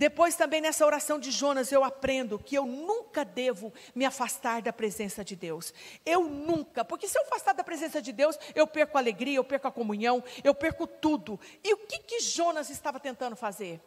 Depois 0.00 0.34
também 0.34 0.62
nessa 0.62 0.86
oração 0.86 1.18
de 1.18 1.30
Jonas 1.30 1.70
eu 1.70 1.84
aprendo 1.84 2.38
que 2.38 2.56
eu 2.56 2.64
nunca 2.64 3.22
devo 3.22 3.70
me 3.94 4.06
afastar 4.06 4.62
da 4.62 4.72
presença 4.72 5.22
de 5.22 5.36
Deus. 5.36 5.74
Eu 6.06 6.24
nunca, 6.24 6.82
porque 6.82 7.06
se 7.06 7.18
eu 7.18 7.22
afastar 7.24 7.52
da 7.52 7.62
presença 7.62 8.00
de 8.00 8.10
Deus, 8.10 8.38
eu 8.54 8.66
perco 8.66 8.96
a 8.96 9.00
alegria, 9.02 9.36
eu 9.36 9.44
perco 9.44 9.68
a 9.68 9.70
comunhão, 9.70 10.24
eu 10.42 10.54
perco 10.54 10.86
tudo. 10.86 11.38
E 11.62 11.74
o 11.74 11.76
que 11.76 11.98
que 11.98 12.20
Jonas 12.20 12.70
estava 12.70 12.98
tentando 12.98 13.36
fazer? 13.36 13.78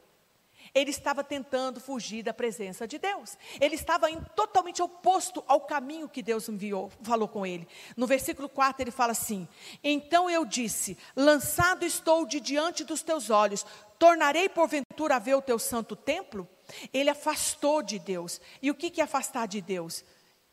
Ele 0.73 0.89
estava 0.89 1.23
tentando 1.23 1.79
fugir 1.79 2.23
da 2.23 2.33
presença 2.33 2.87
de 2.87 2.97
Deus. 2.97 3.37
Ele 3.61 3.75
estava 3.75 4.09
indo 4.09 4.25
totalmente 4.35 4.81
oposto 4.81 5.43
ao 5.47 5.61
caminho 5.61 6.09
que 6.09 6.23
Deus 6.23 6.49
enviou, 6.49 6.91
falou 7.03 7.27
com 7.27 7.45
ele. 7.45 7.67
No 7.95 8.07
versículo 8.07 8.49
4 8.49 8.81
ele 8.81 8.89
fala 8.89 9.11
assim: 9.11 9.47
Então 9.83 10.27
eu 10.29 10.43
disse: 10.45 10.97
Lançado 11.15 11.85
estou 11.85 12.25
de 12.25 12.39
diante 12.39 12.83
dos 12.83 13.03
teus 13.03 13.29
olhos, 13.29 13.63
tornarei 13.99 14.49
porventura 14.49 15.15
a 15.15 15.19
ver 15.19 15.35
o 15.35 15.41
teu 15.41 15.59
santo 15.59 15.95
templo? 15.95 16.49
Ele 16.91 17.09
afastou 17.09 17.83
de 17.83 17.99
Deus. 17.99 18.41
E 18.59 18.71
o 18.71 18.75
que, 18.75 18.89
que 18.89 19.01
é 19.01 19.03
afastar 19.03 19.47
de 19.47 19.61
Deus? 19.61 20.03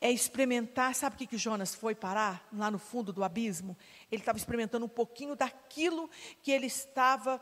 É 0.02 0.10
experimentar, 0.10 0.94
sabe 0.94 1.14
o 1.14 1.18
que, 1.18 1.26
que 1.26 1.38
Jonas 1.38 1.74
foi 1.74 1.94
parar? 1.94 2.46
Lá 2.52 2.70
no 2.70 2.78
fundo 2.78 3.12
do 3.12 3.24
abismo? 3.24 3.76
Ele 4.10 4.22
estava 4.22 4.38
experimentando 4.38 4.84
um 4.84 4.88
pouquinho 4.88 5.36
daquilo 5.36 6.10
que 6.42 6.50
ele 6.50 6.66
estava 6.66 7.40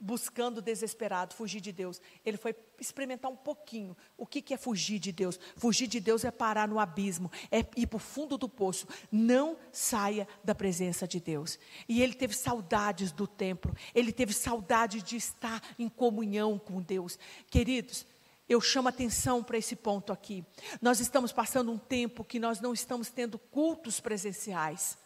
buscando 0.00 0.62
desesperado 0.62 1.34
fugir 1.34 1.60
de 1.60 1.72
Deus. 1.72 2.00
Ele 2.24 2.36
foi 2.36 2.54
experimentar 2.78 3.30
um 3.30 3.36
pouquinho. 3.36 3.96
O 4.16 4.26
que, 4.26 4.40
que 4.40 4.54
é 4.54 4.56
fugir 4.56 4.98
de 4.98 5.10
Deus? 5.10 5.38
Fugir 5.56 5.86
de 5.86 6.00
Deus 6.00 6.24
é 6.24 6.30
parar 6.30 6.68
no 6.68 6.78
abismo, 6.78 7.30
é 7.50 7.64
ir 7.76 7.86
para 7.86 7.96
o 7.96 8.00
fundo 8.00 8.38
do 8.38 8.48
poço. 8.48 8.86
Não 9.10 9.56
saia 9.72 10.28
da 10.44 10.54
presença 10.54 11.06
de 11.06 11.18
Deus. 11.18 11.58
E 11.88 12.02
ele 12.02 12.14
teve 12.14 12.34
saudades 12.34 13.10
do 13.10 13.26
templo, 13.26 13.74
ele 13.94 14.12
teve 14.12 14.32
saudade 14.32 15.02
de 15.02 15.16
estar 15.16 15.62
em 15.78 15.88
comunhão 15.88 16.58
com 16.58 16.80
Deus. 16.80 17.18
Queridos, 17.50 18.06
eu 18.48 18.60
chamo 18.60 18.88
atenção 18.88 19.42
para 19.42 19.58
esse 19.58 19.76
ponto 19.76 20.12
aqui. 20.12 20.44
Nós 20.80 21.00
estamos 21.00 21.32
passando 21.32 21.70
um 21.70 21.78
tempo 21.78 22.24
que 22.24 22.38
nós 22.38 22.60
não 22.60 22.72
estamos 22.72 23.10
tendo 23.10 23.38
cultos 23.38 24.00
presenciais. 24.00 24.96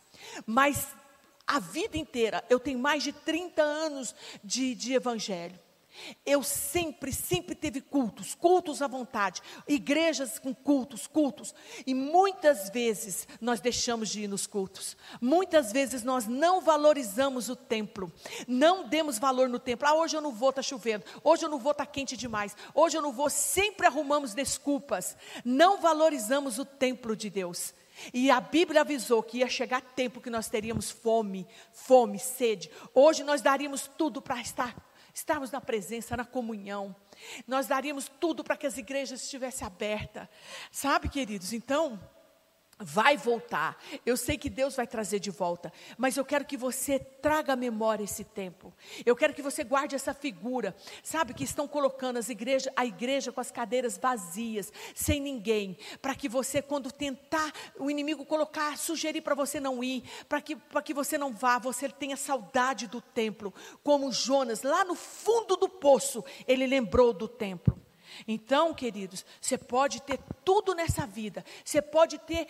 Mas 0.46 0.94
a 1.46 1.58
vida 1.58 1.96
inteira, 1.96 2.44
eu 2.48 2.58
tenho 2.58 2.78
mais 2.78 3.02
de 3.02 3.12
30 3.12 3.62
anos 3.62 4.14
de, 4.42 4.74
de 4.74 4.94
evangelho. 4.94 5.58
Eu 6.24 6.42
sempre, 6.42 7.12
sempre 7.12 7.54
teve 7.54 7.80
cultos, 7.80 8.34
cultos 8.34 8.80
à 8.80 8.86
vontade, 8.86 9.42
igrejas 9.68 10.38
com 10.38 10.54
cultos, 10.54 11.06
cultos. 11.06 11.54
E 11.86 11.94
muitas 11.94 12.70
vezes 12.70 13.28
nós 13.40 13.60
deixamos 13.60 14.08
de 14.08 14.22
ir 14.22 14.28
nos 14.28 14.46
cultos. 14.46 14.96
Muitas 15.20 15.70
vezes 15.70 16.02
nós 16.02 16.26
não 16.26 16.60
valorizamos 16.60 17.48
o 17.48 17.56
templo. 17.56 18.10
Não 18.48 18.88
demos 18.88 19.18
valor 19.18 19.48
no 19.48 19.58
templo. 19.58 19.86
Ah, 19.86 19.94
hoje 19.94 20.16
eu 20.16 20.20
não 20.20 20.32
vou, 20.32 20.50
está 20.50 20.62
chovendo. 20.62 21.04
Hoje 21.22 21.44
eu 21.44 21.48
não 21.50 21.58
vou, 21.58 21.72
está 21.72 21.84
quente 21.84 22.16
demais. 22.16 22.56
Hoje 22.74 22.96
eu 22.96 23.02
não 23.02 23.12
vou. 23.12 23.28
Sempre 23.28 23.86
arrumamos 23.86 24.34
desculpas. 24.34 25.16
Não 25.44 25.80
valorizamos 25.80 26.58
o 26.58 26.64
templo 26.64 27.14
de 27.14 27.28
Deus. 27.28 27.74
E 28.12 28.30
a 28.30 28.40
Bíblia 28.40 28.80
avisou 28.80 29.22
que 29.22 29.38
ia 29.38 29.48
chegar 29.48 29.80
tempo 29.80 30.20
que 30.20 30.30
nós 30.30 30.48
teríamos 30.48 30.90
fome, 30.90 31.46
fome, 31.72 32.18
sede. 32.18 32.70
Hoje 32.94 33.22
nós 33.22 33.42
daríamos 33.42 33.86
tudo 33.98 34.20
para 34.20 34.40
estar 34.40 34.92
estarmos 35.14 35.50
na 35.50 35.60
presença, 35.60 36.16
na 36.16 36.24
comunhão. 36.24 36.96
Nós 37.46 37.66
daríamos 37.66 38.10
tudo 38.20 38.42
para 38.42 38.56
que 38.56 38.66
as 38.66 38.78
igrejas 38.78 39.22
estivessem 39.22 39.66
abertas. 39.66 40.26
Sabe, 40.70 41.08
queridos? 41.08 41.52
Então, 41.52 42.00
vai 42.82 43.16
voltar. 43.16 43.82
Eu 44.04 44.16
sei 44.16 44.36
que 44.36 44.50
Deus 44.50 44.76
vai 44.76 44.86
trazer 44.86 45.18
de 45.18 45.30
volta, 45.30 45.72
mas 45.96 46.16
eu 46.16 46.24
quero 46.24 46.44
que 46.44 46.56
você 46.56 46.98
traga 46.98 47.52
à 47.52 47.56
memória 47.56 48.04
esse 48.04 48.24
tempo. 48.24 48.72
Eu 49.04 49.16
quero 49.16 49.34
que 49.34 49.42
você 49.42 49.64
guarde 49.64 49.94
essa 49.94 50.12
figura. 50.12 50.74
Sabe 51.02 51.34
que 51.34 51.44
estão 51.44 51.68
colocando 51.68 52.18
as 52.18 52.28
igrejas, 52.28 52.72
a 52.76 52.84
igreja 52.84 53.32
com 53.32 53.40
as 53.40 53.50
cadeiras 53.50 53.96
vazias, 53.96 54.72
sem 54.94 55.20
ninguém, 55.20 55.76
para 56.00 56.14
que 56.14 56.28
você 56.28 56.60
quando 56.60 56.90
tentar 56.90 57.52
o 57.78 57.90
inimigo 57.90 58.24
colocar, 58.24 58.76
sugerir 58.76 59.20
para 59.20 59.34
você 59.34 59.60
não 59.60 59.82
ir, 59.82 60.02
para 60.28 60.40
que 60.40 60.56
para 60.56 60.82
que 60.82 60.94
você 60.94 61.18
não 61.18 61.32
vá, 61.32 61.58
você 61.58 61.88
tenha 61.88 62.16
saudade 62.16 62.86
do 62.86 63.00
templo, 63.00 63.52
como 63.82 64.12
Jonas 64.12 64.62
lá 64.62 64.84
no 64.84 64.94
fundo 64.94 65.56
do 65.56 65.68
poço, 65.68 66.24
ele 66.46 66.66
lembrou 66.66 67.12
do 67.12 67.28
templo. 67.28 67.80
Então, 68.26 68.74
queridos, 68.74 69.24
você 69.40 69.56
pode 69.56 70.02
ter 70.02 70.18
tudo 70.44 70.74
nessa 70.74 71.06
vida, 71.06 71.44
você 71.64 71.80
pode 71.80 72.18
ter 72.18 72.46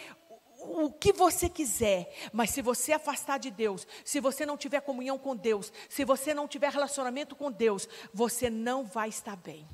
o 0.64 0.92
que 0.92 1.12
você 1.12 1.48
quiser, 1.48 2.12
mas 2.32 2.50
se 2.50 2.62
você 2.62 2.92
afastar 2.92 3.38
de 3.38 3.50
Deus, 3.50 3.86
se 4.04 4.20
você 4.20 4.46
não 4.46 4.56
tiver 4.56 4.80
comunhão 4.80 5.18
com 5.18 5.36
Deus, 5.36 5.72
se 5.88 6.04
você 6.04 6.32
não 6.32 6.48
tiver 6.48 6.70
relacionamento 6.70 7.34
com 7.34 7.50
Deus, 7.50 7.88
você 8.12 8.48
não 8.48 8.84
vai 8.84 9.08
estar 9.08 9.36
bem. 9.36 9.68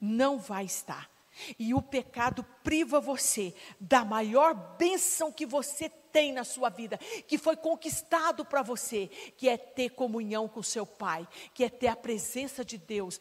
Não 0.00 0.38
vai 0.38 0.64
estar. 0.64 1.10
E 1.58 1.74
o 1.74 1.82
pecado 1.82 2.44
priva 2.64 3.00
você 3.00 3.54
da 3.78 4.04
maior 4.04 4.54
bênção 4.78 5.30
que 5.30 5.44
você 5.44 5.88
tem 5.88 6.32
na 6.32 6.44
sua 6.44 6.70
vida, 6.70 6.98
que 7.28 7.36
foi 7.36 7.56
conquistado 7.56 8.42
para 8.42 8.62
você, 8.62 9.08
que 9.36 9.50
é 9.50 9.58
ter 9.58 9.90
comunhão 9.90 10.48
com 10.48 10.62
seu 10.62 10.86
Pai, 10.86 11.28
que 11.52 11.62
é 11.62 11.68
ter 11.68 11.88
a 11.88 11.96
presença 11.96 12.64
de 12.64 12.78
Deus, 12.78 13.20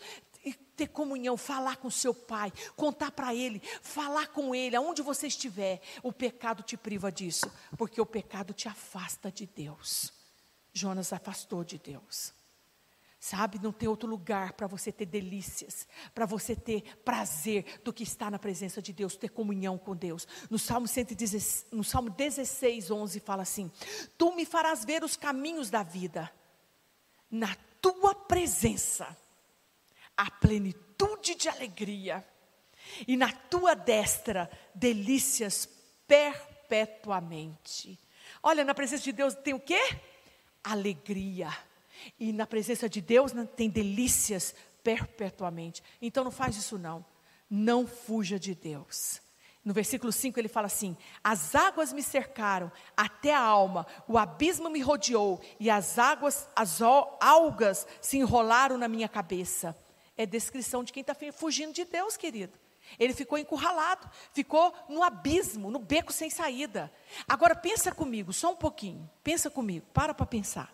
ter 0.54 0.88
comunhão, 0.88 1.38
falar 1.38 1.78
com 1.78 1.90
seu 1.90 2.14
pai, 2.14 2.52
contar 2.76 3.12
para 3.12 3.34
ele, 3.34 3.62
falar 3.82 4.28
com 4.28 4.54
ele, 4.54 4.76
aonde 4.76 5.02
você 5.02 5.28
estiver. 5.28 5.82
O 6.04 6.12
pecado 6.12 6.64
te 6.64 6.78
priva 6.78 7.12
disso, 7.12 7.52
porque 7.78 8.00
o 8.00 8.06
pecado 8.06 8.54
te 8.54 8.68
afasta 8.68 9.32
de 9.32 9.46
Deus. 9.46 10.14
Jonas 10.74 11.14
afastou 11.14 11.64
de 11.64 11.78
Deus. 11.78 12.34
Sabe, 13.18 13.58
não 13.58 13.72
tem 13.72 13.90
outro 13.90 14.08
lugar 14.08 14.54
para 14.54 14.68
você 14.68 14.92
ter 14.92 15.08
delícias, 15.08 15.88
para 16.14 16.28
você 16.28 16.56
ter 16.56 16.84
prazer 17.04 17.82
do 17.84 17.92
que 17.92 18.04
estar 18.04 18.30
na 18.30 18.38
presença 18.38 18.84
de 18.84 18.94
Deus, 18.94 19.16
ter 19.16 19.30
comunhão 19.30 19.80
com 19.80 19.96
Deus. 19.96 20.28
No 20.48 20.60
Salmo, 20.60 20.88
116, 20.88 21.68
no 21.72 21.84
Salmo 21.84 22.12
16, 22.12 22.92
11 22.92 23.20
fala 23.22 23.42
assim: 23.42 23.72
Tu 24.16 24.36
me 24.36 24.46
farás 24.46 24.86
ver 24.86 25.04
os 25.04 25.16
caminhos 25.16 25.72
da 25.72 25.82
vida, 25.82 26.32
na 27.32 27.56
tua 27.82 28.14
presença 28.14 29.18
a 30.18 30.30
plenitude 30.32 31.36
de 31.36 31.50
alegria, 31.50 32.26
e 33.08 33.18
na 33.18 33.32
tua 33.32 33.74
destra 33.74 34.50
delícias 34.74 35.68
perpetuamente. 36.08 38.00
Olha, 38.42 38.64
na 38.64 38.74
presença 38.74 39.04
de 39.04 39.12
Deus 39.12 39.34
tem 39.36 39.54
o 39.54 39.60
quê? 39.60 39.98
Alegria. 40.64 41.56
E 42.20 42.32
na 42.32 42.46
presença 42.46 42.88
de 42.88 43.02
Deus 43.02 43.34
né, 43.34 43.48
tem 43.56 43.70
delícias 43.70 44.56
perpetuamente. 44.84 45.84
Então 46.02 46.24
não 46.24 46.32
faz 46.32 46.56
isso 46.56 46.78
não. 46.78 47.04
Não 47.50 47.88
fuja 47.88 48.40
de 48.40 48.54
Deus. 48.54 49.22
No 49.64 49.74
versículo 49.74 50.12
5 50.12 50.40
ele 50.40 50.48
fala 50.48 50.68
assim: 50.68 50.96
As 51.24 51.56
águas 51.56 51.92
me 51.92 52.04
cercaram 52.04 52.72
até 52.96 53.34
a 53.34 53.42
alma, 53.42 53.88
o 54.08 54.16
abismo 54.18 54.70
me 54.70 54.80
rodeou, 54.80 55.42
e 55.60 55.72
as 55.72 55.98
águas, 55.98 56.48
as 56.56 56.82
algas 56.84 57.88
se 58.00 58.18
enrolaram 58.18 58.78
na 58.78 58.88
minha 58.88 59.10
cabeça 59.10 59.76
é 60.18 60.26
descrição 60.26 60.84
de 60.84 60.94
quem 60.94 61.02
está 61.02 61.16
fugindo 61.34 61.74
de 61.74 61.86
Deus, 61.86 62.16
querido. 62.18 62.58
Ele 63.00 63.14
ficou 63.14 63.38
encurralado, 63.38 64.10
ficou 64.32 64.74
no 64.88 65.04
abismo, 65.04 65.72
no 65.72 65.80
beco 65.80 66.14
sem 66.14 66.30
saída. 66.30 66.92
Agora 67.28 67.56
pensa 67.56 67.92
comigo, 67.92 68.32
só 68.32 68.52
um 68.52 68.56
pouquinho. 68.56 69.10
Pensa 69.24 69.50
comigo, 69.50 69.86
para 69.94 70.14
para 70.14 70.26
pensar. 70.26 70.74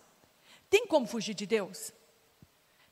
Tem 0.68 0.86
como 0.86 1.06
fugir 1.06 1.34
de 1.34 1.46
Deus? 1.46 1.92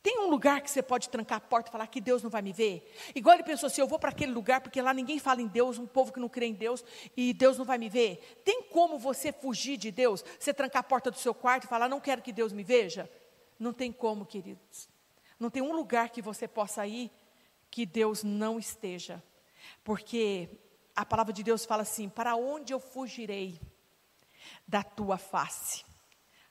Tem 0.03 0.19
um 0.19 0.31
lugar 0.31 0.63
que 0.63 0.71
você 0.71 0.83
pode 0.83 1.11
trancar 1.11 1.37
a 1.37 1.41
porta 1.41 1.69
e 1.69 1.73
falar 1.73 1.87
que 1.87 2.01
Deus 2.01 2.23
não 2.23 2.31
vai 2.31 2.41
me 2.41 2.53
ver? 2.53 2.91
Igual 3.15 3.35
ele 3.35 3.43
pensou 3.43 3.67
assim: 3.67 3.83
eu 3.83 3.87
vou 3.87 3.99
para 3.99 4.09
aquele 4.09 4.33
lugar 4.33 4.63
porque 4.63 4.81
lá 4.81 4.95
ninguém 4.95 5.19
fala 5.19 5.43
em 5.43 5.47
Deus, 5.47 5.79
um 5.79 5.87
povo 5.87 6.11
que 6.11 6.19
não 6.19 6.29
crê 6.29 6.47
em 6.47 6.55
Deus 6.55 6.83
e 7.15 7.35
Deus 7.35 7.59
não 7.59 7.67
vai 7.67 7.77
me 7.77 7.91
ver. 7.91 8.41
Tem 8.43 8.63
como 8.63 8.99
você 8.99 9.31
fugir 9.31 9.77
de 9.77 9.91
Deus? 9.91 10.25
Você 10.39 10.55
trancar 10.55 10.81
a 10.81 10.85
porta 10.85 11.11
do 11.11 11.19
seu 11.19 11.35
quarto 11.35 11.65
e 11.65 11.69
falar: 11.69 11.89
não 11.89 12.01
quero 12.01 12.23
que 12.23 12.33
Deus 12.33 12.51
me 12.51 12.65
veja? 12.65 13.11
Não 13.59 13.75
tem 13.75 13.93
como, 13.93 14.25
queridos. 14.25 14.89
Não 15.41 15.49
tem 15.49 15.63
um 15.63 15.73
lugar 15.73 16.11
que 16.11 16.21
você 16.21 16.47
possa 16.47 16.87
ir 16.87 17.11
que 17.71 17.87
Deus 17.87 18.23
não 18.23 18.59
esteja. 18.59 19.23
Porque 19.83 20.51
a 20.95 21.05
palavra 21.07 21.33
de 21.33 21.43
Deus 21.43 21.65
fala 21.65 21.83
assim: 21.83 22.11
Para 22.11 22.37
onde 22.37 22.75
eu 22.75 22.79
fugirei 22.79 23.59
da 24.69 24.83
tua 24.83 25.17
face? 25.17 25.83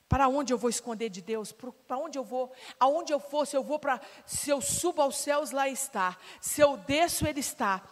Para 0.07 0.27
onde 0.27 0.51
eu 0.51 0.57
vou 0.57 0.71
esconder 0.71 1.09
de 1.09 1.21
Deus? 1.21 1.51
Para 1.51 1.99
onde 1.99 2.17
eu 2.17 2.23
vou? 2.23 2.51
Aonde 2.79 3.13
eu 3.13 3.19
for, 3.19 3.45
se 3.45 3.55
eu 3.55 3.63
vou 3.63 3.77
para. 3.77 4.01
Se 4.25 4.49
eu 4.49 4.59
subo 4.59 5.03
aos 5.03 5.17
céus, 5.17 5.51
lá 5.51 5.69
está. 5.69 6.17
Se 6.41 6.59
eu 6.59 6.75
desço, 6.75 7.27
Ele 7.27 7.41
está. 7.41 7.87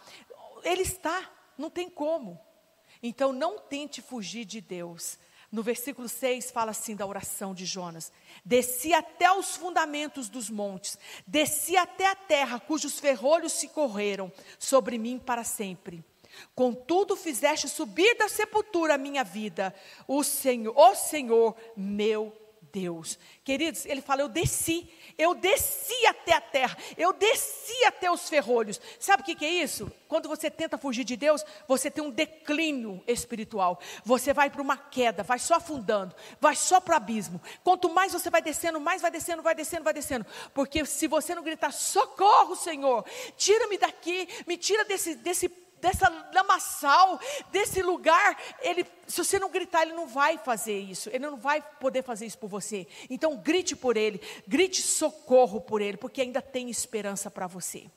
Ele 0.64 0.82
está, 0.82 1.30
não 1.56 1.70
tem 1.70 1.88
como. 1.88 2.40
Então 3.00 3.32
não 3.32 3.56
tente 3.56 4.02
fugir 4.02 4.44
de 4.44 4.60
Deus. 4.60 5.16
No 5.50 5.62
versículo 5.62 6.08
6 6.08 6.50
fala 6.50 6.72
assim 6.72 6.94
da 6.94 7.06
oração 7.06 7.54
de 7.54 7.64
Jonas: 7.64 8.12
Desci 8.44 8.92
até 8.92 9.32
os 9.32 9.56
fundamentos 9.56 10.28
dos 10.28 10.50
montes, 10.50 10.98
desci 11.26 11.76
até 11.76 12.06
a 12.06 12.14
terra, 12.14 12.60
cujos 12.60 12.98
ferrolhos 12.98 13.52
se 13.52 13.68
correram 13.68 14.30
sobre 14.58 14.98
mim 14.98 15.18
para 15.18 15.44
sempre. 15.44 16.04
Contudo, 16.54 17.16
fizeste 17.16 17.68
subir 17.68 18.16
da 18.16 18.28
sepultura 18.28 18.94
a 18.94 18.98
minha 18.98 19.24
vida, 19.24 19.74
o 20.06 20.22
Senhor, 20.22 20.76
o 20.76 20.94
Senhor 20.94 21.56
meu 21.76 22.32
Deus. 22.72 23.18
Queridos, 23.44 23.86
ele 23.86 24.00
fala: 24.00 24.22
Eu 24.22 24.28
desci, 24.28 24.88
eu 25.16 25.34
desci 25.34 26.06
até 26.06 26.32
a 26.32 26.40
terra, 26.40 26.76
eu 26.96 27.12
desci 27.12 27.84
até 27.84 28.10
os 28.10 28.28
ferrolhos. 28.28 28.80
Sabe 28.98 29.22
o 29.22 29.26
que, 29.26 29.34
que, 29.34 29.44
é 29.44 29.50
isso? 29.50 29.90
Quando 30.06 30.28
você 30.28 30.50
tenta 30.50 30.78
fugir 30.78 31.04
de 31.04 31.16
Deus, 31.16 31.44
você 31.66 31.90
tem 31.90 32.02
um 32.02 32.10
declínio 32.10 33.02
espiritual. 33.06 33.80
Você 34.04 34.32
vai 34.32 34.50
para 34.50 34.62
uma 34.62 34.76
queda, 34.76 35.22
vai 35.22 35.38
só 35.38 35.56
afundando, 35.56 36.14
vai 36.40 36.56
só 36.56 36.80
para 36.80 36.94
o 36.94 36.96
abismo. 36.96 37.40
Quanto 37.62 37.88
mais 37.88 38.12
você 38.12 38.30
vai 38.30 38.42
descendo, 38.42 38.80
mais 38.80 39.02
vai 39.02 39.10
descendo, 39.10 39.42
vai 39.42 39.54
descendo, 39.54 39.84
vai 39.84 39.94
descendo. 39.94 40.26
Porque 40.54 40.84
se 40.84 41.06
você 41.06 41.34
não 41.34 41.42
gritar, 41.42 41.72
socorro, 41.72 42.56
Senhor, 42.56 43.04
tira-me 43.36 43.78
daqui, 43.78 44.28
me 44.46 44.56
tira 44.56 44.84
desse, 44.84 45.14
desse 45.14 45.48
dessa 45.80 46.08
lamaçal, 46.32 47.20
desse 47.50 47.82
lugar, 47.82 48.36
ele, 48.60 48.86
se 49.06 49.24
você 49.24 49.38
não 49.38 49.50
gritar, 49.50 49.82
ele 49.82 49.92
não 49.92 50.06
vai 50.06 50.38
fazer 50.38 50.78
isso, 50.78 51.08
ele 51.10 51.20
não 51.20 51.36
vai 51.36 51.60
poder 51.60 52.02
fazer 52.02 52.26
isso 52.26 52.38
por 52.38 52.48
você. 52.48 52.86
Então 53.08 53.36
grite 53.36 53.74
por 53.76 53.96
ele, 53.96 54.20
grite 54.46 54.82
socorro 54.82 55.60
por 55.60 55.80
ele, 55.80 55.96
porque 55.96 56.20
ainda 56.20 56.42
tem 56.42 56.70
esperança 56.70 57.30
para 57.30 57.46
você. 57.46 57.90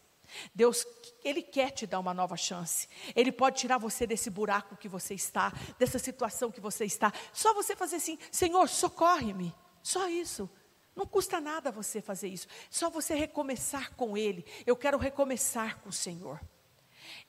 Deus, 0.53 0.85
Ele 1.23 1.41
quer 1.41 1.71
te 1.71 1.85
dar 1.85 1.99
uma 1.99 2.13
nova 2.13 2.37
chance. 2.37 2.87
Ele 3.15 3.31
pode 3.31 3.59
tirar 3.59 3.77
você 3.77 4.07
desse 4.07 4.29
buraco 4.29 4.77
que 4.77 4.87
você 4.87 5.13
está, 5.13 5.51
dessa 5.77 5.99
situação 5.99 6.51
que 6.51 6.61
você 6.61 6.85
está. 6.85 7.11
Só 7.33 7.53
você 7.53 7.75
fazer 7.75 7.97
assim: 7.97 8.17
Senhor, 8.31 8.67
socorre-me. 8.69 9.53
Só 9.83 10.07
isso. 10.07 10.49
Não 10.95 11.05
custa 11.05 11.39
nada 11.39 11.71
você 11.71 12.01
fazer 12.01 12.27
isso. 12.27 12.47
Só 12.69 12.89
você 12.89 13.15
recomeçar 13.15 13.95
com 13.95 14.17
Ele. 14.17 14.45
Eu 14.65 14.75
quero 14.75 14.97
recomeçar 14.97 15.79
com 15.79 15.89
o 15.89 15.93
Senhor. 15.93 16.39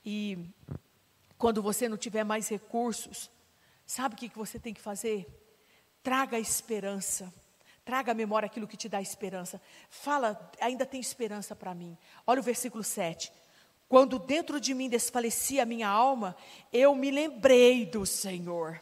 E 0.05 0.37
quando 1.37 1.61
você 1.61 1.87
não 1.87 1.97
tiver 1.97 2.23
mais 2.23 2.47
recursos, 2.47 3.29
sabe 3.85 4.15
o 4.15 4.17
que 4.17 4.29
você 4.29 4.59
tem 4.59 4.73
que 4.73 4.81
fazer? 4.81 5.27
Traga 6.01 6.37
a 6.37 6.39
esperança. 6.39 7.33
Traga 7.85 8.13
à 8.13 8.15
memória 8.15 8.45
aquilo 8.45 8.67
que 8.67 8.77
te 8.77 8.87
dá 8.87 9.01
esperança. 9.01 9.61
Fala, 9.89 10.51
ainda 10.59 10.85
tem 10.85 11.01
esperança 11.01 11.55
para 11.55 11.73
mim. 11.73 11.97
Olha 12.25 12.39
o 12.39 12.43
versículo 12.43 12.83
7. 12.83 13.31
Quando 13.89 14.17
dentro 14.17 14.59
de 14.59 14.73
mim 14.73 14.89
desfalecia 14.89 15.63
a 15.63 15.65
minha 15.65 15.87
alma, 15.87 16.35
eu 16.71 16.95
me 16.95 17.11
lembrei 17.11 17.85
do 17.85 18.05
Senhor. 18.05 18.81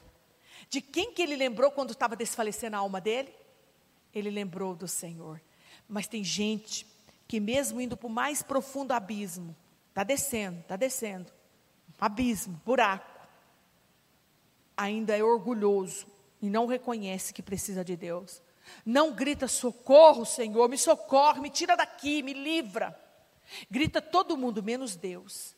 De 0.69 0.80
quem 0.82 1.11
que 1.11 1.22
ele 1.22 1.36
lembrou 1.36 1.72
quando 1.72 1.91
estava 1.91 2.15
desfalecendo 2.15 2.76
a 2.76 2.80
alma 2.80 3.01
dele? 3.01 3.34
Ele 4.13 4.30
lembrou 4.30 4.76
do 4.76 4.88
Senhor. 4.88 5.41
Mas 5.88 6.07
tem 6.07 6.24
gente 6.24 6.88
que 7.28 7.39
mesmo 7.39 7.82
indo 7.82 7.97
para 7.97 8.07
o 8.07 8.09
mais 8.09 8.41
profundo 8.41 8.93
abismo, 8.93 9.55
Está 9.91 10.05
descendo, 10.05 10.61
está 10.61 10.77
descendo. 10.77 11.31
Abismo, 11.99 12.59
buraco. 12.65 13.11
Ainda 14.75 15.15
é 15.15 15.21
orgulhoso 15.21 16.07
e 16.41 16.49
não 16.49 16.65
reconhece 16.65 17.33
que 17.33 17.43
precisa 17.43 17.83
de 17.83 17.97
Deus. 17.97 18.41
Não 18.85 19.13
grita 19.13 19.49
socorro, 19.49 20.25
Senhor, 20.25 20.69
me 20.69 20.77
socorre, 20.77 21.41
me 21.41 21.49
tira 21.49 21.75
daqui, 21.75 22.23
me 22.23 22.33
livra. 22.33 22.97
Grita 23.69 24.01
todo 24.01 24.37
mundo, 24.37 24.63
menos 24.63 24.95
Deus. 24.95 25.53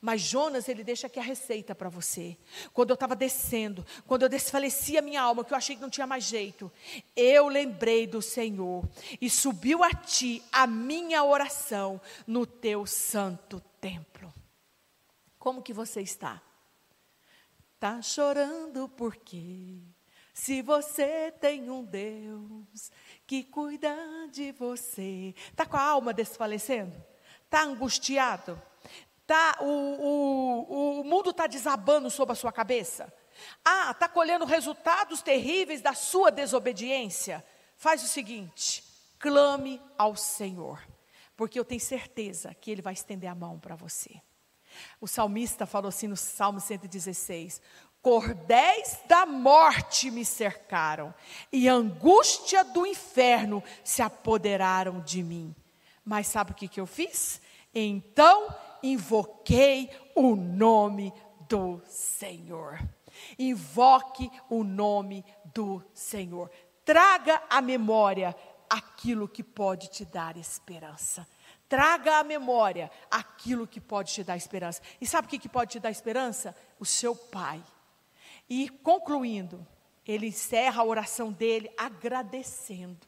Mas 0.00 0.20
Jonas, 0.20 0.68
ele 0.68 0.84
deixa 0.84 1.06
aqui 1.06 1.18
a 1.18 1.22
receita 1.22 1.74
para 1.74 1.88
você. 1.88 2.36
Quando 2.72 2.90
eu 2.90 2.94
estava 2.94 3.16
descendo, 3.16 3.84
quando 4.06 4.22
eu 4.22 4.28
desfalecia 4.28 5.02
minha 5.02 5.22
alma, 5.22 5.44
que 5.44 5.52
eu 5.52 5.56
achei 5.56 5.76
que 5.76 5.82
não 5.82 5.90
tinha 5.90 6.06
mais 6.06 6.24
jeito, 6.24 6.70
eu 7.16 7.48
lembrei 7.48 8.06
do 8.06 8.22
Senhor 8.22 8.88
e 9.20 9.28
subiu 9.28 9.82
a 9.82 9.90
ti 9.90 10.42
a 10.52 10.66
minha 10.66 11.24
oração 11.24 12.00
no 12.26 12.46
teu 12.46 12.86
santo 12.86 13.60
templo. 13.80 14.32
Como 15.38 15.62
que 15.62 15.72
você 15.72 16.00
está? 16.00 16.42
Tá 17.78 18.02
chorando 18.02 18.88
por 18.88 19.16
quê? 19.16 19.78
Se 20.34 20.62
você 20.62 21.32
tem 21.40 21.68
um 21.68 21.84
Deus 21.84 22.92
que 23.26 23.42
cuida 23.42 23.92
de 24.30 24.52
você, 24.52 25.34
tá 25.56 25.66
com 25.66 25.76
a 25.76 25.82
alma 25.82 26.14
desfalecendo? 26.14 26.94
Tá 27.50 27.62
angustiado? 27.62 28.60
Tá, 29.28 29.58
o, 29.60 29.66
o, 29.66 31.00
o 31.00 31.04
mundo 31.04 31.30
está 31.30 31.46
desabando 31.46 32.10
sobre 32.10 32.32
a 32.32 32.36
sua 32.36 32.50
cabeça? 32.50 33.12
Ah, 33.64 33.92
está 33.92 34.08
colhendo 34.08 34.44
resultados 34.44 35.22
terríveis 35.22 35.80
da 35.80 35.94
sua 35.94 36.32
desobediência? 36.32 37.44
Faz 37.76 38.02
o 38.02 38.08
seguinte: 38.08 38.82
clame 39.20 39.80
ao 39.96 40.16
Senhor 40.16 40.80
porque 41.38 41.56
eu 41.56 41.64
tenho 41.64 41.80
certeza 41.80 42.52
que 42.52 42.68
Ele 42.68 42.82
vai 42.82 42.94
estender 42.94 43.30
a 43.30 43.34
mão 43.34 43.60
para 43.60 43.76
você. 43.76 44.20
O 45.00 45.06
salmista 45.06 45.66
falou 45.66 45.88
assim 45.88 46.08
no 46.08 46.16
Salmo 46.16 46.58
116: 46.58 47.62
Cordéis 48.02 48.98
da 49.06 49.24
morte 49.24 50.10
me 50.10 50.24
cercaram, 50.24 51.14
e 51.52 51.68
angústia 51.68 52.64
do 52.64 52.84
inferno 52.84 53.62
se 53.84 54.02
apoderaram 54.02 55.00
de 55.00 55.22
mim. 55.22 55.54
Mas 56.04 56.26
sabe 56.26 56.50
o 56.50 56.54
que, 56.56 56.66
que 56.66 56.80
eu 56.80 56.86
fiz? 56.86 57.40
Então 57.72 58.48
invoquei 58.82 59.90
o 60.14 60.34
nome 60.34 61.12
do 61.48 61.80
Senhor. 61.86 62.78
Invoque 63.38 64.30
o 64.48 64.62
nome 64.62 65.24
do 65.54 65.82
Senhor. 65.92 66.50
Traga 66.84 67.42
à 67.50 67.60
memória 67.60 68.34
aquilo 68.68 69.28
que 69.28 69.42
pode 69.42 69.88
te 69.88 70.04
dar 70.04 70.36
esperança. 70.36 71.26
Traga 71.68 72.18
à 72.18 72.24
memória 72.24 72.90
aquilo 73.10 73.66
que 73.66 73.80
pode 73.80 74.12
te 74.12 74.24
dar 74.24 74.36
esperança. 74.36 74.80
E 75.00 75.06
sabe 75.06 75.26
o 75.26 75.30
que, 75.30 75.38
que 75.38 75.48
pode 75.48 75.72
te 75.72 75.80
dar 75.80 75.90
esperança? 75.90 76.56
O 76.78 76.86
seu 76.86 77.14
pai. 77.14 77.62
E 78.48 78.68
concluindo, 78.68 79.66
ele 80.06 80.28
encerra 80.28 80.80
a 80.80 80.86
oração 80.86 81.30
dele 81.30 81.70
agradecendo. 81.76 83.06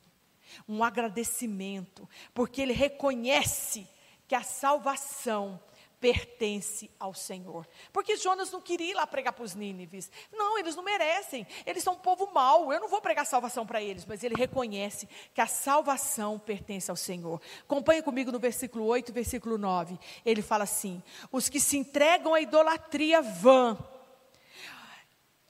Um 0.69 0.83
agradecimento, 0.83 2.09
porque 2.35 2.61
ele 2.61 2.73
reconhece 2.73 3.89
que 4.31 4.35
a 4.37 4.45
salvação 4.45 5.59
pertence 5.99 6.89
ao 7.01 7.13
Senhor. 7.13 7.67
Porque 7.93 8.15
Jonas 8.15 8.53
não 8.53 8.61
queria 8.61 8.93
ir 8.93 8.95
lá 8.95 9.05
pregar 9.05 9.33
para 9.33 9.43
os 9.43 9.57
Nínives. 9.57 10.09
Não, 10.33 10.57
eles 10.57 10.77
não 10.77 10.85
merecem. 10.85 11.45
Eles 11.67 11.83
são 11.83 11.95
um 11.95 11.99
povo 11.99 12.31
mau. 12.33 12.73
Eu 12.73 12.79
não 12.79 12.89
vou 12.89 13.01
pregar 13.01 13.27
salvação 13.27 13.67
para 13.67 13.83
eles, 13.83 14.07
mas 14.07 14.23
ele 14.23 14.37
reconhece 14.37 15.09
que 15.35 15.41
a 15.41 15.49
salvação 15.49 16.39
pertence 16.39 16.93
ao 16.93 16.97
Senhor. 16.97 17.43
Acompanhe 17.63 18.03
comigo 18.03 18.31
no 18.31 18.39
versículo 18.39 18.85
8 18.85 19.09
e 19.09 19.13
versículo 19.13 19.59
9. 19.59 19.99
Ele 20.25 20.43
fala 20.43 20.63
assim: 20.63 21.03
Os 21.33 21.49
que 21.49 21.59
se 21.59 21.77
entregam 21.77 22.33
à 22.33 22.41
idolatria 22.41 23.21
vã 23.21 23.77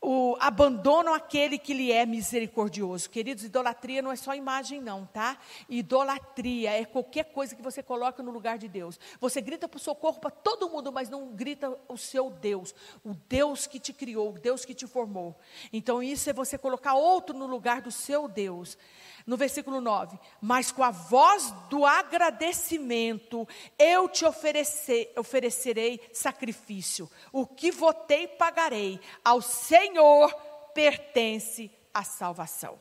o, 0.02 0.34
abandonam 0.40 1.12
aquele 1.12 1.58
que 1.58 1.74
lhe 1.74 1.92
é 1.92 2.06
misericordioso. 2.06 3.10
Queridos, 3.10 3.44
idolatria 3.44 4.00
não 4.00 4.10
é 4.10 4.16
só 4.16 4.34
imagem, 4.34 4.80
não, 4.80 5.04
tá? 5.04 5.38
Idolatria 5.68 6.70
é 6.70 6.84
qualquer 6.86 7.24
coisa 7.24 7.54
que 7.54 7.62
você 7.62 7.82
coloca 7.82 8.22
no 8.22 8.30
lugar 8.30 8.56
de 8.56 8.66
Deus. 8.66 8.98
Você 9.20 9.42
grita 9.42 9.68
para 9.68 9.76
o 9.76 9.80
socorro 9.80 10.18
para 10.18 10.30
todo 10.30 10.70
mundo, 10.70 10.90
mas 10.90 11.10
não 11.10 11.32
grita 11.32 11.78
o 11.86 11.98
seu 11.98 12.30
Deus, 12.30 12.74
o 13.04 13.14
Deus 13.28 13.66
que 13.66 13.78
te 13.78 13.92
criou, 13.92 14.30
o 14.30 14.38
Deus 14.38 14.64
que 14.64 14.74
te 14.74 14.86
formou. 14.86 15.38
Então, 15.70 16.02
isso 16.02 16.30
é 16.30 16.32
você 16.32 16.56
colocar 16.56 16.94
outro 16.94 17.36
no 17.36 17.46
lugar 17.46 17.82
do 17.82 17.90
seu 17.90 18.26
Deus. 18.26 18.78
No 19.26 19.36
versículo 19.36 19.80
9: 19.80 20.18
Mas 20.40 20.70
com 20.70 20.82
a 20.82 20.90
voz 20.90 21.50
do 21.68 21.84
agradecimento 21.84 23.46
eu 23.78 24.08
te 24.08 24.24
oferecer, 24.24 25.12
oferecerei 25.16 26.00
sacrifício. 26.12 27.10
O 27.32 27.46
que 27.46 27.70
votei, 27.70 28.26
pagarei. 28.28 29.00
Ao 29.24 29.40
Senhor 29.40 30.32
pertence 30.74 31.70
a 31.92 32.02
salvação. 32.02 32.78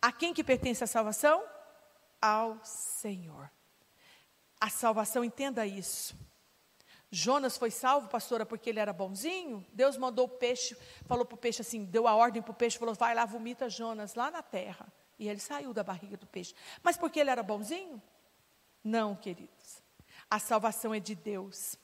A 0.00 0.12
quem 0.12 0.34
que 0.34 0.44
pertence 0.44 0.84
a 0.84 0.86
salvação? 0.86 1.42
Ao 2.20 2.58
Senhor. 2.64 3.50
A 4.60 4.68
salvação, 4.68 5.24
entenda 5.24 5.66
isso. 5.66 6.16
Jonas 7.10 7.56
foi 7.56 7.70
salvo, 7.70 8.08
pastora, 8.08 8.44
porque 8.44 8.70
ele 8.70 8.80
era 8.80 8.92
bonzinho. 8.92 9.64
Deus 9.72 9.96
mandou 9.96 10.26
o 10.26 10.28
peixe, 10.28 10.76
falou 11.06 11.24
para 11.24 11.36
o 11.36 11.38
peixe 11.38 11.62
assim, 11.62 11.84
deu 11.84 12.08
a 12.08 12.14
ordem 12.14 12.42
para 12.42 12.50
o 12.50 12.54
peixe, 12.54 12.76
falou: 12.76 12.94
vai 12.94 13.14
lá, 13.14 13.24
vomita 13.24 13.68
Jonas 13.68 14.14
lá 14.14 14.30
na 14.30 14.42
terra. 14.42 14.92
E 15.18 15.28
ele 15.28 15.40
saiu 15.40 15.72
da 15.72 15.82
barriga 15.82 16.16
do 16.16 16.26
peixe. 16.26 16.54
Mas 16.82 16.96
porque 16.96 17.20
ele 17.20 17.30
era 17.30 17.42
bonzinho? 17.42 18.02
Não, 18.82 19.14
queridos. 19.14 19.82
A 20.30 20.38
salvação 20.38 20.94
é 20.94 21.00
de 21.00 21.14
Deus. 21.14 21.76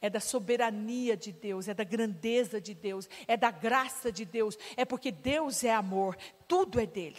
É 0.00 0.10
da 0.10 0.20
soberania 0.20 1.16
de 1.16 1.32
Deus, 1.32 1.66
é 1.66 1.72
da 1.72 1.82
grandeza 1.82 2.60
de 2.60 2.74
Deus, 2.74 3.08
é 3.26 3.38
da 3.38 3.50
graça 3.50 4.12
de 4.12 4.26
Deus, 4.26 4.58
é 4.76 4.84
porque 4.84 5.10
Deus 5.10 5.64
é 5.64 5.72
amor, 5.72 6.14
tudo 6.46 6.78
é 6.78 6.84
dele. 6.84 7.18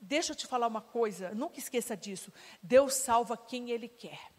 Deixa 0.00 0.30
eu 0.30 0.36
te 0.36 0.46
falar 0.46 0.68
uma 0.68 0.80
coisa, 0.80 1.34
nunca 1.34 1.58
esqueça 1.58 1.96
disso. 1.96 2.32
Deus 2.62 2.94
salva 2.94 3.36
quem 3.36 3.70
Ele 3.70 3.88
quer. 3.88 4.30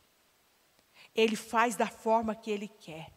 Ele 1.14 1.36
faz 1.36 1.76
da 1.76 1.88
forma 1.88 2.34
que 2.34 2.50
Ele 2.50 2.70
quer. 2.70 3.12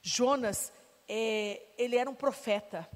Jonas, 0.00 0.72
é, 1.08 1.60
ele 1.76 1.96
era 1.96 2.08
um 2.08 2.14
profeta. 2.14 2.88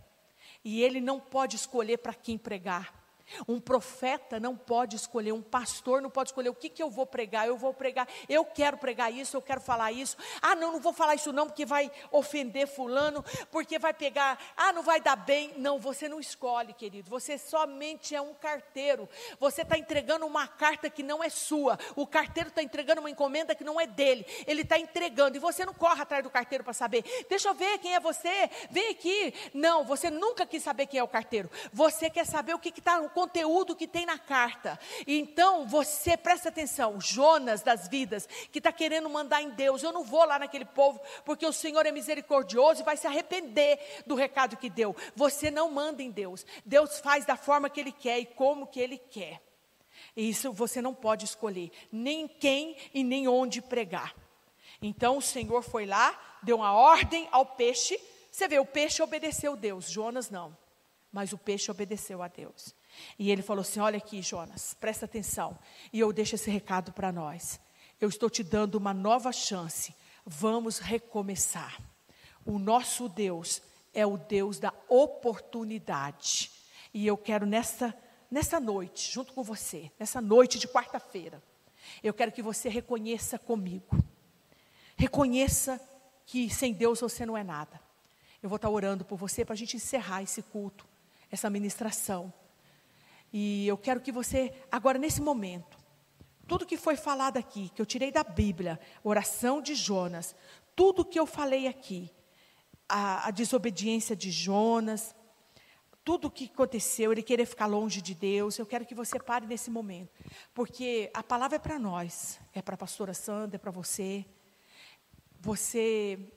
E 0.65 0.83
ele 0.83 1.01
não 1.01 1.21
pode 1.21 1.57
escolher 1.57 1.99
para 1.99 2.15
quem 2.15 2.39
pregar. 2.39 3.06
Um 3.47 3.61
profeta 3.61 4.39
não 4.39 4.57
pode 4.57 4.97
escolher, 4.97 5.33
um 5.33 5.43
pastor 5.43 6.01
não 6.01 6.11
pode 6.11 6.31
escolher 6.31 6.49
o 6.49 6.55
que, 6.55 6.69
que 6.69 6.83
eu 6.83 6.91
vou 6.91 7.07
pregar. 7.07 7.47
Eu 7.47 7.57
vou 7.57 7.75
pregar, 7.75 8.09
eu 8.29 8.45
quero 8.45 8.79
pregar 8.79 9.13
isso, 9.13 9.37
eu 9.37 9.43
quero 9.43 9.61
falar 9.61 9.93
isso. 9.93 10.17
Ah, 10.41 10.55
não, 10.55 10.73
não 10.73 10.81
vou 10.81 10.93
falar 10.93 11.15
isso 11.15 11.33
não, 11.33 11.47
porque 11.47 11.65
vai 11.65 11.91
ofender 12.11 12.67
Fulano, 12.67 13.25
porque 13.51 13.79
vai 13.79 13.93
pegar, 13.93 14.39
ah, 14.57 14.73
não 14.73 14.83
vai 14.83 15.01
dar 15.01 15.17
bem. 15.17 15.55
Não, 15.57 15.79
você 15.79 16.09
não 16.09 16.21
escolhe, 16.21 16.73
querido. 16.73 17.11
Você 17.11 17.39
somente 17.39 18.15
é 18.15 18.21
um 18.21 18.35
carteiro. 18.35 19.09
Você 19.39 19.63
está 19.63 19.79
entregando 19.79 20.27
uma 20.27 20.47
carta 20.47 20.89
que 20.89 21.03
não 21.03 21.23
é 21.23 21.29
sua. 21.29 21.79
O 21.95 22.07
carteiro 22.07 22.49
está 22.49 22.63
entregando 22.63 23.01
uma 23.01 23.11
encomenda 23.11 23.55
que 23.55 23.65
não 23.65 23.81
é 23.81 23.87
dele. 23.87 24.27
Ele 24.47 24.63
está 24.63 24.79
entregando 24.79 25.37
e 25.37 25.41
você 25.41 25.65
não 25.65 25.75
corre 25.75 26.03
atrás 26.03 26.23
do 26.23 26.31
carteiro 26.31 26.65
para 26.65 26.73
saber. 26.73 27.05
Deixa 27.29 27.49
eu 27.49 27.55
ver 27.55 27.79
quem 27.79 27.95
é 27.95 28.01
você, 28.01 28.51
vem 28.71 28.91
aqui. 28.91 29.35
Não, 29.53 29.85
você 29.85 30.11
nunca 30.11 30.47
quis 30.47 30.63
saber 30.63 30.87
quem 30.87 31.01
é 31.01 31.03
o 31.03 31.09
carteiro. 31.09 31.51
Você 31.73 32.09
quer 32.11 32.27
saber 32.27 32.55
o 32.55 32.59
que 32.59 32.69
está 32.69 33.01
no 33.01 33.11
conteúdo 33.17 33.75
que 33.75 33.89
tem 33.89 34.05
na 34.05 34.19
carta. 34.19 34.79
Então, 35.07 35.67
você 35.67 36.19
presta 36.19 36.51
atenção, 36.51 37.01
Jonas 37.01 37.63
das 37.63 37.89
vidas, 37.89 38.29
que 38.53 38.59
está 38.59 38.71
querendo 38.71 39.09
mandar 39.09 39.41
em 39.41 39.49
Deus. 39.49 39.83
Eu 39.83 39.91
não 39.91 40.05
vou 40.05 40.23
lá 40.27 40.39
naquele 40.39 40.67
povo, 40.67 41.01
porque 41.25 41.47
o 41.47 41.53
Senhor 41.53 41.87
é 41.87 41.91
misericordioso 41.91 42.83
e 42.83 42.85
vai 42.85 42.95
se 42.95 43.07
arrepender 43.07 43.79
do 44.07 44.15
recado 44.15 44.59
que 44.59 44.69
deu. 44.69 44.95
Você 45.15 45.51
não 45.51 45.71
manda 45.71 46.03
em 46.03 46.11
Deus. 46.11 46.45
Deus 46.63 47.01
faz 47.01 47.25
da 47.25 47.37
forma 47.39 47.71
que 47.71 47.81
Ele 47.81 47.91
quer 47.91 48.19
e 48.19 48.27
como 48.27 48.67
que 48.67 48.79
Ele 48.79 48.99
quer. 48.99 49.41
E 50.15 50.29
isso 50.29 50.53
você 50.53 50.83
não 50.83 50.93
pode 50.93 51.25
escolher, 51.25 51.71
nem 51.91 52.29
quem 52.29 52.77
e 52.93 53.03
nem 53.03 53.27
onde 53.27 53.63
pregar. 53.63 54.15
Então 54.83 55.17
o 55.17 55.23
Senhor 55.23 55.63
foi 55.63 55.87
lá, 55.87 56.39
deu 56.43 56.57
uma 56.57 56.75
ordem 56.75 57.27
ao 57.33 57.47
peixe. 57.47 57.99
Você 58.31 58.47
vê, 58.47 58.59
o 58.59 58.67
peixe 58.67 59.03
obedeceu 59.03 59.57
Deus, 59.57 59.89
Jonas 59.89 60.29
não. 60.29 60.55
Mas 61.11 61.33
o 61.33 61.39
peixe 61.39 61.71
obedeceu 61.71 62.23
a 62.23 62.29
Deus. 62.29 62.76
E 63.19 63.31
ele 63.31 63.43
falou 63.43 63.63
assim: 63.63 63.81
Olha 63.81 63.99
aqui, 63.99 64.23
Jonas, 64.23 64.75
presta 64.75 65.05
atenção. 65.05 65.59
E 65.93 66.01
eu 66.01 66.13
deixo 66.13 66.35
esse 66.35 66.51
recado 66.51 66.93
para 66.93 67.13
nós. 67.13 67.61
Eu 68.01 68.09
estou 68.09 68.29
te 68.29 68.43
dando 68.43 68.77
uma 68.77 68.93
nova 68.93 69.33
chance. 69.33 69.95
Vamos 70.25 70.79
recomeçar. 70.79 71.81
O 72.45 72.59
nosso 72.59 73.09
Deus 73.09 73.63
é 73.93 74.07
o 74.07 74.17
Deus 74.17 74.59
da 74.59 74.73
oportunidade. 74.89 76.51
E 76.93 77.07
eu 77.07 77.17
quero 77.17 77.47
nessa, 77.47 77.95
nessa 78.31 78.61
noite, 78.61 79.11
junto 79.11 79.33
com 79.33 79.43
você, 79.43 79.91
nessa 79.99 80.21
noite 80.21 80.59
de 80.59 80.69
quarta-feira, 80.69 81.43
eu 82.03 82.13
quero 82.13 82.33
que 82.33 82.43
você 82.43 82.69
reconheça 82.69 83.39
comigo. 83.39 83.97
Reconheça 84.97 85.81
que 86.27 86.51
sem 86.51 86.73
Deus 86.73 87.01
você 87.01 87.25
não 87.25 87.37
é 87.37 87.45
nada. 87.45 87.81
Eu 88.43 88.49
vou 88.49 88.57
estar 88.57 88.69
orando 88.69 89.05
por 89.05 89.17
você 89.17 89.45
para 89.45 89.55
a 89.55 89.57
gente 89.57 89.77
encerrar 89.77 90.23
esse 90.23 90.43
culto, 90.43 90.87
essa 91.31 91.49
ministração. 91.49 92.33
E 93.33 93.67
eu 93.67 93.77
quero 93.77 94.01
que 94.01 94.13
você, 94.13 94.53
agora 94.71 94.99
nesse 94.99 95.21
momento, 95.21 95.79
tudo 96.47 96.67
que 96.67 96.77
foi 96.77 96.97
falado 96.97 97.37
aqui, 97.37 97.71
que 97.71 97.83
eu 97.83 97.87
tirei 97.87 98.11
da 98.11 98.23
Bíblia, 98.23 98.79
oração 99.03 99.61
de 99.61 99.75
Jonas, 99.75 100.35
tudo 100.75 101.05
que 101.05 101.19
eu 101.19 101.27
falei 101.27 101.67
aqui, 101.67 102.11
a, 102.89 103.29
a 103.29 103.31
desobediência 103.31 104.15
de 104.15 104.31
Jonas, 104.31 105.15
tudo 106.05 106.29
o 106.29 106.31
que 106.31 106.45
aconteceu, 106.45 107.11
ele 107.11 107.23
querer 107.23 107.47
ficar 107.47 107.67
longe 107.67 108.01
de 108.01 108.15
Deus, 108.15 108.59
eu 108.59 108.65
quero 108.65 108.87
que 108.87 108.95
você 108.95 109.19
pare 109.19 109.45
nesse 109.45 109.71
momento, 109.71 110.13
porque 110.55 111.11
a 111.13 111.21
palavra 111.21 111.57
é 111.57 111.59
para 111.59 111.81
nós, 111.81 112.39
é 112.55 112.63
para 112.63 112.77
a 112.77 112.79
pastora 112.79 113.13
Sandra, 113.13 113.57
é 113.57 113.59
para 113.59 113.73
você. 113.73 114.25
Você 115.41 116.33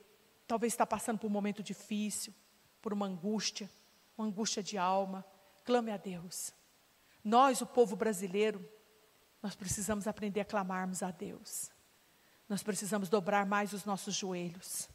talvez 0.48 0.74
está 0.74 0.88
passando 0.88 1.20
por 1.20 1.28
um 1.28 1.30
momento 1.30 1.62
difícil, 1.62 2.34
por 2.82 2.92
uma 2.94 3.06
angústia, 3.06 3.70
uma 4.18 4.26
angústia 4.26 4.64
de 4.64 4.76
alma, 4.76 5.24
clame 5.64 5.92
a 5.92 5.98
Deus. 5.98 6.52
Nós, 7.24 7.62
o 7.62 7.66
povo 7.66 7.96
brasileiro, 7.96 8.68
nós 9.42 9.56
precisamos 9.56 10.08
aprender 10.08 10.42
a 10.42 10.46
clamarmos 10.46 11.02
a 11.04 11.12
Deus. 11.12 11.70
Nós 12.48 12.64
precisamos 12.64 13.10
dobrar 13.10 13.46
mais 13.46 13.74
os 13.74 13.86
nossos 13.86 14.16
joelhos. 14.16 14.90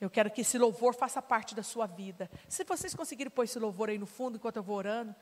Eu 0.00 0.10
quero 0.10 0.30
que 0.30 0.42
esse 0.42 0.58
louvor 0.58 0.94
faça 0.94 1.22
parte 1.22 1.54
da 1.54 1.62
sua 1.62 1.86
vida. 1.86 2.30
Se 2.48 2.64
vocês 2.64 2.94
conseguirem 2.94 3.30
pôr 3.30 3.44
esse 3.44 3.58
louvor 3.58 3.88
aí 3.88 3.98
no 3.98 4.06
fundo 4.06 4.36
enquanto 4.36 4.56
eu 4.56 4.62
vou 4.62 4.76
orando, 4.76 5.14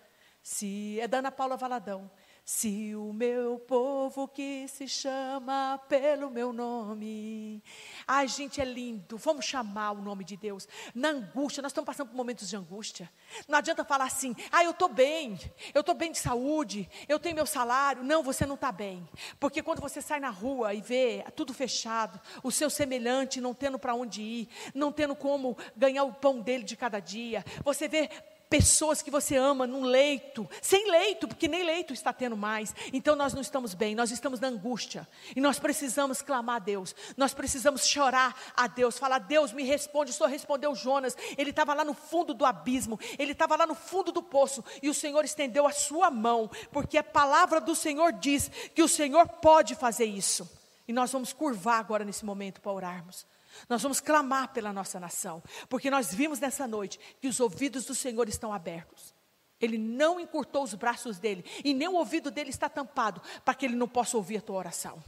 se 0.42 0.99
é 1.01 1.09
Dana 1.09 1.32
Paula 1.32 1.57
Valadão. 1.57 2.11
Se 2.45 2.95
o 2.95 3.11
meu 3.11 3.59
povo 3.59 4.28
que 4.28 4.68
se 4.68 4.86
chama 4.86 5.80
pelo 5.88 6.28
meu 6.28 6.53
nome. 6.53 7.62
Ai, 8.07 8.28
gente, 8.28 8.61
é 8.61 8.66
lindo. 8.66 9.16
Vamos 9.16 9.47
chamar 9.47 9.92
o 9.92 10.03
nome 10.03 10.24
de 10.24 10.36
Deus. 10.36 10.68
Na 10.95 11.09
angústia, 11.09 11.62
nós 11.62 11.70
estamos 11.70 11.86
passando 11.86 12.09
por 12.09 12.16
momentos 12.16 12.47
de 12.47 12.55
angústia. 12.55 13.11
Não 13.49 13.57
adianta 13.57 13.82
falar 13.82 14.05
assim, 14.05 14.36
ah, 14.53 14.62
eu 14.62 14.72
estou 14.72 14.90
bem, 14.90 15.40
eu 15.72 15.80
estou 15.80 15.95
bem 15.95 16.12
de 16.12 16.18
saúde, 16.18 16.86
eu 17.09 17.18
tenho 17.18 17.34
meu 17.34 17.47
salário. 17.47 18.05
Não, 18.05 18.22
você 18.22 18.45
não 18.45 18.57
está 18.57 18.70
bem. 18.70 19.09
Porque 19.40 19.62
quando 19.62 19.80
você 19.80 20.03
sai 20.03 20.20
na 20.20 20.28
rua 20.28 20.74
e 20.74 20.82
vê 20.82 21.24
tudo 21.34 21.55
fechado, 21.55 22.20
o 22.42 22.53
seu 22.53 22.68
semelhante 22.68 23.40
não 23.40 23.55
tendo 23.55 23.78
para 23.78 23.95
onde 23.95 24.20
ir, 24.20 24.49
não 24.74 24.92
tendo 24.92 25.16
como 25.16 25.57
ganhar 25.74 26.05
o 26.05 26.12
pão 26.12 26.40
dele 26.40 26.62
de 26.62 26.76
cada 26.76 27.01
dia, 27.01 27.42
você 27.64 27.88
vê 27.88 28.11
pessoas 28.49 29.03
que 29.03 29.11
você 29.11 29.36
ama 29.36 29.66
num 29.66 29.82
leito, 29.82 30.49
sem 30.62 30.90
leito, 30.90 31.26
porque 31.26 31.49
nem 31.49 31.64
leito 31.64 31.92
está 31.92 32.12
tendo 32.12 32.36
mais. 32.36 32.74
Então 32.92 33.16
nós 33.16 33.34
não 33.34 33.40
estamos 33.40 33.74
bem, 33.74 33.95
nós 33.95 34.11
estamos 34.11 34.40
na 34.40 34.49
angústia. 34.49 35.09
E 35.34 35.40
nós 35.40 35.59
precisamos 35.59 36.22
clamar 36.22 36.57
a 36.57 36.59
Deus, 36.61 36.95
nós 37.16 37.34
precisamos 37.34 37.86
chorar 37.86 38.34
a 38.57 38.66
Deus, 38.66 38.99
falar: 38.99 39.18
Deus 39.18 39.53
me 39.53 39.64
responde. 39.64 40.11
O 40.11 40.14
Senhor 40.14 40.28
respondeu 40.28 40.74
Jonas, 40.74 41.16
ele 41.36 41.51
estava 41.51 41.74
lá 41.74 41.84
no 41.84 41.95
fundo 41.95 42.34
do 42.34 42.45
abismo, 42.45 42.99
ele 43.18 43.32
estava 43.32 43.57
lá 43.57 43.66
no 43.66 43.74
fundo 43.74 44.12
do 44.12 44.22
poço, 44.22 44.64
e 44.82 44.88
o 44.88 44.95
Senhor 44.95 45.24
estendeu 45.24 45.66
a 45.66 45.72
sua 45.72 46.11
mão, 46.11 46.51
porque 46.72 46.99
a 46.99 47.05
palavra 47.05 47.61
do 47.61 47.74
Senhor 47.74 48.12
diz 48.12 48.51
que 48.74 48.82
o 48.82 48.88
Senhor 48.88 49.28
pode 49.28 49.74
fazer 49.74 50.05
isso. 50.05 50.49
E 50.86 50.92
nós 50.92 51.11
vamos 51.11 51.32
curvar 51.32 51.80
agora 51.80 52.05
nesse 52.05 52.24
momento 52.24 52.61
para 52.61 52.72
orarmos. 52.72 53.26
Nós 53.68 53.82
vamos 53.82 54.00
clamar 54.00 54.52
pela 54.52 54.72
nossa 54.72 54.98
nação, 55.00 55.42
porque 55.68 55.90
nós 55.90 56.12
vimos 56.12 56.40
nessa 56.40 56.66
noite 56.66 56.98
que 57.20 57.28
os 57.28 57.40
ouvidos 57.40 57.84
do 57.84 57.94
Senhor 57.94 58.28
estão 58.28 58.52
abertos. 58.52 59.14
Ele 59.61 59.78
não 59.78 60.20
encurtou 60.20 60.62
os 60.62 60.74
braços 60.74 61.18
dele, 61.18 61.44
e 61.64 61.72
nem 61.72 61.88
o 61.88 61.94
ouvido 61.94 62.30
dele 62.30 62.50
está 62.50 62.68
tampado, 62.68 63.22
para 63.44 63.55
que 63.55 63.64
ele 63.64 63.76
não 63.76 63.88
possa 63.88 64.16
ouvir 64.16 64.38
a 64.38 64.40
tua 64.40 64.57
oração. 64.57 65.02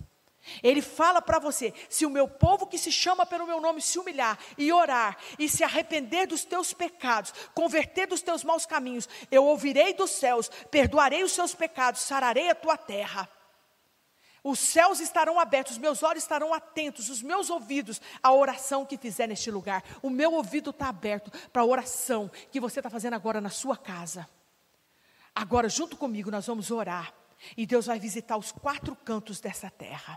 Ele 0.62 0.80
fala 0.80 1.20
para 1.20 1.38
você: 1.38 1.74
se 1.88 2.07
o 2.07 2.11
meu 2.11 2.28
povo 2.28 2.66
que 2.66 2.78
se 2.78 2.92
chama 2.92 3.26
pelo 3.26 3.47
meu 3.47 3.61
nome 3.61 3.82
se 3.82 3.99
humilhar 3.99 4.38
e 4.57 4.72
orar 4.72 5.16
e 5.38 5.49
se 5.49 5.64
arrepender 5.64 6.26
dos 6.26 6.44
teus 6.44 6.72
pecados, 6.72 7.32
converter 7.55 8.07
dos 8.07 8.22
teus 8.22 8.44
maus 8.44 8.64
caminhos, 8.64 9.09
eu 9.30 9.44
ouvirei 9.44 9.92
dos 9.92 10.11
céus, 10.11 10.49
perdoarei 10.70 11.22
os 11.22 11.32
seus 11.32 11.55
pecados, 11.55 12.03
sararei 12.03 12.49
a 12.49 12.55
tua 12.55 12.76
terra. 12.76 13.28
Os 14.49 14.61
céus 14.61 15.01
estarão 15.01 15.40
abertos, 15.40 15.72
os 15.72 15.78
meus 15.78 16.05
olhos 16.05 16.22
estarão 16.22 16.55
atentos, 16.55 17.11
os 17.11 17.20
meus 17.20 17.51
ouvidos 17.51 18.01
à 18.22 18.32
oração 18.32 18.86
que 18.86 18.97
fizer 18.97 19.26
neste 19.26 19.51
lugar. 19.51 19.82
O 20.01 20.09
meu 20.09 20.34
ouvido 20.34 20.70
está 20.70 20.88
aberto 20.88 21.32
para 21.53 21.62
a 21.62 21.64
oração 21.64 22.30
que 22.53 22.61
você 22.61 22.78
está 22.78 22.88
fazendo 22.88 23.14
agora 23.14 23.40
na 23.40 23.51
sua 23.51 23.76
casa. 23.76 24.28
Agora, 25.34 25.68
junto 25.68 25.97
comigo, 25.97 26.30
nós 26.30 26.47
vamos 26.47 26.70
orar. 26.70 27.12
E 27.57 27.66
Deus 27.66 27.86
vai 27.86 27.99
visitar 27.99 28.36
os 28.36 28.53
quatro 28.53 28.94
cantos 28.94 29.40
dessa 29.40 29.68
terra. 29.68 30.16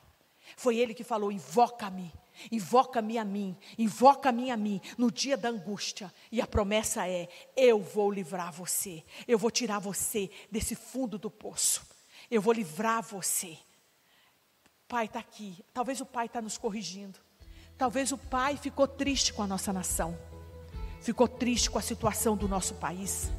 Foi 0.55 0.77
Ele 0.77 0.93
que 0.93 1.03
falou: 1.03 1.32
invoca-me, 1.32 2.13
invoca-me 2.51 3.17
a 3.17 3.25
mim, 3.25 3.57
invoca-me 3.80 4.51
a 4.51 4.57
mim 4.57 4.80
no 4.95 5.11
dia 5.11 5.38
da 5.38 5.49
angústia. 5.49 6.13
E 6.32 6.39
a 6.39 6.45
promessa 6.45 7.09
é: 7.09 7.27
eu 7.57 7.82
vou 7.82 8.11
livrar 8.11 8.53
você, 8.53 9.03
eu 9.27 9.39
vou 9.39 9.49
tirar 9.49 9.80
você 9.80 10.30
desse 10.51 10.75
fundo 10.75 11.17
do 11.17 11.32
poço, 11.32 11.82
eu 12.30 12.39
vou 12.39 12.53
livrar 12.53 13.01
você. 13.01 13.57
Pai 14.89 15.05
está 15.05 15.19
aqui. 15.19 15.63
Talvez 15.71 16.01
o 16.01 16.05
Pai 16.05 16.25
está 16.25 16.41
nos 16.41 16.57
corrigindo. 16.57 17.19
Talvez 17.77 18.11
o 18.11 18.17
Pai 18.17 18.57
ficou 18.57 18.87
triste 18.87 19.31
com 19.31 19.43
a 19.43 19.47
nossa 19.47 19.71
nação. 19.71 20.17
Ficou 20.99 21.27
triste 21.27 21.69
com 21.69 21.77
a 21.77 21.81
situação 21.81 22.35
do 22.35 22.47
nosso 22.47 22.73
país. 22.73 23.29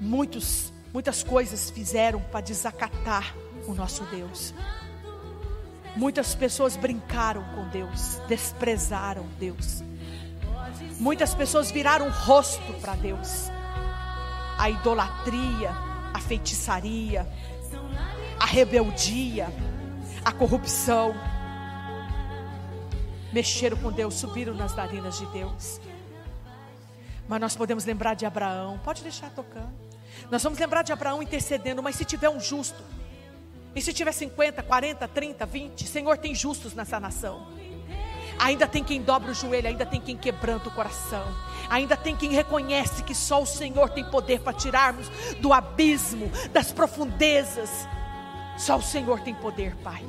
Muitos, 0.00 0.72
muitas 0.92 1.22
coisas 1.22 1.70
fizeram 1.70 2.20
para 2.20 2.40
desacatar 2.40 3.36
o 3.68 3.72
nosso 3.72 4.04
Deus. 4.06 4.52
Muitas 5.94 6.34
pessoas 6.34 6.76
brincaram 6.76 7.44
com 7.54 7.68
Deus, 7.68 8.20
desprezaram 8.26 9.24
Deus. 9.38 9.84
Muitas 10.98 11.36
pessoas 11.36 11.70
viraram 11.70 12.08
o 12.08 12.10
rosto 12.10 12.72
para 12.80 12.96
Deus. 12.96 13.48
A 14.58 14.68
idolatria, 14.68 15.70
a 16.12 16.18
feitiçaria, 16.18 17.30
a 18.40 18.44
rebeldia, 18.44 19.48
a 20.24 20.32
corrupção. 20.32 21.14
Mexeram 23.32 23.76
com 23.78 23.90
Deus, 23.90 24.14
subiram 24.14 24.54
nas 24.54 24.74
narinas 24.74 25.18
de 25.18 25.26
Deus. 25.26 25.80
Mas 27.28 27.40
nós 27.40 27.56
podemos 27.56 27.84
lembrar 27.84 28.14
de 28.14 28.26
Abraão. 28.26 28.78
Pode 28.84 29.02
deixar 29.02 29.30
tocando. 29.30 29.72
Nós 30.30 30.42
vamos 30.42 30.58
lembrar 30.58 30.82
de 30.82 30.92
Abraão 30.92 31.22
intercedendo, 31.22 31.82
mas 31.82 31.96
se 31.96 32.04
tiver 32.04 32.28
um 32.28 32.38
justo, 32.38 32.82
e 33.74 33.80
se 33.80 33.92
tiver 33.92 34.12
50, 34.12 34.62
40, 34.62 35.08
30, 35.08 35.46
20, 35.46 35.86
Senhor, 35.86 36.18
tem 36.18 36.34
justos 36.34 36.74
nessa 36.74 37.00
nação. 37.00 37.46
Ainda 38.38 38.66
tem 38.66 38.82
quem 38.84 39.00
dobra 39.02 39.30
o 39.30 39.34
joelho, 39.34 39.68
ainda 39.68 39.86
tem 39.86 40.00
quem 40.00 40.16
quebranta 40.16 40.68
o 40.68 40.72
coração, 40.72 41.24
ainda 41.70 41.96
tem 41.96 42.14
quem 42.14 42.32
reconhece 42.32 43.02
que 43.02 43.14
só 43.14 43.42
o 43.42 43.46
Senhor 43.46 43.90
tem 43.90 44.04
poder 44.04 44.40
para 44.40 44.52
tirarmos 44.52 45.08
do 45.40 45.52
abismo, 45.52 46.30
das 46.52 46.72
profundezas. 46.72 47.70
Só 48.56 48.76
o 48.76 48.82
Senhor 48.82 49.20
tem 49.20 49.34
poder, 49.34 49.74
Pai. 49.76 50.04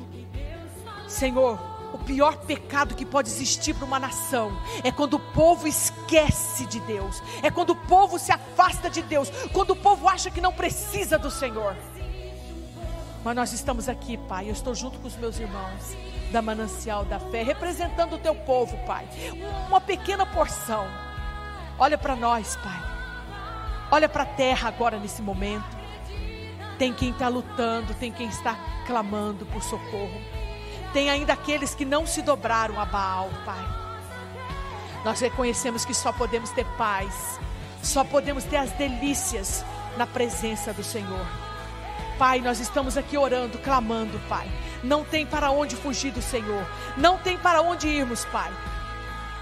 Senhor, 1.08 1.58
o 1.92 1.98
pior 1.98 2.36
pecado 2.38 2.94
que 2.94 3.06
pode 3.06 3.28
existir 3.28 3.74
para 3.74 3.84
uma 3.84 4.00
nação 4.00 4.52
é 4.82 4.90
quando 4.90 5.14
o 5.14 5.20
povo 5.20 5.66
esquece 5.66 6.66
de 6.66 6.80
Deus, 6.80 7.22
é 7.42 7.50
quando 7.50 7.70
o 7.70 7.76
povo 7.76 8.18
se 8.18 8.32
afasta 8.32 8.90
de 8.90 9.00
Deus, 9.02 9.30
quando 9.52 9.70
o 9.70 9.76
povo 9.76 10.08
acha 10.08 10.30
que 10.30 10.40
não 10.40 10.52
precisa 10.52 11.18
do 11.18 11.30
Senhor. 11.30 11.76
Mas 13.24 13.36
nós 13.36 13.52
estamos 13.52 13.88
aqui, 13.88 14.18
Pai. 14.18 14.48
Eu 14.48 14.52
estou 14.52 14.74
junto 14.74 14.98
com 14.98 15.08
os 15.08 15.16
meus 15.16 15.38
irmãos 15.38 15.96
da 16.30 16.42
Manancial 16.42 17.04
da 17.04 17.18
Fé, 17.18 17.42
representando 17.42 18.16
o 18.16 18.18
teu 18.18 18.34
povo, 18.34 18.76
Pai. 18.84 19.08
Uma 19.68 19.80
pequena 19.80 20.26
porção. 20.26 20.86
Olha 21.78 21.96
para 21.96 22.14
nós, 22.14 22.56
Pai. 22.56 22.82
Olha 23.90 24.08
para 24.08 24.24
a 24.24 24.26
terra 24.26 24.68
agora 24.68 24.98
nesse 24.98 25.22
momento. 25.22 25.73
Tem 26.78 26.92
quem 26.92 27.10
está 27.10 27.28
lutando, 27.28 27.94
tem 27.94 28.10
quem 28.10 28.28
está 28.28 28.56
clamando 28.86 29.46
por 29.46 29.62
socorro. 29.62 30.20
Tem 30.92 31.10
ainda 31.10 31.32
aqueles 31.32 31.74
que 31.74 31.84
não 31.84 32.06
se 32.06 32.22
dobraram 32.22 32.80
a 32.80 32.84
Baal, 32.84 33.30
Pai. 33.44 33.64
Nós 35.04 35.20
reconhecemos 35.20 35.84
que 35.84 35.92
só 35.92 36.12
podemos 36.12 36.50
ter 36.50 36.64
paz, 36.76 37.38
só 37.82 38.02
podemos 38.02 38.44
ter 38.44 38.56
as 38.56 38.70
delícias 38.72 39.64
na 39.96 40.06
presença 40.06 40.72
do 40.72 40.82
Senhor. 40.82 41.26
Pai, 42.18 42.40
nós 42.40 42.60
estamos 42.60 42.96
aqui 42.96 43.18
orando, 43.18 43.58
clamando, 43.58 44.18
Pai. 44.28 44.48
Não 44.82 45.04
tem 45.04 45.26
para 45.26 45.50
onde 45.50 45.76
fugir 45.76 46.12
do 46.12 46.22
Senhor. 46.22 46.64
Não 46.96 47.18
tem 47.18 47.36
para 47.36 47.60
onde 47.60 47.88
irmos, 47.88 48.24
Pai. 48.26 48.52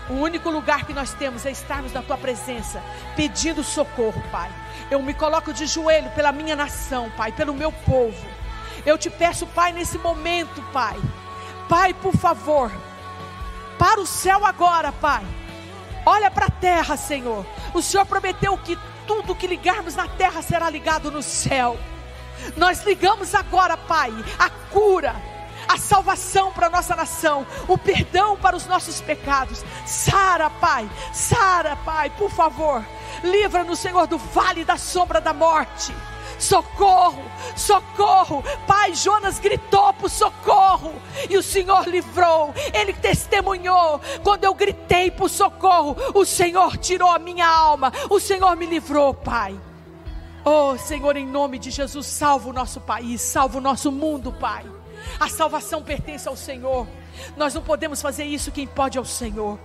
O 0.09 0.15
único 0.15 0.51
lugar 0.51 0.85
que 0.85 0.93
nós 0.93 1.13
temos 1.15 1.47
é 1.47 1.51
estarmos 1.51 1.93
na 1.93 2.03
tua 2.03 2.19
presença, 2.19 2.83
pedindo 3.15 3.63
socorro, 3.63 4.23
Pai. 4.31 4.51
Eu 4.91 5.01
me 5.03 5.15
coloco 5.15 5.53
de 5.53 5.67
joelho 5.67 6.11
pela 6.11 6.33
minha 6.33 6.57
nação, 6.57 7.11
Pai, 7.17 7.33
pelo 7.33 7.55
meu 7.55 7.71
povo. 7.71 8.27
Eu 8.85 8.99
te 8.99 9.09
peço, 9.09 9.47
Pai, 9.47 9.73
nesse 9.73 9.99
momento, 9.99 10.61
Pai. 10.73 10.97
Pai, 11.69 11.95
por 11.95 12.17
favor, 12.17 12.71
para 13.79 14.01
o 14.01 14.07
céu 14.07 14.45
agora, 14.45 14.93
Pai. 14.93 15.25
Olha 16.05 16.31
para 16.31 16.47
a 16.47 16.51
terra, 16.51 16.97
Senhor. 16.97 17.47
O 17.73 17.81
Senhor 17.81 18.05
prometeu 18.05 18.59
que 18.59 18.77
tudo 19.07 19.35
que 19.35 19.47
ligarmos 19.47 19.95
na 19.95 20.09
terra 20.09 20.43
será 20.43 20.69
ligado 20.69 21.11
no 21.11 21.23
céu. 21.23 21.79
Nós 22.57 22.85
ligamos 22.85 23.35
agora, 23.35 23.77
Pai, 23.77 24.13
a 24.39 24.51
cura, 24.71 25.15
a 25.69 25.77
salvação 25.77 26.53
para 26.53 26.67
a 26.67 26.71
nossa 26.71 26.95
nação, 26.95 27.47
o 27.69 27.79
perdão 27.79 28.37
para 28.37 28.57
os 28.57 28.67
nossos 28.67 29.01
pecados. 29.01 29.65
Sara, 29.87 30.51
Pai, 30.51 30.89
Sara, 31.13 31.77
Pai, 31.77 32.11
por 32.11 32.31
favor, 32.31 32.85
livra-nos, 33.23 33.79
Senhor, 33.79 34.07
do 34.07 34.19
vale 34.19 34.65
da 34.65 34.77
sombra 34.77 35.21
da 35.21 35.33
morte. 35.33 35.95
Socorro, 36.39 37.23
socorro. 37.55 38.43
Pai, 38.67 38.95
Jonas 38.95 39.39
gritou 39.39 39.93
por 39.93 40.11
socorro 40.11 40.93
e 41.31 41.37
o 41.37 41.43
Senhor 41.43 41.87
livrou. 41.87 42.53
Ele 42.75 42.93
testemunhou. 42.93 44.01
Quando 44.25 44.43
eu 44.43 44.53
gritei 44.53 45.09
por 45.09 45.31
socorro, 45.31 45.97
o 46.13 46.25
Senhor 46.25 46.77
tirou 46.79 47.09
a 47.09 47.19
minha 47.19 47.47
alma. 47.47 47.93
O 48.11 48.19
Senhor 48.19 48.57
me 48.57 48.67
livrou, 48.67 49.15
Pai. 49.15 49.59
Oh, 50.45 50.77
Senhor, 50.77 51.17
em 51.17 51.27
nome 51.27 51.61
de 51.61 51.71
Jesus, 51.71 52.07
salva 52.07 52.51
o 52.51 52.53
nosso 52.53 52.81
país, 52.81 53.21
salva 53.21 53.59
o 53.59 53.61
nosso 53.61 53.93
mundo, 53.93 54.33
Pai. 54.33 54.65
A 55.19 55.29
salvação 55.29 55.83
pertence 55.83 56.29
ao 56.29 56.37
Senhor. 56.37 56.87
Nós 57.37 57.55
não 57.55 57.63
podemos 57.63 58.01
fazer 58.01 58.25
isso, 58.25 58.53
quem 58.53 58.67
pode 58.67 58.99
é 58.99 59.01
o 59.01 59.05
Senhor. 59.05 59.59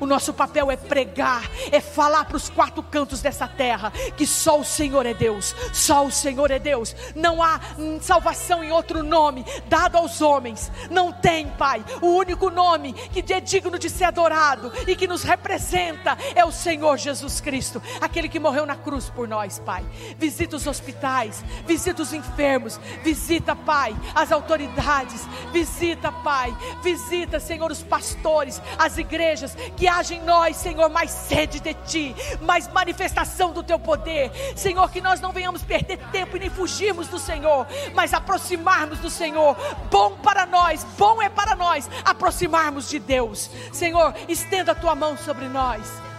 O 0.00 0.06
nosso 0.06 0.32
papel 0.32 0.70
é 0.70 0.76
pregar, 0.76 1.48
é 1.70 1.80
falar 1.80 2.24
para 2.24 2.36
os 2.36 2.48
quatro 2.48 2.82
cantos 2.82 3.20
dessa 3.20 3.46
terra 3.46 3.92
que 4.16 4.26
só 4.26 4.58
o 4.58 4.64
Senhor 4.64 5.06
é 5.06 5.14
Deus, 5.14 5.54
só 5.72 6.04
o 6.04 6.10
Senhor 6.10 6.50
é 6.50 6.58
Deus. 6.58 6.94
Não 7.14 7.42
há 7.42 7.60
salvação 8.00 8.62
em 8.62 8.72
outro 8.72 9.02
nome 9.02 9.44
dado 9.68 9.96
aos 9.96 10.20
homens. 10.20 10.70
Não 10.90 11.12
tem, 11.12 11.48
Pai. 11.48 11.84
O 12.00 12.08
único 12.08 12.50
nome 12.50 12.92
que 12.92 13.32
é 13.32 13.40
digno 13.40 13.78
de 13.78 13.90
ser 13.90 14.04
adorado 14.04 14.72
e 14.86 14.94
que 14.94 15.06
nos 15.06 15.22
representa 15.22 16.16
é 16.34 16.44
o 16.44 16.52
Senhor 16.52 16.96
Jesus 16.96 17.40
Cristo, 17.40 17.82
aquele 18.00 18.28
que 18.28 18.38
morreu 18.38 18.66
na 18.66 18.76
cruz 18.76 19.08
por 19.08 19.26
nós, 19.26 19.58
Pai. 19.58 19.84
Visita 20.18 20.56
os 20.56 20.66
hospitais, 20.66 21.44
visita 21.66 22.02
os 22.02 22.12
enfermos, 22.12 22.78
visita, 23.02 23.56
Pai, 23.56 23.94
as 24.14 24.30
autoridades, 24.32 25.26
visita, 25.52 26.10
Pai, 26.12 26.56
visita, 26.82 27.40
Senhor, 27.40 27.70
os 27.70 27.82
pastores, 27.82 28.60
as 28.78 28.98
igrejas 28.98 29.56
que 29.76 29.83
haja 29.88 30.14
em 30.14 30.22
nós, 30.22 30.56
Senhor, 30.56 30.88
mais 30.88 31.10
sede 31.10 31.60
de 31.60 31.74
Ti, 31.74 32.14
mais 32.40 32.68
manifestação 32.68 33.52
do 33.52 33.62
Teu 33.62 33.78
poder. 33.78 34.30
Senhor, 34.56 34.90
que 34.90 35.00
nós 35.00 35.20
não 35.20 35.32
venhamos 35.32 35.62
perder 35.62 35.98
tempo 36.10 36.36
e 36.36 36.40
nem 36.40 36.50
fugirmos 36.50 37.08
do 37.08 37.18
Senhor, 37.18 37.66
mas 37.94 38.14
aproximarmos 38.14 38.98
do 38.98 39.10
Senhor. 39.10 39.56
Bom 39.90 40.16
para 40.18 40.46
nós, 40.46 40.84
bom 40.98 41.20
é 41.22 41.28
para 41.28 41.54
nós 41.56 41.88
aproximarmos 42.04 42.88
de 42.88 42.98
Deus. 42.98 43.50
Senhor, 43.72 44.14
estenda 44.28 44.72
a 44.72 44.74
Tua 44.74 44.94
mão 44.94 45.16
sobre 45.16 45.48
nós. 45.48 46.13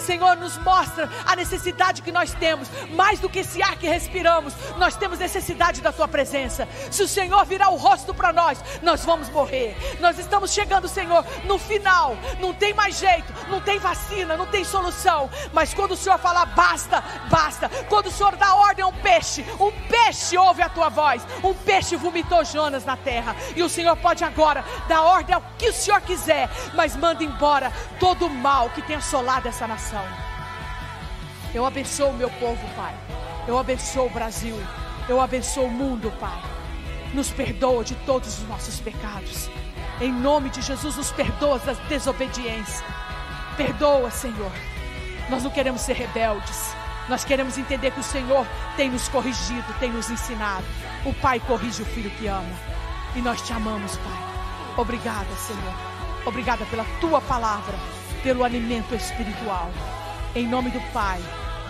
Senhor, 0.00 0.36
nos 0.36 0.56
mostra 0.58 1.08
a 1.26 1.36
necessidade 1.36 2.02
que 2.02 2.12
nós 2.12 2.32
temos, 2.34 2.68
mais 2.90 3.18
do 3.20 3.28
que 3.28 3.40
esse 3.40 3.62
ar 3.62 3.76
que 3.76 3.86
respiramos, 3.86 4.54
nós 4.76 4.96
temos 4.96 5.18
necessidade 5.18 5.80
da 5.80 5.92
Tua 5.92 6.08
presença. 6.08 6.68
Se 6.90 7.02
o 7.02 7.08
Senhor 7.08 7.44
virar 7.44 7.70
o 7.70 7.76
rosto 7.76 8.14
para 8.14 8.32
nós, 8.32 8.58
nós 8.82 9.04
vamos 9.04 9.28
morrer. 9.28 9.76
Nós 10.00 10.18
estamos 10.18 10.52
chegando, 10.52 10.88
Senhor, 10.88 11.24
no 11.44 11.58
final, 11.58 12.16
não 12.40 12.54
tem 12.54 12.72
mais 12.72 12.98
jeito, 12.98 13.32
não 13.48 13.60
tem 13.60 13.78
vacina, 13.78 14.36
não 14.36 14.46
tem 14.46 14.64
solução, 14.64 15.30
mas 15.52 15.74
quando 15.74 15.92
o 15.92 15.96
Senhor 15.96 16.18
falar 16.18 16.46
basta, 16.46 17.02
basta. 17.30 17.68
Quando 17.88 18.06
o 18.06 18.12
Senhor 18.12 18.36
dá 18.36 18.54
ordem 18.54 18.84
a 18.84 18.88
um 18.88 18.92
peixe, 18.92 19.44
um 19.60 19.72
peixe 19.88 20.36
ouve 20.36 20.62
a 20.62 20.68
Tua 20.68 20.88
voz, 20.88 21.26
um 21.42 21.54
peixe 21.54 21.96
vomitou 21.96 22.44
Jonas 22.44 22.84
na 22.84 22.96
terra, 22.96 23.34
e 23.56 23.62
o 23.62 23.68
Senhor 23.68 23.96
pode 23.96 24.24
agora 24.24 24.64
dar 24.88 25.02
ordem 25.02 25.34
ao 25.34 25.42
que 25.58 25.68
o 25.68 25.72
Senhor 25.72 26.00
quiser, 26.00 26.48
mas 26.74 26.96
manda 26.96 27.24
embora 27.24 27.72
todo 27.98 28.26
o 28.26 28.30
mal 28.30 28.70
que 28.70 28.82
tem 28.82 28.96
assolado 28.96 29.48
essa 29.48 29.66
nação 29.66 29.87
Eu 31.54 31.64
abençoo 31.64 32.10
o 32.10 32.16
meu 32.16 32.30
povo, 32.30 32.60
Pai. 32.76 32.94
Eu 33.46 33.58
abençoo 33.58 34.06
o 34.06 34.10
Brasil. 34.10 34.56
Eu 35.08 35.20
abençoo 35.20 35.66
o 35.66 35.70
mundo, 35.70 36.12
Pai. 36.20 36.42
Nos 37.14 37.30
perdoa 37.30 37.82
de 37.82 37.94
todos 37.94 38.38
os 38.38 38.48
nossos 38.48 38.80
pecados. 38.80 39.48
Em 40.00 40.12
nome 40.12 40.50
de 40.50 40.60
Jesus, 40.60 40.96
nos 40.96 41.10
perdoa 41.10 41.58
da 41.60 41.72
desobediência. 41.88 42.84
Perdoa, 43.56 44.10
Senhor. 44.10 44.52
Nós 45.30 45.42
não 45.42 45.50
queremos 45.50 45.80
ser 45.80 45.94
rebeldes. 45.94 46.74
Nós 47.08 47.24
queremos 47.24 47.56
entender 47.56 47.90
que 47.90 48.00
o 48.00 48.04
Senhor 48.04 48.46
tem 48.76 48.90
nos 48.90 49.08
corrigido, 49.08 49.74
tem 49.80 49.90
nos 49.90 50.10
ensinado. 50.10 50.64
O 51.06 51.14
Pai 51.14 51.40
corrige 51.40 51.82
o 51.82 51.86
filho 51.86 52.10
que 52.10 52.26
ama. 52.26 52.54
E 53.16 53.22
nós 53.22 53.40
te 53.40 53.52
amamos, 53.54 53.96
Pai. 53.96 54.76
Obrigada, 54.76 55.34
Senhor. 55.36 55.74
Obrigada 56.26 56.66
pela 56.66 56.84
tua 57.00 57.20
palavra 57.22 57.97
pelo 58.22 58.44
alimento 58.44 58.94
espiritual. 58.94 59.70
Em 60.34 60.46
nome 60.46 60.70
do 60.70 60.80
Pai, 60.92 61.20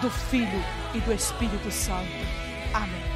do 0.01 0.11
Filho 0.11 0.63
e 0.95 1.01
do 1.01 1.13
Espírito 1.13 1.71
Santo. 1.71 2.09
Amém. 2.75 3.08